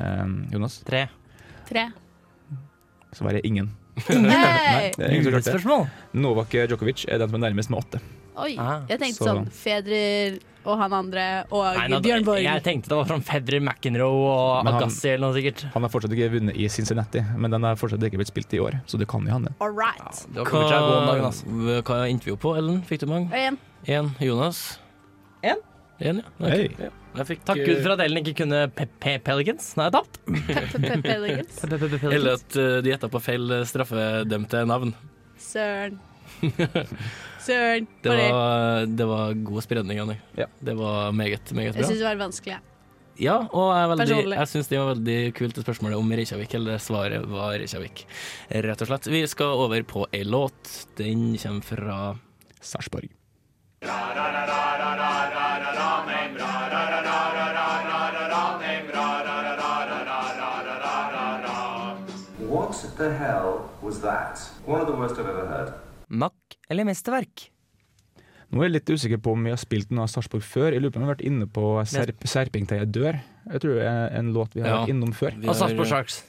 Eh, 0.00 0.26
Jonas? 0.52 0.80
Tre. 0.86 1.06
Tre. 1.68 1.90
Svaret 3.12 3.42
er 3.42 3.46
ingen. 3.46 3.70
Nei! 4.08 4.90
Det 4.96 5.04
er 5.04 5.12
ingen 5.12 5.26
som 5.26 5.36
klarte 5.36 5.58
det. 5.58 5.80
Novak 6.16 6.54
Djokovic 6.54 7.04
er 7.08 7.20
den 7.20 7.30
som 7.30 7.40
er 7.40 7.48
nærmest 7.48 7.72
med 7.72 7.82
åtte. 7.82 8.00
Oi. 8.36 8.54
Ah, 8.58 8.80
Jeg 8.88 8.98
tenkte 9.00 9.24
så- 9.24 9.26
sånn 9.34 9.48
Federer 9.50 10.38
og 10.64 10.76
han 10.78 10.92
andre 10.92 11.44
og 11.50 11.64
Nei, 11.76 11.88
nå- 11.88 12.00
Bjørn 12.02 12.24
Borg. 12.24 12.42
Jeg 12.42 12.62
tenkte 12.62 12.88
det 12.88 12.96
var 12.96 13.04
fra 13.06 13.18
Federer, 13.20 13.60
McEnroe 13.60 14.08
og 14.12 14.64
Men 14.64 14.74
han- 14.74 14.82
Agassi 14.84 15.08
eller 15.08 15.26
noe 15.26 15.34
sikkert. 15.34 15.64
Han 15.72 15.82
har 15.82 15.88
fortsatt 15.90 16.10
ikke 16.12 16.30
vunnet 16.30 16.56
i 16.56 16.68
Cincinnati, 16.68 17.20
men 17.36 17.50
den 17.50 17.62
har 17.62 17.76
fortsatt 17.76 17.98
ikke 18.02 18.18
blitt 18.20 18.28
spilt 18.32 18.52
i 18.54 18.58
år, 18.60 18.80
så 18.86 18.98
det 18.98 19.08
kan 19.08 19.20
jo 19.24 19.32
hende. 19.32 19.54
All 19.60 19.70
right. 19.72 20.26
Ja, 20.34 20.44
hva, 20.44 21.20
altså. 21.24 21.44
hva 21.82 22.08
endte 22.08 22.24
vi 22.24 22.32
opp 22.32 22.40
på, 22.40 22.56
Ellen? 22.56 22.82
Fikk 22.82 23.00
du 23.00 23.06
mange? 23.06 23.30
Én. 23.32 23.58
en. 23.88 24.10
Én. 24.10 24.14
Jonas? 24.20 24.78
Én. 25.42 25.56
Én, 26.00 26.16
ja. 26.22 26.46
Okay. 26.46 26.68
Hey. 26.68 26.68
ja. 26.78 26.90
Jeg 27.16 27.26
fikk, 27.26 27.44
Takk 27.44 27.56
Gud 27.66 27.82
for 27.82 27.90
at 27.90 28.00
Ellen 28.00 28.22
ikke 28.24 28.36
kunne 28.36 28.70
Pe 28.72 28.86
Pe 29.00 29.18
Pelicans. 29.18 29.74
Nå 29.76 29.82
har 29.82 29.90
jeg 29.90 29.98
tapt. 29.98 30.18
Eh, 32.06 32.14
Eller 32.14 32.34
at 32.34 32.56
eh, 32.56 32.80
de 32.82 32.90
gjetta 32.92 33.10
på 33.10 33.20
feil 33.20 33.50
eh, 33.50 33.64
straffedømte 33.64 34.64
navn. 34.66 34.94
Søren. 35.36 35.98
Søren. 37.44 37.86
Det 38.04 38.16
var, 38.32 38.86
det 38.86 39.06
var 39.08 39.34
god 39.50 39.62
spredning, 39.66 40.00
Anni. 40.02 40.16
Ja. 40.38 40.46
Det 40.60 40.74
var 40.78 41.12
meget, 41.12 41.52
meget 41.52 41.74
Jeg 41.74 41.78
bra. 41.80 41.88
syns 41.88 41.98
det 42.02 42.08
var 42.08 42.20
vanskelig. 42.26 42.52
jeg. 42.56 42.60
Ja, 43.20 43.34
og 43.52 43.66
jeg, 43.76 43.88
veldig, 43.90 44.32
jeg 44.32 44.48
syns 44.48 44.68
det 44.70 44.78
var 44.80 44.94
veldig 44.94 45.18
kult 45.36 45.54
det 45.58 45.64
spørsmålet 45.66 45.98
om 46.00 46.12
Reykjavik, 46.16 46.54
eller 46.56 46.78
svaret 46.80 47.26
var 47.28 47.52
Reykjavik, 47.60 48.06
rett 48.64 48.80
og 48.80 48.88
slett. 48.88 49.10
Vi 49.12 49.26
skal 49.28 49.46
over 49.66 49.82
på 49.84 50.06
ei 50.12 50.22
låt. 50.24 50.86
Den 50.96 51.36
kommer 51.36 51.60
fra 51.60 51.98
Sarpsborg. 52.60 53.10
What's 62.38 62.82
the 62.96 63.12
hell 63.12 63.68
was 63.82 64.00
that? 64.00 64.38
One 64.66 64.80
of 64.80 64.86
the 64.86 64.94
worst 64.94 65.14
I've 65.16 65.26
ever 65.28 65.46
heard. 65.46 65.74
Mack 66.08 66.32
eller 66.70 66.86
mesterverk? 66.88 67.48
Nå 68.50 68.62
er 68.62 68.66
jeg 68.66 68.72
litt 68.80 68.90
usikker 68.90 69.20
på 69.22 69.32
om 69.36 69.44
vi 69.46 69.52
har 69.52 69.60
spilt 69.62 69.92
noe 69.94 70.02
av 70.08 70.10
Sarpsborg 70.10 70.42
før. 70.42 70.72
Jeg 70.74 70.82
lurer 70.82 70.90
på 70.94 70.98
om 70.98 71.04
vi 71.04 71.08
har 71.10 71.14
vært 71.14 71.26
inne 71.28 71.46
på 71.46 71.64
Serp 71.86 72.24
Serping 72.26 72.66
til 72.66 72.80
jeg 72.82 72.90
dør. 72.96 73.20
Jeg 73.52 73.60
tror 73.62 73.76
det 73.78 73.84
er 73.86 74.16
en 74.18 74.32
låt 74.34 74.54
vi 74.56 74.62
har 74.64 74.68
Ja. 74.70 74.78
vært 74.82 74.90
innom 74.94 75.12
før. 75.14 75.30
Har- 75.38 75.48
Og 75.50 75.56
Sarpsborg 75.56 75.86
Sharks. 75.86 76.24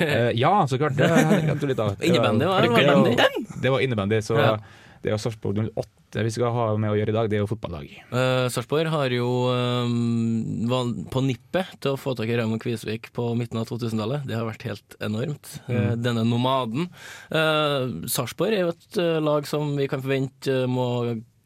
Eh, 0.00 0.30
ja, 0.32 0.52
så 0.66 0.78
klart. 0.78 0.94
Det 0.96 1.08
har 1.10 1.18
jeg 1.18 1.42
glemt 1.44 1.62
litt 1.68 1.78
av. 1.82 1.96
Innebandy, 2.00 2.38
det, 2.40 2.48
Var 2.48 2.62
det 2.62 2.70
var- 2.70 3.60
det 3.62 3.70
var 3.74 3.80
innebandy, 3.80 4.20
så 4.22 4.38
Ja. 4.38 4.56
Det 5.04 5.10
er 5.10 5.18
jo 5.18 5.20
Sarpsborg 5.20 5.60
08 5.68 6.22
vi 6.24 6.30
skal 6.32 6.52
ha 6.54 6.66
med 6.78 6.92
å 6.92 6.96
gjøre 6.96 7.10
i 7.10 7.16
dag. 7.16 7.28
Det 7.28 7.36
er 7.36 7.42
jo 7.42 7.48
fotballag. 7.50 7.90
Uh, 8.12 8.46
Sarpsborg 8.52 8.88
har 8.92 9.12
jo 9.12 9.26
um, 9.50 10.62
var 10.70 10.92
på 11.10 11.24
nippet 11.26 11.74
til 11.82 11.94
å 11.94 12.00
få 12.00 12.14
tak 12.16 12.30
i 12.30 12.38
Raymond 12.38 12.62
Kvisvik 12.62 13.10
på 13.16 13.26
midten 13.38 13.60
av 13.60 13.66
2000-tallet. 13.66 14.24
Det 14.28 14.38
har 14.38 14.46
vært 14.46 14.66
helt 14.68 14.96
enormt. 15.04 15.56
Mm. 15.66 15.74
Uh, 15.74 15.92
denne 15.98 16.24
nomaden. 16.28 16.88
Uh, 17.34 18.06
Sarpsborg 18.10 18.54
er 18.56 18.64
jo 18.64 18.72
et 18.76 19.00
uh, 19.02 19.18
lag 19.26 19.50
som 19.50 19.74
vi 19.76 19.90
kan 19.90 20.04
forvente 20.04 20.60
eh, 20.62 20.70
må 20.70 20.86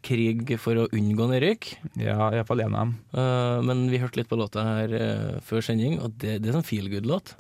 krig 0.05 0.55
for 0.61 0.85
å 0.85 0.87
unngå 0.95 1.27
nedrykk. 1.33 1.73
Ja, 2.01 2.31
iallfall 2.31 2.63
én 2.63 2.77
av 2.77 2.87
dem. 2.87 2.97
Uh, 3.17 3.59
men 3.67 3.87
vi 3.93 4.01
hørte 4.03 4.21
litt 4.21 4.31
på 4.31 4.39
låta 4.39 4.65
her 4.67 4.95
uh, 4.95 5.37
før 5.45 5.65
sending, 5.65 5.99
og 6.05 6.17
det, 6.23 6.39
det 6.45 6.53
er 6.53 6.61
sånn 6.61 6.69
feel 6.69 6.93
good-låt. 6.93 7.35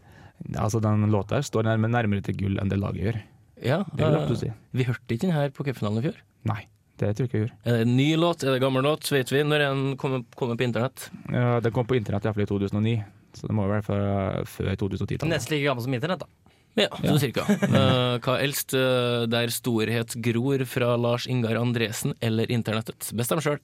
Ja, 0.49 0.65
altså, 0.65 0.81
den 0.83 1.07
låta 1.13 1.39
her 1.39 1.47
står 1.47 1.69
nærmere, 1.69 1.93
nærmere 1.99 2.25
til 2.25 2.37
gull 2.41 2.61
enn 2.61 2.73
det 2.73 2.81
laget 2.81 3.05
gjør. 3.05 3.21
Ja, 3.65 3.83
Det 3.93 4.03
vil 4.05 4.17
jeg 4.19 4.31
eh, 4.31 4.41
si. 4.43 4.51
Vi 4.79 4.87
hørte 4.89 5.15
ikke 5.15 5.27
den 5.27 5.35
her 5.37 5.51
på 5.55 5.65
cupfinalen 5.67 6.01
i 6.03 6.07
fjor. 6.09 6.19
Nei, 6.49 6.61
det 7.01 7.13
tror 7.17 7.25
jeg 7.27 7.31
ikke 7.31 7.39
vi 7.39 7.45
gjorde. 7.47 7.59
Er 7.65 7.79
det 7.79 7.87
en 7.87 7.97
ny 7.99 8.09
låt, 8.17 8.43
er 8.45 8.53
det 8.53 8.59
en 8.61 8.67
gammel 8.69 8.87
låt, 8.87 9.09
vet 9.13 9.33
vi. 9.35 9.45
Når 9.47 9.65
den 9.65 9.85
kommer, 10.01 10.25
kommer 10.39 10.59
på 10.61 10.67
internett? 10.69 11.09
Ja, 11.33 11.59
den 11.65 11.75
kom 11.75 11.87
på 11.89 11.97
internett 11.99 12.29
iallfall 12.29 12.47
i 12.47 12.51
2009, 12.51 12.95
så 13.39 13.49
det 13.51 13.57
må 13.59 13.67
jo 13.67 13.73
være 13.75 13.87
før, 13.89 14.45
før 14.51 14.71
2010-tallet. 14.85 15.33
Nesten 15.35 15.57
like 15.57 15.67
gammel 15.67 15.87
som 15.89 15.99
internett, 15.99 16.23
da. 16.27 16.31
Ja, 16.79 16.87
Ja. 17.03 17.11
sånn 17.11 17.19
cirka. 17.19 17.43
Uh, 17.49 18.19
hva 18.23 18.37
eldst 18.45 18.75
uh, 18.77 19.25
der 19.27 19.51
storhet 19.51 20.15
gror 20.23 20.63
fra 20.71 20.93
Lars 21.01 21.27
Ingar 21.27 21.59
Andresen 21.59 22.15
eller 22.23 22.51
internettet? 22.55 23.09
Bestem 23.19 23.43
sjøl. 23.43 23.59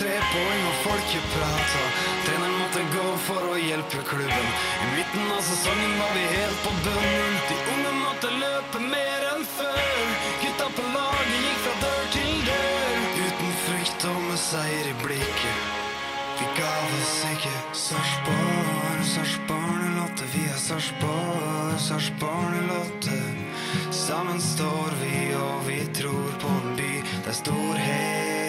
Tre 0.00 0.16
poeng 0.32 0.62
og 0.64 0.76
folket 0.84 1.24
prata. 1.34 1.80
Treneren 2.24 2.54
måtte 2.56 2.84
gå 2.94 3.08
for 3.26 3.48
å 3.52 3.56
hjelpe 3.60 4.00
klubben. 4.08 4.46
I 4.84 4.86
midten 4.94 5.26
av 5.34 5.42
sesongen 5.44 5.92
var 6.00 6.14
vi 6.16 6.22
helt 6.30 6.62
på 6.64 6.72
bunnen. 6.86 7.36
De 7.50 7.58
unge 7.74 7.92
måtte 7.98 8.30
løpe 8.38 8.80
mer 8.86 9.26
enn 9.34 9.44
før. 9.58 10.14
Gutta 10.44 10.70
på 10.78 10.86
laget 10.94 11.36
gikk 11.44 11.60
fra 11.66 11.74
dør 11.84 12.08
til 12.16 12.32
dør. 12.48 12.96
Uten 13.26 13.52
frykt 13.66 14.08
og 14.14 14.24
med 14.30 14.42
seier 14.46 14.90
i 14.94 14.96
blikket. 15.04 15.78
Vi 16.40 16.48
ga 16.56 16.72
oss 16.96 17.14
ikke 17.34 17.54
Sarpsborg, 17.76 19.04
Sarpsborg-Lotte. 19.12 20.32
Vi 20.32 20.46
er 20.48 20.60
Sarpsborg, 20.64 21.76
Sarpsborg-Lotte. 21.90 23.22
Sammen 23.92 24.40
står 24.40 25.00
vi, 25.04 25.16
og 25.36 25.64
vi 25.68 25.80
tror 26.00 26.36
på 26.40 26.58
en 26.62 26.76
by 26.80 26.92
der 27.26 27.42
storhet 27.44 28.39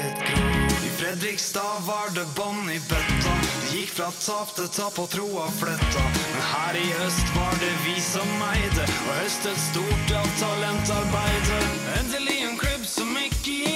Fredrikstad 1.01 1.79
var 1.87 2.11
det 2.15 2.27
bånn 2.37 2.67
i 2.69 2.75
bøtta. 2.85 3.31
Gikk 3.73 3.95
fra 3.95 4.09
tap 4.21 4.51
til 4.53 4.67
tap 4.75 4.99
og 5.01 5.07
troa 5.09 5.47
fletta. 5.57 6.03
Men 6.19 6.45
her 6.51 6.77
i 6.77 6.83
høst 6.99 7.33
var 7.33 7.57
det 7.63 7.71
vi 7.87 7.95
som 8.05 8.45
eide, 8.51 8.85
og 8.85 9.11
høstet 9.23 9.57
stort 9.65 10.15
av 10.21 10.29
talentarbeidet. 10.43 11.65
Endelig 11.97 12.39
en 12.45 12.57
klubb 12.61 12.85
som 12.85 13.17
ikke 13.17 13.41
gir 13.49 13.70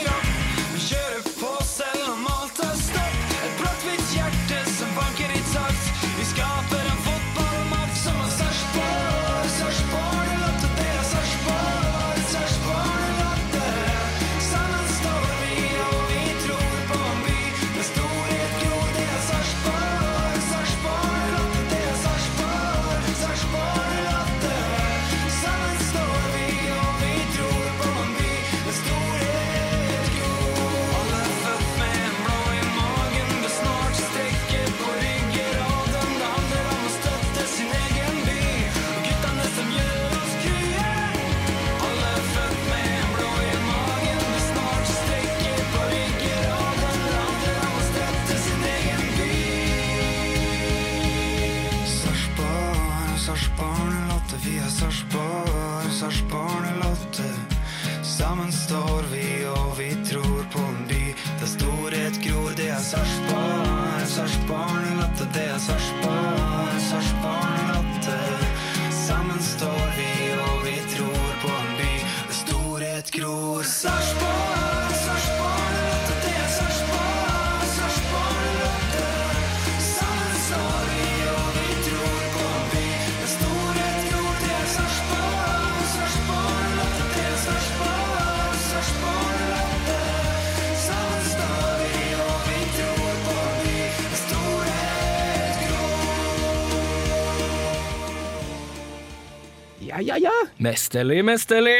Mesterlig, 100.65 101.19
mesterlig! 101.25 101.79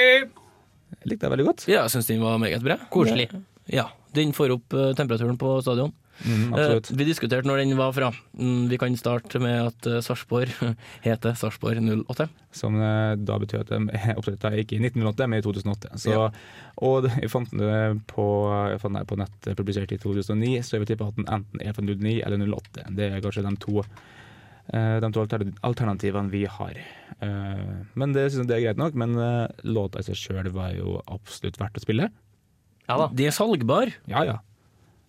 Jeg 0.96 1.10
likte 1.10 1.26
det 1.26 1.32
veldig 1.34 1.46
godt. 1.48 1.68
Ja, 1.70 1.86
jeg 1.86 1.96
syns 1.96 2.10
den 2.10 2.22
var 2.22 2.38
meget 2.42 2.62
bra. 2.66 2.78
Koselig. 2.94 3.30
Ja, 3.72 3.88
den 4.14 4.34
får 4.36 4.54
opp 4.60 4.76
eh, 4.78 4.92
temperaturen 4.98 5.40
på 5.42 5.56
stadion. 5.66 5.94
Mm. 6.22 6.54
Eh, 6.54 6.76
vi 6.96 7.08
diskuterte 7.08 7.50
når 7.50 7.64
den 7.64 7.74
var 7.80 7.96
fra. 7.96 8.12
Mm, 8.38 8.68
vi 8.70 8.78
kan 8.80 8.94
starte 9.00 9.42
med 9.42 9.72
at 9.72 9.90
uh, 9.90 9.98
Sarpsborg 10.06 10.54
heter 11.08 11.34
Sarpsborg 11.40 11.82
08. 11.82 12.28
Som 12.56 12.78
da 12.78 13.40
betyr 13.42 13.66
at 13.66 13.74
de 13.74 13.82
er 13.98 14.20
oppretta 14.22 14.54
ikke 14.54 14.78
i 14.78 14.84
1908, 14.84 15.30
men 15.32 15.42
i 15.42 15.48
2008. 15.48 15.96
Så, 16.06 16.14
Ja. 16.14 16.30
Og 16.86 17.10
jeg 17.10 17.32
fant 17.32 17.52
det 17.56 17.82
på, 18.12 18.28
på 18.84 19.18
nett 19.22 19.50
publisert 19.56 19.94
i 19.96 20.00
2009, 20.02 20.60
så 20.62 20.76
jeg 20.76 20.84
vil 20.84 20.90
tippe 20.94 21.08
at 21.08 21.18
den 21.18 21.30
enten 21.32 21.64
er 21.64 21.74
fra 21.74 21.86
09 21.88 22.20
eller 22.20 22.46
08. 22.54 22.86
Det 22.98 23.10
er 23.10 23.24
kanskje 23.24 23.46
de 23.48 23.54
to, 23.64 23.86
de 24.74 25.12
to 25.14 25.22
alter- 25.22 25.52
alternativene 25.64 26.32
vi 26.34 26.46
har. 26.50 26.80
Eh, 27.22 27.86
Men 27.94 28.14
det 28.16 28.32
synes 28.32 28.46
jeg 28.46 28.50
det 28.50 28.58
er 28.58 28.66
greit 28.68 28.82
nok. 28.82 28.96
Men 28.98 29.16
eh, 29.18 29.48
låta 29.64 30.00
i 30.02 30.08
seg 30.08 30.18
sjøl 30.20 30.50
var 30.56 30.74
jo 30.74 30.98
absolutt 31.06 31.60
verdt 31.62 31.78
å 31.78 31.84
spille. 31.86 32.10
Ja 32.90 32.98
da. 33.02 33.08
De 33.14 33.28
er 33.30 33.34
salgbar. 33.36 33.94
Ja 34.10 34.24
ja. 34.26 34.40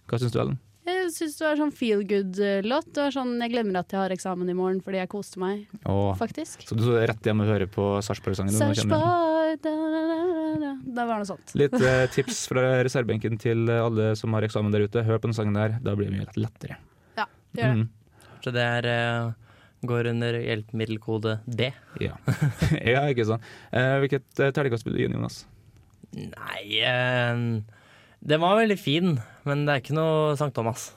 Hva 0.06 0.20
syns 0.20 0.32
du, 0.32 0.40
Ellen? 0.40 0.58
Jeg 0.86 1.08
syns 1.10 1.34
det 1.40 1.42
var 1.48 1.56
sånn 1.58 1.72
feel 1.74 2.02
good-låt. 2.06 2.92
Det 2.94 3.02
var 3.08 3.14
sånn, 3.14 3.32
Jeg 3.42 3.50
glemmer 3.56 3.80
at 3.80 3.90
jeg 3.90 3.98
har 3.98 4.12
eksamen 4.14 4.50
i 4.52 4.54
morgen 4.54 4.78
fordi 4.84 5.00
jeg 5.00 5.10
koste 5.10 5.40
meg, 5.42 5.64
Åh, 5.82 6.12
faktisk. 6.18 6.62
Så 6.62 6.76
du 6.78 6.84
så 6.86 7.00
rett 7.02 7.26
hjem 7.26 7.42
og 7.42 7.48
hører 7.50 7.66
på 7.66 7.86
Sarpsborg-sangen? 8.06 8.54
Sarpsborg 8.54 9.58
da, 9.64 9.72
da, 9.72 9.72
da, 9.74 10.02
da, 10.06 10.52
da. 10.62 10.70
Det 10.86 11.06
noe 11.10 11.26
sånt. 11.26 11.56
Litt 11.58 11.74
eh, 11.80 12.04
tips 12.14 12.44
fra 12.52 12.62
reservebenken 12.86 13.34
til 13.42 13.66
alle 13.72 14.12
som 14.20 14.36
har 14.38 14.46
eksamen 14.46 14.70
der 14.74 14.86
ute. 14.86 15.02
Hør 15.06 15.18
på 15.18 15.26
den 15.32 15.34
sangen 15.38 15.58
der, 15.58 15.74
da 15.82 15.96
blir 15.98 16.06
det 16.12 16.20
mye 16.20 16.38
lettere. 16.38 16.78
Ja, 17.18 17.26
det 17.50 17.64
gjør 17.64 17.74
det. 17.74 17.82
Mm. 17.82 18.38
Så 18.46 18.54
det 18.54 18.62
er, 18.62 18.86
eh, 18.92 19.45
går 19.86 20.08
under 20.12 20.38
hjelpemiddelkode 20.40 21.38
D. 21.46 21.70
Ja. 22.00 22.16
ja, 22.94 23.04
ikke 23.12 23.26
sant. 23.28 23.44
Eh, 23.72 23.96
hvilket 24.02 24.28
uh, 24.40 24.50
terningkast 24.56 24.86
vil 24.86 24.96
du 24.96 25.02
gi 25.02 25.08
den, 25.10 25.18
Jonas? 25.18 25.42
Nei 26.16 26.78
eh, 26.86 27.40
Den 28.24 28.40
var 28.40 28.56
veldig 28.56 28.78
fin, 28.80 29.18
men 29.44 29.66
det 29.66 29.74
er 29.74 29.82
ikke 29.82 29.96
noe 29.98 30.36
Sankt 30.38 30.56
Thomas. 30.56 30.92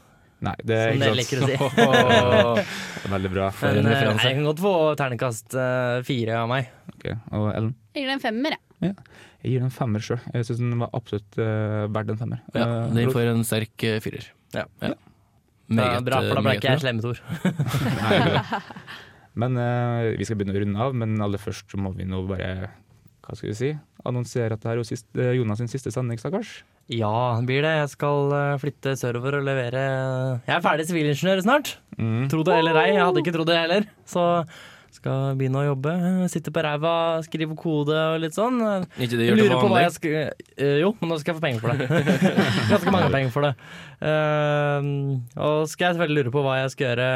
Nei, 0.45 0.53
det 0.63 0.75
er 0.77 0.93
Som 0.93 0.95
ikke 0.95 1.03
dere 1.03 1.17
liker 1.19 1.41
å 1.43 1.47
si. 1.49 3.09
Veldig 3.13 3.31
bra. 3.33 3.49
For 3.51 3.73
Men 3.75 3.81
en 3.81 3.89
eh, 3.89 3.95
referanse. 3.97 4.29
jeg 4.29 4.37
kan 4.37 4.47
godt 4.47 4.61
få 4.63 4.73
terningkast 5.01 5.55
eh, 5.59 5.95
fire 6.07 6.37
av 6.45 6.47
meg. 6.51 6.69
Ok, 6.93 7.05
Og 7.35 7.49
Ellen? 7.51 7.73
Jeg 7.91 8.05
gir 8.05 8.13
den 8.13 8.23
femmer, 8.23 8.55
jeg. 8.55 8.93
Jeg 9.43 9.51
gir 9.51 9.65
den 9.65 9.73
femmer 9.75 10.03
sjøl. 10.05 10.21
Jeg 10.31 10.47
syns 10.47 10.61
den 10.63 10.79
var 10.79 10.93
absolutt 10.95 11.39
uh, 11.41 11.89
verdt 11.91 12.13
en 12.13 12.21
femmer. 12.21 12.39
Ja, 12.55 12.63
Eh, 12.69 12.93
den 12.95 13.11
får 13.11 13.33
en 13.33 13.43
sterk 13.47 13.85
uh, 13.87 13.97
firer. 14.03 14.29
Ja. 14.55 14.63
Ja. 14.83 14.93
Bra, 15.69 15.99
bra, 16.01 16.21
for 16.25 16.39
da 16.39 16.43
ble 16.45 16.55
ikke 16.57 16.73
jeg 16.73 16.81
slemme, 16.81 17.03
slem 17.03 17.13
Tor. 17.13 17.19
Men 19.39 19.55
uh, 19.55 20.09
vi 20.17 20.25
skal 20.25 20.39
begynne 20.39 20.57
å 20.57 20.63
runde 20.63 20.85
av, 20.87 20.95
men 20.97 21.13
aller 21.23 21.39
først 21.39 21.75
må 21.79 21.93
vi 21.95 22.07
nå 22.09 22.23
bare 22.27 22.49
hva 23.23 23.37
skal 23.37 23.51
vi 23.51 23.55
si, 23.55 23.69
annonsere 24.09 24.57
at 24.57 24.65
det 24.65 24.71
er 24.73 24.81
sist, 24.87 25.05
uh, 25.15 25.29
Jonas 25.37 25.61
sin 25.61 25.69
siste 25.71 25.93
sending, 25.93 26.19
stakkars. 26.19 26.57
Ja, 26.89 27.37
det 27.37 27.45
blir 27.45 27.61
det. 27.61 27.75
Jeg 27.83 27.91
skal 27.91 28.31
eh, 28.33 28.55
flytte 28.57 28.95
sørover 28.97 29.37
og 29.37 29.43
levere 29.45 29.81
Jeg 30.47 30.55
er 30.55 30.63
ferdig 30.63 30.87
sivilingeniør 30.89 31.43
snart. 31.45 31.75
Mm. 31.99 32.23
Tro 32.31 32.41
det 32.47 32.55
eller 32.63 32.79
ei, 32.81 32.95
jeg 32.95 33.03
hadde 33.05 33.21
ikke 33.21 33.33
trodd 33.35 33.51
det 33.51 33.59
heller. 33.59 33.85
Så 34.09 34.23
skal 34.95 35.37
begynne 35.39 35.61
å 35.61 35.67
jobbe. 35.69 35.93
Sitte 36.31 36.53
på 36.53 36.63
ræva, 36.65 36.93
skrive 37.25 37.57
kode 37.59 37.95
og 37.95 38.17
litt 38.23 38.37
sånn. 38.37 38.59
Ikke 38.97 39.19
det 39.19 39.29
gjør 39.29 39.39
lurer 39.39 39.53
det 39.53 39.61
vanlig? 39.61 39.83
jeg 39.85 39.95
skal 39.97 40.17
eh, 40.19 40.79
Jo, 40.81 40.93
men 40.99 41.13
nå 41.13 41.19
skal 41.21 41.33
jeg 41.33 41.39
få 41.39 41.45
penger 41.45 41.63
for 41.63 41.75
det. 41.75 42.01
Ganske 42.73 42.95
mange 42.95 43.13
penger 43.13 43.35
for 43.35 43.47
det. 43.47 43.53
Uh, 43.99 45.19
og 45.35 45.69
skal 45.71 45.89
jeg 45.89 45.99
selvfølgelig 45.99 46.23
lure 46.23 46.35
på 46.35 46.43
hva 46.45 46.59
jeg 46.61 46.75
skal 46.75 46.89
gjøre 46.89 47.13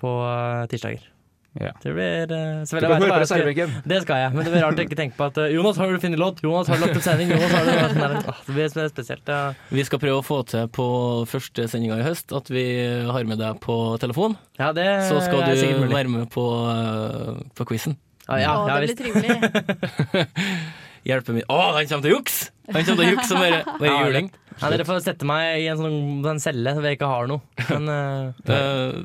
på 0.00 0.14
eh, 0.28 0.62
tirsdager. 0.72 1.10
Ja. 1.54 1.70
Det 1.78 1.92
blir 1.94 2.32
uh, 2.34 2.64
Du 2.66 2.80
kan 2.82 2.96
høre 2.98 3.10
på 3.12 3.18
reservebenken. 3.22 3.74
Det 3.86 4.00
skal 4.02 4.22
jeg, 4.24 4.32
men 4.34 4.46
det 4.46 4.52
blir 4.54 4.64
rart 4.64 4.80
å 4.80 4.86
ikke 4.88 4.98
tenke 4.98 5.14
på 5.18 5.28
at 5.30 5.36
uh, 5.38 5.46
Jonas, 5.52 5.78
har 5.78 5.92
du 5.92 6.00
funnet 6.02 6.18
låt? 6.18 6.42
Jonas, 6.42 6.70
har 6.70 6.80
du 6.80 6.82
lagt 6.82 6.98
opp 6.98 7.04
sending? 7.06 7.30
Jonas, 7.30 7.52
har 7.54 7.68
du 7.68 7.72
sånn 7.74 8.00
der, 8.02 8.16
ah, 8.32 8.40
Det 8.48 8.56
blir 8.56 8.72
spesielt. 8.90 9.30
Ja. 9.30 9.42
Vi 9.70 9.84
skal 9.86 10.02
prøve 10.02 10.18
å 10.18 10.24
få 10.26 10.40
til 10.50 10.66
på 10.74 10.86
første 11.30 11.68
sendinga 11.70 12.00
i 12.02 12.06
høst 12.08 12.34
at 12.34 12.50
vi 12.50 12.64
har 13.06 13.28
med 13.30 13.38
deg 13.42 13.60
på 13.62 13.76
telefon. 14.02 14.34
Ja, 14.58 14.72
det 14.74 14.88
Så 15.10 15.20
skal 15.22 15.44
er 15.46 15.54
du 15.54 15.84
mulig. 15.84 15.94
være 15.94 16.10
med 16.16 16.26
på, 16.34 16.48
uh, 16.66 17.38
på 17.54 17.68
quizen. 17.70 17.94
Ja, 18.26 18.40
ja, 18.40 18.52
Å, 18.56 18.66
ja, 18.66 18.80
det 18.80 18.90
blir 18.90 18.98
trivelig. 19.04 20.34
Hjelpe 21.04 21.34
meg 21.36 21.44
Å, 21.52 21.58
han 21.76 21.86
kommer 21.90 22.06
til 22.06 22.14
å 22.14 22.18
jukse! 22.18 22.50
Han 22.72 22.86
kommer 22.86 23.04
til 23.04 23.04
å 23.04 23.12
jukse 23.12 23.34
og 23.36 23.42
bare, 23.42 23.58
bare 23.76 23.96
juling. 24.06 24.30
Ja, 24.62 24.70
dere 24.70 24.84
får 24.86 25.00
sette 25.02 25.26
meg 25.28 25.60
i 25.62 25.66
en 25.72 25.80
sånn 25.80 26.26
en 26.30 26.38
celle 26.42 26.72
hvor 26.76 26.86
jeg 26.86 26.96
ikke 26.98 27.08
har 27.10 27.26
noe. 27.30 27.42
Men 27.68 27.88
uh, 27.90 28.32
det, 28.46 28.58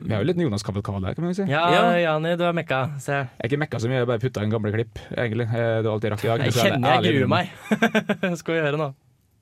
Vi 0.06 0.14
har 0.14 0.22
jo 0.24 0.30
litt 0.30 0.42
Jonas 0.46 0.64
Kavalkade 0.68 1.10
her, 1.10 1.18
kan 1.18 1.26
man 1.26 1.36
si. 1.38 1.48
ja, 1.50 1.64
Ja. 1.74 1.84
Jani, 2.04 2.36
du 2.40 2.46
er 2.48 2.54
mekka. 2.56 2.84
Se. 3.02 3.18
Jeg 3.26 3.44
er 3.44 3.50
ikke 3.52 3.62
mekka 3.66 3.82
så 3.82 3.90
mye, 3.92 4.04
jeg 4.04 4.10
bare 4.12 4.22
putta 4.24 4.46
inn 4.46 4.54
gamle 4.54 4.72
klipp, 4.76 5.02
egentlig. 5.18 5.50
Eh, 5.50 5.76
Det 5.82 5.88
var 5.90 5.94
alt 5.98 6.06
jeg 6.08 6.14
rakk 6.16 6.26
i 6.26 6.32
dag. 6.32 6.46
Jeg 6.46 6.54
er 6.54 6.70
kjenner 6.70 7.02
jeg 7.02 7.16
gruer 7.18 7.32
meg. 7.34 7.54
Skal 8.44 8.60
vi 8.60 8.66
høre 8.68 8.80
nå? 8.80 8.90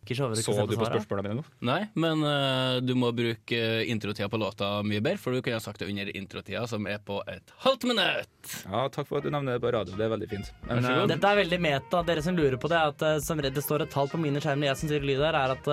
Ikke 0.07 0.15
så 0.15 0.29
Så 0.39 0.65
du 0.69 0.75
på 0.79 0.87
spørsmåla 0.87 1.23
mine 1.25 1.35
nå? 1.41 1.43
Nei, 1.67 1.79
men 1.99 2.23
uh, 2.23 2.79
du 2.79 2.93
må 2.95 3.11
bruke 3.15 3.59
uh, 3.59 3.83
introtida 3.91 4.29
på 4.31 4.39
låta 4.39 4.69
mye 4.87 5.01
bedre, 5.03 5.19
for 5.19 5.35
du 5.35 5.41
kunne 5.43 5.59
ha 5.59 5.63
sagt 5.63 5.83
det 5.83 5.89
under 5.91 6.11
introtida, 6.15 6.63
som 6.71 6.87
er 6.87 7.01
på 7.03 7.19
et 7.27 7.51
halvt 7.65 7.87
minutt. 7.91 8.53
Ja, 8.63 8.85
takk 8.93 9.09
for 9.09 9.19
at 9.19 9.27
du 9.27 9.33
nevner 9.33 9.57
det 9.57 9.63
på 9.65 9.73
radio, 9.75 9.97
det 9.99 10.07
er 10.07 10.13
veldig 10.15 10.29
fint. 10.31 10.51
Men, 10.63 10.79
Vær 10.79 10.85
så 10.87 10.93
god. 10.93 11.03
eh, 11.03 11.11
Dette 11.13 11.31
er 11.31 11.41
veldig 11.43 11.61
meta. 11.67 12.03
Dere 12.07 12.23
som 12.25 12.39
lurer 12.39 12.59
på 12.61 12.71
det, 12.71 12.83
at 12.93 13.07
uh, 13.07 13.17
som 13.23 13.43
redd 13.43 13.57
det 13.57 13.65
står 13.65 13.85
et 13.85 13.93
tall 13.93 14.11
på 14.11 14.21
mine 14.21 14.43
skjermer, 14.43 14.71
jeg 14.71 14.81
som 14.81 14.93
sier 14.93 15.07
lyd 15.11 15.23
her, 15.27 15.35
er 15.35 15.55
at 15.57 15.67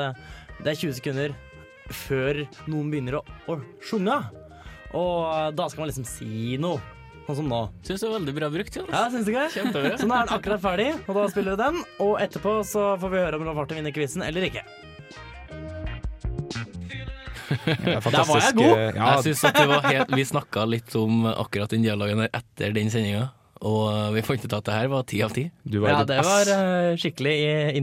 det 0.64 0.72
er 0.74 0.80
20 0.80 0.98
sekunder 0.98 1.36
før 1.92 2.42
noen 2.70 2.90
begynner 2.90 3.20
å, 3.20 3.24
å 3.52 3.60
sjunge. 3.84 4.18
Og 4.94 5.54
da 5.58 5.66
skal 5.68 5.84
man 5.84 5.90
liksom 5.90 6.06
si 6.06 6.58
noe. 6.62 6.93
Sånn 7.26 7.36
som 7.38 7.46
nå. 7.48 7.58
Syns 7.86 8.02
det 8.02 8.08
var 8.10 8.18
veldig 8.18 8.34
bra 8.36 8.48
brukt, 8.52 8.74
Jonas. 8.76 8.92
Ja, 8.92 9.04
syns 9.12 9.24
du 9.24 9.30
ikke? 9.32 9.44
Kjempebra. 9.54 9.92
Så 10.00 10.06
nå 10.08 10.16
er 10.18 10.26
den 10.28 10.34
akkurat 10.36 10.60
ferdig, 10.60 10.88
og 11.08 11.14
da 11.16 11.22
spiller 11.32 11.54
vi 11.56 11.62
den. 11.62 11.78
Og 12.04 12.18
etterpå 12.20 12.52
så 12.68 12.82
får 13.00 13.12
vi 13.14 13.22
høre 13.22 13.38
om 13.40 13.46
Ravarten 13.48 13.78
vinner 13.80 13.94
quizen 13.96 14.22
eller 14.26 14.44
ikke. 14.50 14.64
det 17.64 17.94
er 17.94 18.00
Der 18.10 18.24
var 18.28 18.40
jeg 18.40 18.54
god. 18.56 18.76
eh, 18.76 18.92
Ja, 18.96 19.08
Jeg 19.14 19.22
synes 19.28 19.44
at 19.44 19.54
det 19.58 19.66
var 19.68 19.80
helt 19.86 20.12
Vi 20.16 20.24
snakka 20.26 20.64
litt 20.68 20.94
om 20.98 21.24
akkurat 21.30 21.70
den 21.70 21.82
dialogen 21.84 22.18
der 22.24 22.30
etter 22.34 22.72
den 22.76 22.90
sendinga, 22.92 23.28
og 23.64 23.80
uh, 23.88 24.10
vi 24.12 24.22
fant 24.26 24.44
ut 24.44 24.54
at 24.58 24.66
det 24.68 24.74
her 24.76 24.90
var 24.92 25.06
ti 25.08 25.22
av 25.24 25.32
ti. 25.34 25.46
du 25.64 25.78
var 25.80 25.94
Ja, 25.94 26.02
det 26.08 26.18
var 26.26 26.50
uh, 26.52 26.96
skikkelig 27.00 27.32
i- 27.32 27.80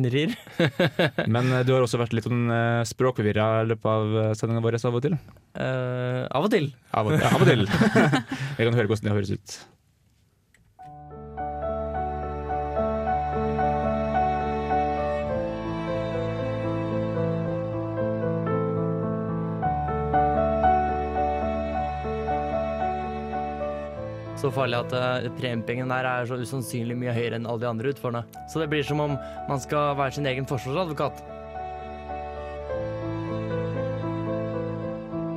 Men 1.33 1.51
eh, 1.51 1.63
du 1.65 1.73
har 1.73 1.81
også 1.81 1.99
vært 2.01 2.13
litt 2.13 2.27
sånn 2.27 2.45
uh, 2.53 2.85
språkforvirra 2.85 3.47
i 3.63 3.69
løpet 3.71 3.89
av 3.89 4.35
sendinga 4.37 4.61
vår 4.63 4.77
av 4.85 4.97
og 4.99 5.03
til. 5.07 5.17
Uh, 5.57 6.23
av 6.29 6.45
og 6.45 6.51
til. 6.53 6.69
Av 6.93 7.09
og, 7.09 7.17
ja, 7.17 7.33
av 7.33 7.41
og 7.41 7.49
til. 7.49 7.65
Jeg 8.59 8.67
kan 8.67 8.77
høre 8.77 8.87
hvordan 8.91 9.09
det 9.09 9.15
høres 9.17 9.33
ut. 9.33 9.57
Så 24.41 24.49
farlig 24.49 24.79
at 24.79 24.93
uh, 24.97 25.27
premiepengen 25.37 25.91
der 25.93 26.07
er 26.09 26.25
så 26.25 26.39
usannsynlig 26.41 26.95
mye 26.97 27.13
høyere 27.13 27.37
enn 27.37 27.45
alle 27.45 27.61
de 27.61 27.67
andre 27.69 27.91
utførende. 27.93 28.23
Så 28.49 28.57
det 28.57 28.71
blir 28.71 28.81
som 28.81 29.03
om 29.03 29.11
man 29.45 29.59
skal 29.61 29.93
være 29.99 30.15
sin 30.15 30.25
egen 30.25 30.47
forsvarsadvokat. 30.49 31.19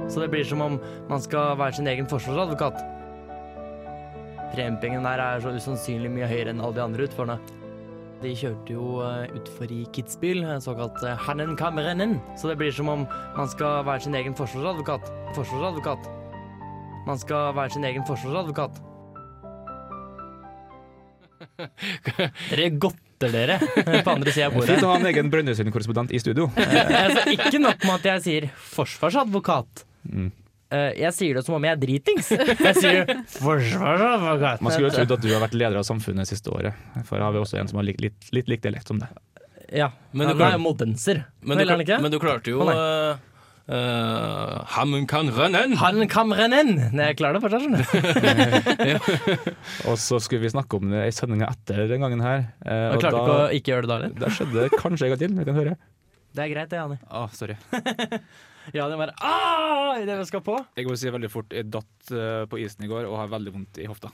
Så 0.08 0.22
det 0.22 0.30
blir 0.32 0.46
som 0.48 0.62
om 0.64 0.78
man 1.10 1.20
skal 1.20 1.58
være 1.60 1.76
sin 1.76 1.90
egen 1.90 2.08
forsvarsadvokat. 2.08 2.80
Premiepengene 4.54 5.04
der 5.04 5.20
er 5.20 5.44
så 5.44 5.52
usannsynlig 5.52 6.08
mye 6.14 6.30
høyere 6.30 6.54
enn 6.54 6.64
alle 6.64 6.78
de 6.78 6.84
andre 6.86 7.04
utførende. 7.04 7.36
De 8.24 8.32
kjørte 8.40 8.72
jo 8.72 9.02
uh, 9.04 9.28
utfor 9.36 9.68
i 9.68 9.82
Kitzbühel, 9.92 10.46
såkalt 10.64 11.04
uh, 11.04 11.12
Hannenkammerrennen. 11.26 12.16
Så 12.40 12.48
det 12.48 12.56
blir 12.62 12.72
som 12.72 12.88
om 12.88 13.04
man 13.36 13.52
skal 13.52 13.84
være 13.84 14.06
sin 14.06 14.16
egen 14.16 14.38
forsvarsadvokat. 14.38 15.12
Forsvarsadvokat. 15.36 16.08
Man 17.04 17.20
skal 17.20 17.52
være 17.52 17.76
sin 17.76 17.84
egen 17.84 18.08
forsvarsadvokat. 18.08 18.80
Dere 22.50 22.70
godter 22.82 23.32
dere 23.32 23.58
på 24.04 24.12
andre 24.12 24.32
sida 24.34 24.48
av 24.50 24.56
bordet. 24.56 24.74
Fint 24.74 24.86
å 24.86 24.92
ha 24.92 25.00
en 25.00 25.10
egen 25.10 25.30
Brønnøysund-korrespondent 25.32 26.14
i 26.14 26.20
studio. 26.22 26.48
Eh, 26.60 26.94
altså, 27.04 27.26
ikke 27.34 27.60
nok 27.62 27.84
med 27.86 27.94
at 27.98 28.08
jeg 28.10 28.24
sier 28.24 28.48
forsvarsadvokat. 28.74 29.84
Mm. 30.10 30.32
Eh, 30.74 30.88
jeg 31.02 31.14
sier 31.16 31.38
det 31.38 31.44
som 31.46 31.56
om 31.58 31.66
jeg 31.66 31.76
er 31.76 31.82
dritings. 31.82 32.32
Jeg 32.34 32.74
sier 32.80 33.12
forsvarsadvokat. 33.38 34.64
Man 34.64 34.74
skulle 34.74 34.90
jo 34.90 34.96
trodd 34.98 35.14
at 35.18 35.24
du 35.24 35.30
har 35.32 35.44
vært 35.44 35.56
leder 35.58 35.80
av 35.80 35.86
samfunnet 35.86 36.30
siste 36.30 36.50
året. 36.54 36.80
For 37.08 37.22
har 37.22 37.34
vi 37.34 37.42
også 37.42 37.60
en 37.60 37.70
som 37.70 37.80
har 37.80 37.86
litt, 37.86 38.02
litt, 38.04 38.32
litt 38.34 38.50
lik 38.50 38.64
dialekt 38.64 38.90
som 38.90 39.00
deg. 39.02 39.14
Ja, 39.74 39.90
Men 40.12 40.34
du 40.34 40.42
han 40.42 40.58
er 40.58 40.60
modenser. 40.62 41.24
Men, 41.40 41.58
du, 41.58 41.94
men 42.04 42.18
klarte 42.22 42.52
jo. 42.52 42.66
Uh, 43.70 44.60
han 44.74 45.06
kan 45.10 45.30
rennen! 45.32 45.74
Han 45.80 46.04
kan 46.12 46.34
rennen! 46.36 46.74
Nei, 46.92 47.10
Jeg 47.12 47.18
klarer 47.20 47.38
det 47.38 47.44
fortsatt, 47.44 47.64
skjønner 47.64 48.54
du. 48.54 48.94
Og 49.90 49.98
så 50.00 50.20
skulle 50.22 50.44
vi 50.44 50.52
snakke 50.52 50.80
om 50.80 50.92
det 50.92 51.06
i 51.08 51.14
sendinga 51.14 51.48
etter 51.52 51.86
den 51.90 52.04
gangen 52.04 52.24
her. 52.24 52.48
Uh, 52.60 52.94
Og 52.94 53.02
klarte 53.04 53.18
da, 53.18 53.24
ikke 53.24 53.34
å 53.34 53.58
ikke 53.58 53.74
gjøre 53.74 53.86
det 53.86 53.92
da 53.92 54.00
heller. 54.00 54.16
da 54.24 54.32
skjedde 54.36 54.58
det 54.60 54.80
kanskje 54.80 55.08
en 55.08 55.14
gang 55.14 55.22
til. 55.24 55.38
Vi 55.40 55.48
kan 55.48 55.60
høre. 55.62 55.76
Det 56.34 56.42
er 56.42 56.50
greit, 56.50 56.70
det, 56.72 56.80
Jani. 56.82 56.98
Ah, 57.14 57.28
sorry. 57.30 57.54
Jani 58.74 58.96
bare 58.98 59.14
ah, 59.22 59.94
idet 60.00 60.16
vi 60.18 60.26
skal 60.26 60.42
på. 60.42 60.56
Jeg 60.74 60.88
må 60.88 60.96
si 60.98 61.12
veldig 61.12 61.30
fort, 61.30 61.52
jeg 61.54 61.68
datt 61.70 62.14
eh, 62.16 62.44
på 62.50 62.58
isen 62.62 62.86
i 62.86 62.90
går 62.90 63.06
og 63.06 63.18
har 63.20 63.28
veldig 63.34 63.52
vondt 63.54 63.78
i 63.84 63.86
hofta. 63.90 64.10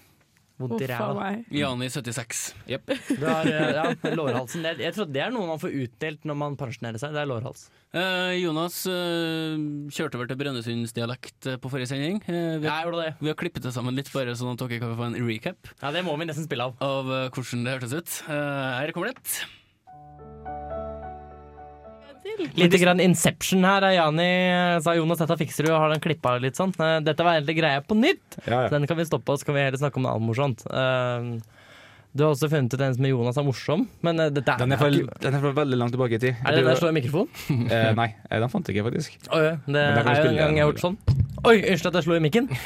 Vondt 0.60 0.82
i 0.84 0.88
ræva. 0.90 1.28
Jani 1.56 1.88
76. 1.88 2.40
Du 2.68 2.74
eh, 2.76 3.50
ja, 3.72 3.84
lårhalsen. 4.12 4.64
Jeg, 4.68 4.80
Jeg 4.84 4.96
tror 4.96 5.08
det 5.10 5.22
er 5.24 5.32
noe 5.34 5.48
man 5.48 5.60
får 5.62 5.72
utdelt 5.86 6.26
når 6.28 6.36
man 6.42 6.58
pensjonerer 6.60 7.00
seg. 7.00 7.14
Det 7.16 7.22
er 7.22 7.30
lårhals. 7.30 7.68
Eh, 7.96 8.34
Jonas 8.38 8.82
eh, 8.86 9.56
kjørte 9.90 10.20
over 10.20 10.28
til 10.30 10.38
Brønnøysundsdialekt 10.42 11.48
eh, 11.50 11.56
på 11.62 11.72
forrige 11.72 11.90
sending. 11.90 12.20
Eh, 12.28 12.58
vi, 12.62 12.68
har, 12.68 12.86
ja, 12.86 13.00
det. 13.00 13.14
vi 13.22 13.32
har 13.32 13.38
klippet 13.40 13.64
det 13.66 13.72
sammen 13.74 13.96
litt, 13.98 14.12
bare 14.14 14.36
sånn 14.38 14.52
at 14.54 14.62
dere 14.62 14.82
kan 14.82 14.92
få 15.00 15.08
en 15.08 15.18
recap 15.26 15.72
Ja, 15.80 15.90
det 15.96 16.04
må 16.06 16.14
vi 16.20 16.28
nesten 16.28 16.46
spille 16.46 16.68
av. 16.70 16.76
av 16.84 17.10
eh, 17.16 17.30
hvordan 17.34 17.64
det 17.66 17.78
hørtes 17.78 17.96
ut. 17.96 18.20
Eh, 18.28 18.68
her 18.84 18.94
kommer 18.94 19.10
det. 19.14 19.40
Litt 22.56 22.74
grann 22.80 23.00
Inception 23.00 23.64
her. 23.64 23.82
er 23.88 23.92
Jani 23.96 24.28
sa 24.84 24.94
Jonas, 24.96 25.18
dette 25.22 25.36
fikser 25.40 25.62
du, 25.66 25.70
og 25.72 25.80
har 25.80 25.88
den 25.94 26.00
klippa 26.04 26.30
litt 26.40 26.56
sånn. 26.58 26.72
Eh, 26.80 26.98
Dette 27.06 27.22
var 27.26 27.32
egentlig 27.38 27.56
greia 27.60 27.80
på 27.84 27.94
nytt. 27.98 28.28
Ja, 28.46 28.58
Så 28.68 28.72
Den 28.76 28.86
kan 28.86 28.96
vi 29.00 29.04
stoppe, 29.08 29.28
og 29.32 29.38
så 29.40 29.44
kan 29.48 29.54
vi 29.56 29.64
heller 29.66 29.80
snakke 29.80 29.96
om 30.00 30.04
noe 30.06 30.12
annet 30.16 30.28
morsomt. 30.28 30.60
Eh, 30.70 31.20
Du 32.12 32.24
har 32.24 32.30
også 32.34 32.48
funnet 32.50 32.74
ut 32.74 32.80
en 32.82 32.94
som 32.96 33.04
Jonas 33.06 33.36
er 33.38 33.44
morsom, 33.46 33.84
men 34.02 34.18
eh, 34.18 34.30
dette 34.34 34.50
er 34.50 34.58
Den 34.58 34.72
er, 34.74 34.78
fra, 34.80 34.88
den 34.90 35.34
er 35.34 35.40
fra 35.44 35.52
veldig 35.60 35.76
langt 35.78 35.92
tilbake 35.94 36.14
i 36.18 36.20
tid. 36.24 36.34
Er 36.42 36.50
det 36.50 36.56
den 36.64 36.70
der 36.72 36.76
står 36.80 36.90
i 36.90 36.96
mikrofon? 36.98 37.28
Eh, 37.70 37.92
nei, 37.94 38.08
den 38.30 38.48
fant 38.50 38.66
jeg 38.66 38.74
ikke, 38.76 38.86
faktisk. 38.90 39.10
Det 39.30 39.58
der 39.70 40.02
kan 40.02 40.10
vi 40.10 40.14
er 40.18 40.24
jo 40.24 40.28
en 40.32 40.36
gang 40.42 40.54
jeg 40.58 40.64
har 40.66 40.72
gjort 40.72 40.84
sånn. 40.88 40.98
Oi, 41.46 41.56
unnskyld 41.70 41.86
at 41.86 41.94
jeg 42.00 42.04
slo 42.08 42.14
i 42.18 42.24
mikken. 42.26 42.46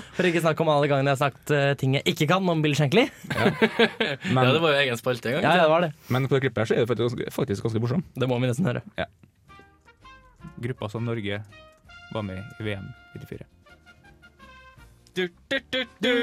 For 0.21 0.29
ikke 0.29 0.41
snakke 0.43 0.61
om 0.61 0.69
alle 0.69 0.85
gangene 0.91 1.09
jeg 1.09 1.17
har 1.17 1.23
sagt 1.31 1.51
eh, 1.55 1.71
ting 1.81 1.95
jeg 1.97 2.03
ikke 2.13 2.27
kan 2.29 2.45
om 2.53 2.59
Bill 2.61 2.75
Shankly. 2.77 3.07
Men, 4.35 4.43
Ja, 4.45 4.51
det 4.53 4.61
var 4.61 4.75
jo 4.75 4.77
egen 4.83 4.99
spalte 4.99 5.31
en 5.31 5.39
gang. 5.39 5.43
Ja, 5.47 5.55
ja, 5.57 5.63
det 5.65 5.71
var 5.73 5.81
det. 5.87 5.91
men 6.13 6.27
på 6.29 6.37
det 6.37 6.41
klippet 6.45 6.61
her 6.61 6.69
så 6.69 6.75
er 6.77 6.83
det 6.85 6.89
faktisk, 6.91 7.17
ganske- 7.17 7.33
faktisk 7.33 7.65
ganske 7.65 7.81
morsom. 7.81 8.03
Det 8.13 8.29
må 8.29 8.37
vi 8.43 8.51
nesten 8.51 8.69
høre. 8.69 8.83
Gruppa 10.61 10.89
som 10.93 11.05
Norge 11.09 11.41
var 12.13 12.21
med 12.27 12.37
i 12.59 12.67
VM 12.69 12.85
94. 13.17 13.47
Du, 15.17 15.25
du, 15.49 15.57
du, 15.73 15.81
du. 15.99 16.13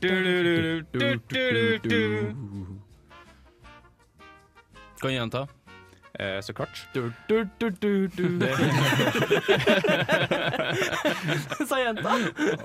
Du, 0.00 0.08
du, 0.08 0.36
du, 0.42 0.82
du, 0.96 1.20
du, 1.28 1.78
du, 1.84 1.88
du. 1.88 2.00
Kan 5.00 5.12
gjenta? 5.12 5.44
Eh, 6.20 6.36
så 6.44 6.52
klart. 6.52 6.82
Du, 6.92 7.06
du, 7.30 7.36
du, 7.58 7.70
du, 7.80 8.08
du. 8.12 8.26
Sa 11.70 11.78
jenta. 11.80 12.12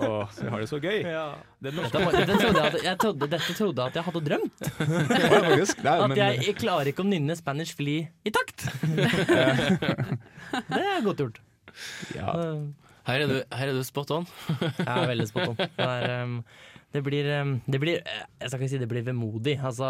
Å, 0.04 0.10
vi 0.42 0.50
har 0.52 0.60
det 0.64 0.68
så 0.70 0.80
gøy. 0.84 0.98
Ja. 1.08 1.22
Det 1.64 1.72
Dette, 1.76 2.00
dette, 2.12 2.36
trodde 2.42 2.60
jeg, 2.60 2.68
at- 2.74 2.84
jeg 2.86 2.98
trodde, 3.02 3.28
dette 3.32 3.52
trodde 3.58 3.80
jeg 3.82 3.88
at 3.88 3.96
jeg 4.00 4.06
hadde 4.10 4.22
drømt. 4.28 4.60
Nei, 5.88 5.96
At 6.10 6.18
jeg, 6.20 6.32
jeg 6.50 6.56
klarer 6.60 6.86
ikke 6.92 7.04
å 7.06 7.08
nynne 7.10 7.34
Spanish 7.40 7.72
Flea 7.80 8.02
i 8.28 8.30
takt. 8.36 8.60
Det 8.86 10.82
er 10.82 11.06
godt 11.06 11.20
gjort. 11.24 11.38
Ja. 12.16 12.30
Her 13.06 13.22
er 13.26 13.30
du, 13.30 13.36
her 13.54 13.70
er 13.70 13.76
du 13.78 13.84
spot 13.86 14.12
on. 14.16 14.26
Jeg 14.60 14.88
er 14.90 15.12
veldig 15.12 15.28
spot 15.30 15.52
on. 15.52 15.60
Det, 15.60 15.86
er, 15.86 16.24
um, 16.26 16.40
det 16.96 17.02
blir, 17.06 17.28
um, 17.42 17.52
det 17.70 17.80
blir 17.84 18.00
Jeg 18.00 18.50
skal 18.50 18.64
ikke 18.64 18.72
si 18.72 18.80
det 18.82 18.90
blir 18.90 19.06
vemodig. 19.06 19.56
Altså, 19.62 19.90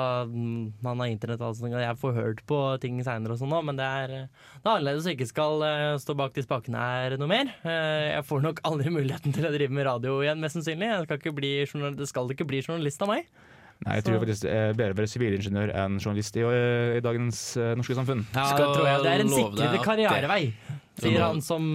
man 0.83 0.99
har 1.03 1.11
internett 1.11 1.39
og 1.39 1.51
alt 1.51 1.59
sånt, 1.61 1.77
jeg 1.79 1.99
får 2.01 2.15
hørt 2.17 2.43
på 2.49 2.59
ting 2.83 2.99
seinere 3.05 3.37
og 3.37 3.41
sånn 3.41 3.55
men 3.69 3.79
det 3.79 3.87
er, 3.87 4.15
det 4.25 4.65
er 4.65 4.71
annerledes 4.73 5.07
å 5.07 5.13
ikke 5.15 5.29
skal 5.31 5.63
eh, 5.67 5.87
stå 6.01 6.17
bak 6.19 6.35
de 6.35 6.43
spakene 6.43 6.81
her 6.81 7.17
noe 7.21 7.31
mer. 7.31 7.53
Eh, 7.63 8.11
Jeg 8.17 8.27
får 8.27 8.43
nok 8.49 8.63
aldri 8.67 8.91
muligheten 8.93 9.35
til 9.35 9.47
å 9.47 9.53
drive 9.55 9.71
med 9.79 9.87
radio 9.87 10.19
igjen, 10.25 10.41
mest 10.43 10.59
sannsynlig. 10.59 10.91
Skal 11.07 11.35
bli, 11.39 11.55
det 12.01 12.09
skal 12.11 12.35
ikke 12.35 12.47
bli 12.51 12.63
journalist 12.65 13.03
av 13.05 13.13
meg. 13.15 13.31
Nei, 13.83 13.97
jeg 13.99 14.05
tror 14.07 14.21
faktisk 14.23 14.45
det 14.45 14.51
er 14.55 14.73
bedre 14.79 14.95
å 14.95 14.97
være 15.01 15.09
sivilingeniør 15.11 15.71
enn 15.83 15.97
journalist 15.99 16.37
i, 16.39 16.43
i 16.95 17.01
dagens 17.03 17.39
eh, 17.59 17.73
norske 17.75 17.97
samfunn. 17.97 18.21
Ja, 18.33 18.45
det 18.55 18.67
tror 18.71 18.85
jeg. 18.87 19.01
Det 19.03 19.09
er 19.11 19.23
en 19.25 19.33
sikrere 19.33 19.81
karrierevei, 19.83 20.43
sier 21.03 21.19
han 21.25 21.41
som 21.43 21.65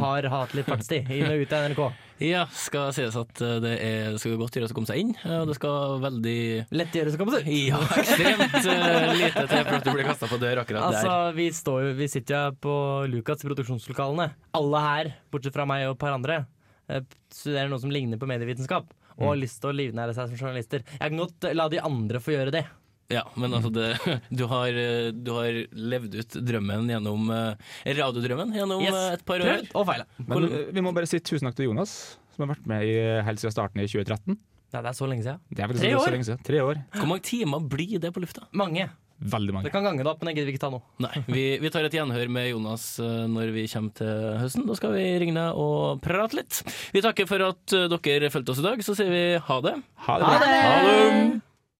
har 0.00 0.26
hatt 0.32 0.56
litt 0.58 0.66
fartstid 0.66 1.12
inn 1.14 1.28
og 1.30 1.44
ut 1.44 1.54
av 1.54 1.68
NRK. 1.70 1.84
Ja, 2.24 2.42
skal 2.54 2.90
sies 2.94 3.14
at 3.18 3.40
eh, 3.42 3.54
det, 3.62 3.72
er, 3.86 4.10
det 4.14 4.20
skal 4.22 4.34
godt 4.38 4.58
gjøres 4.58 4.74
å 4.74 4.76
komme 4.76 4.90
seg 4.90 5.00
inn, 5.04 5.12
eh, 5.22 5.36
og 5.44 5.48
det 5.52 5.56
skal 5.60 5.96
veldig 6.02 6.34
Lett 6.74 6.98
gjøres 6.98 7.16
å 7.16 7.22
komme 7.22 7.36
seg 7.38 7.46
ut. 7.46 7.54
Ja, 7.70 7.80
ekstremt 8.02 8.58
eh, 8.58 9.14
lite 9.22 9.46
til 9.46 9.64
for 9.64 9.78
at 9.78 9.86
du 9.86 9.92
blir 9.94 10.08
kasta 10.10 10.28
på 10.30 10.40
dør 10.42 10.60
akkurat 10.64 10.88
Altså, 10.90 11.14
der. 11.14 11.38
vi, 11.38 11.48
står, 11.54 11.80
jo- 11.86 11.94
vi 12.02 12.10
sitter 12.12 12.34
jo 12.50 12.58
på 12.66 12.74
Lukas 13.14 13.42
i 13.46 13.48
produksjonslokalene. 13.48 14.28
Alle 14.58 14.84
her, 14.88 15.12
bortsett 15.32 15.54
fra 15.56 15.66
meg 15.70 15.86
og 15.88 15.94
et 15.96 16.02
par 16.02 16.14
andre, 16.18 16.42
eh, 16.90 17.02
studerer 17.34 17.70
noe 17.72 17.82
som 17.82 17.94
ligner 17.94 18.18
på 18.20 18.28
medievitenskap. 18.30 18.90
Og 19.18 19.28
har 19.30 19.36
lyst 19.40 19.60
til 19.62 19.70
å 19.70 19.76
livnære 19.76 20.14
seg 20.16 20.30
som 20.32 20.40
journalister. 20.40 20.82
Jeg 20.98 21.04
kan 21.12 21.20
godt 21.20 21.46
la 21.54 21.68
de 21.70 21.78
andre 21.84 22.20
få 22.22 22.34
gjøre 22.34 22.54
det. 22.54 22.64
Ja, 23.12 23.20
men 23.36 23.52
altså 23.52 23.68
det, 23.70 23.90
du, 24.38 24.46
har, 24.48 24.68
eh, 24.80 25.10
du 25.12 25.30
har 25.36 25.58
levd 25.76 26.14
ut 26.16 26.36
drømmen 26.48 26.88
gjennom 26.88 27.28
eh, 27.30 27.74
radiodrømmen 27.98 28.54
gjennom 28.56 28.80
Yes. 28.82 28.94
eh, 28.96 29.12
et 29.18 29.24
par 29.28 29.44
år. 29.44 29.60
Og 29.76 29.84
feila. 29.90 30.06
Men 30.24 30.48
vi 30.72 30.80
må 30.86 30.94
bare 30.96 31.06
si 31.10 31.20
tusen 31.20 31.46
takk 31.50 31.58
til 31.60 31.68
Jonas, 31.68 31.92
som 32.34 32.46
har 32.46 32.54
vært 32.56 32.66
med 32.66 32.88
i 32.88 32.96
helt 33.28 33.42
siden 33.42 33.52
starten 33.54 33.84
i 33.84 33.86
2013. 33.86 34.38
Ja, 34.74 34.80
det 34.82 34.90
er 34.90 34.96
så 34.98 35.06
lenge 35.06 35.22
siden. 35.22 35.38
Det 35.54 35.62
er 35.62 35.70
Tre 35.76 35.90
så 35.92 36.00
år? 36.00 36.10
lenge 36.16 36.26
siden. 36.26 36.40
Tre 36.48 36.62
år. 36.64 36.80
Hvor 36.96 37.06
mange 37.12 37.22
timer 37.28 37.60
blir 37.70 38.00
det 38.02 38.10
på 38.16 38.24
lufta? 38.24 38.48
Mange. 38.58 38.88
Veldig 39.20 39.54
mange. 39.54 39.64
Det 39.68 39.72
kan 39.72 39.84
gange 39.86 40.02
det 40.02 40.10
opp, 40.10 40.20
men 40.20 40.32
jeg 40.32 40.40
gidder 40.40 40.52
ikke 40.52 40.62
ta 40.64 40.70
nå. 40.74 40.80
Nei, 41.04 41.12
vi, 41.30 41.44
vi 41.62 41.70
tar 41.72 41.86
et 41.86 41.94
gjenhør 41.94 42.32
med 42.34 42.48
Jonas 42.50 42.86
eh, 43.00 43.24
når 43.30 43.54
vi 43.54 43.64
kommer 43.70 43.94
til 44.00 44.12
høsten. 44.42 44.66
Da 44.68 44.76
skal 44.76 44.94
vi 44.96 45.06
ringe 45.22 45.36
deg 45.38 45.62
og 45.64 46.02
prate 46.04 46.40
litt. 46.40 46.60
Vi 46.92 47.02
takker 47.04 47.30
for 47.30 47.46
at 47.46 47.76
eh, 47.78 47.86
dere 47.94 48.32
fulgte 48.34 48.56
oss 48.56 48.60
i 48.60 48.66
dag. 48.66 48.84
Så 48.84 48.96
sier 48.98 49.12
vi 49.14 49.24
ha 49.38 49.60
det. 49.64 49.76
Ha 50.08 50.20
det 50.20 50.30
bra. 50.30 50.38
Ha 50.44 50.78
det. 50.88 51.53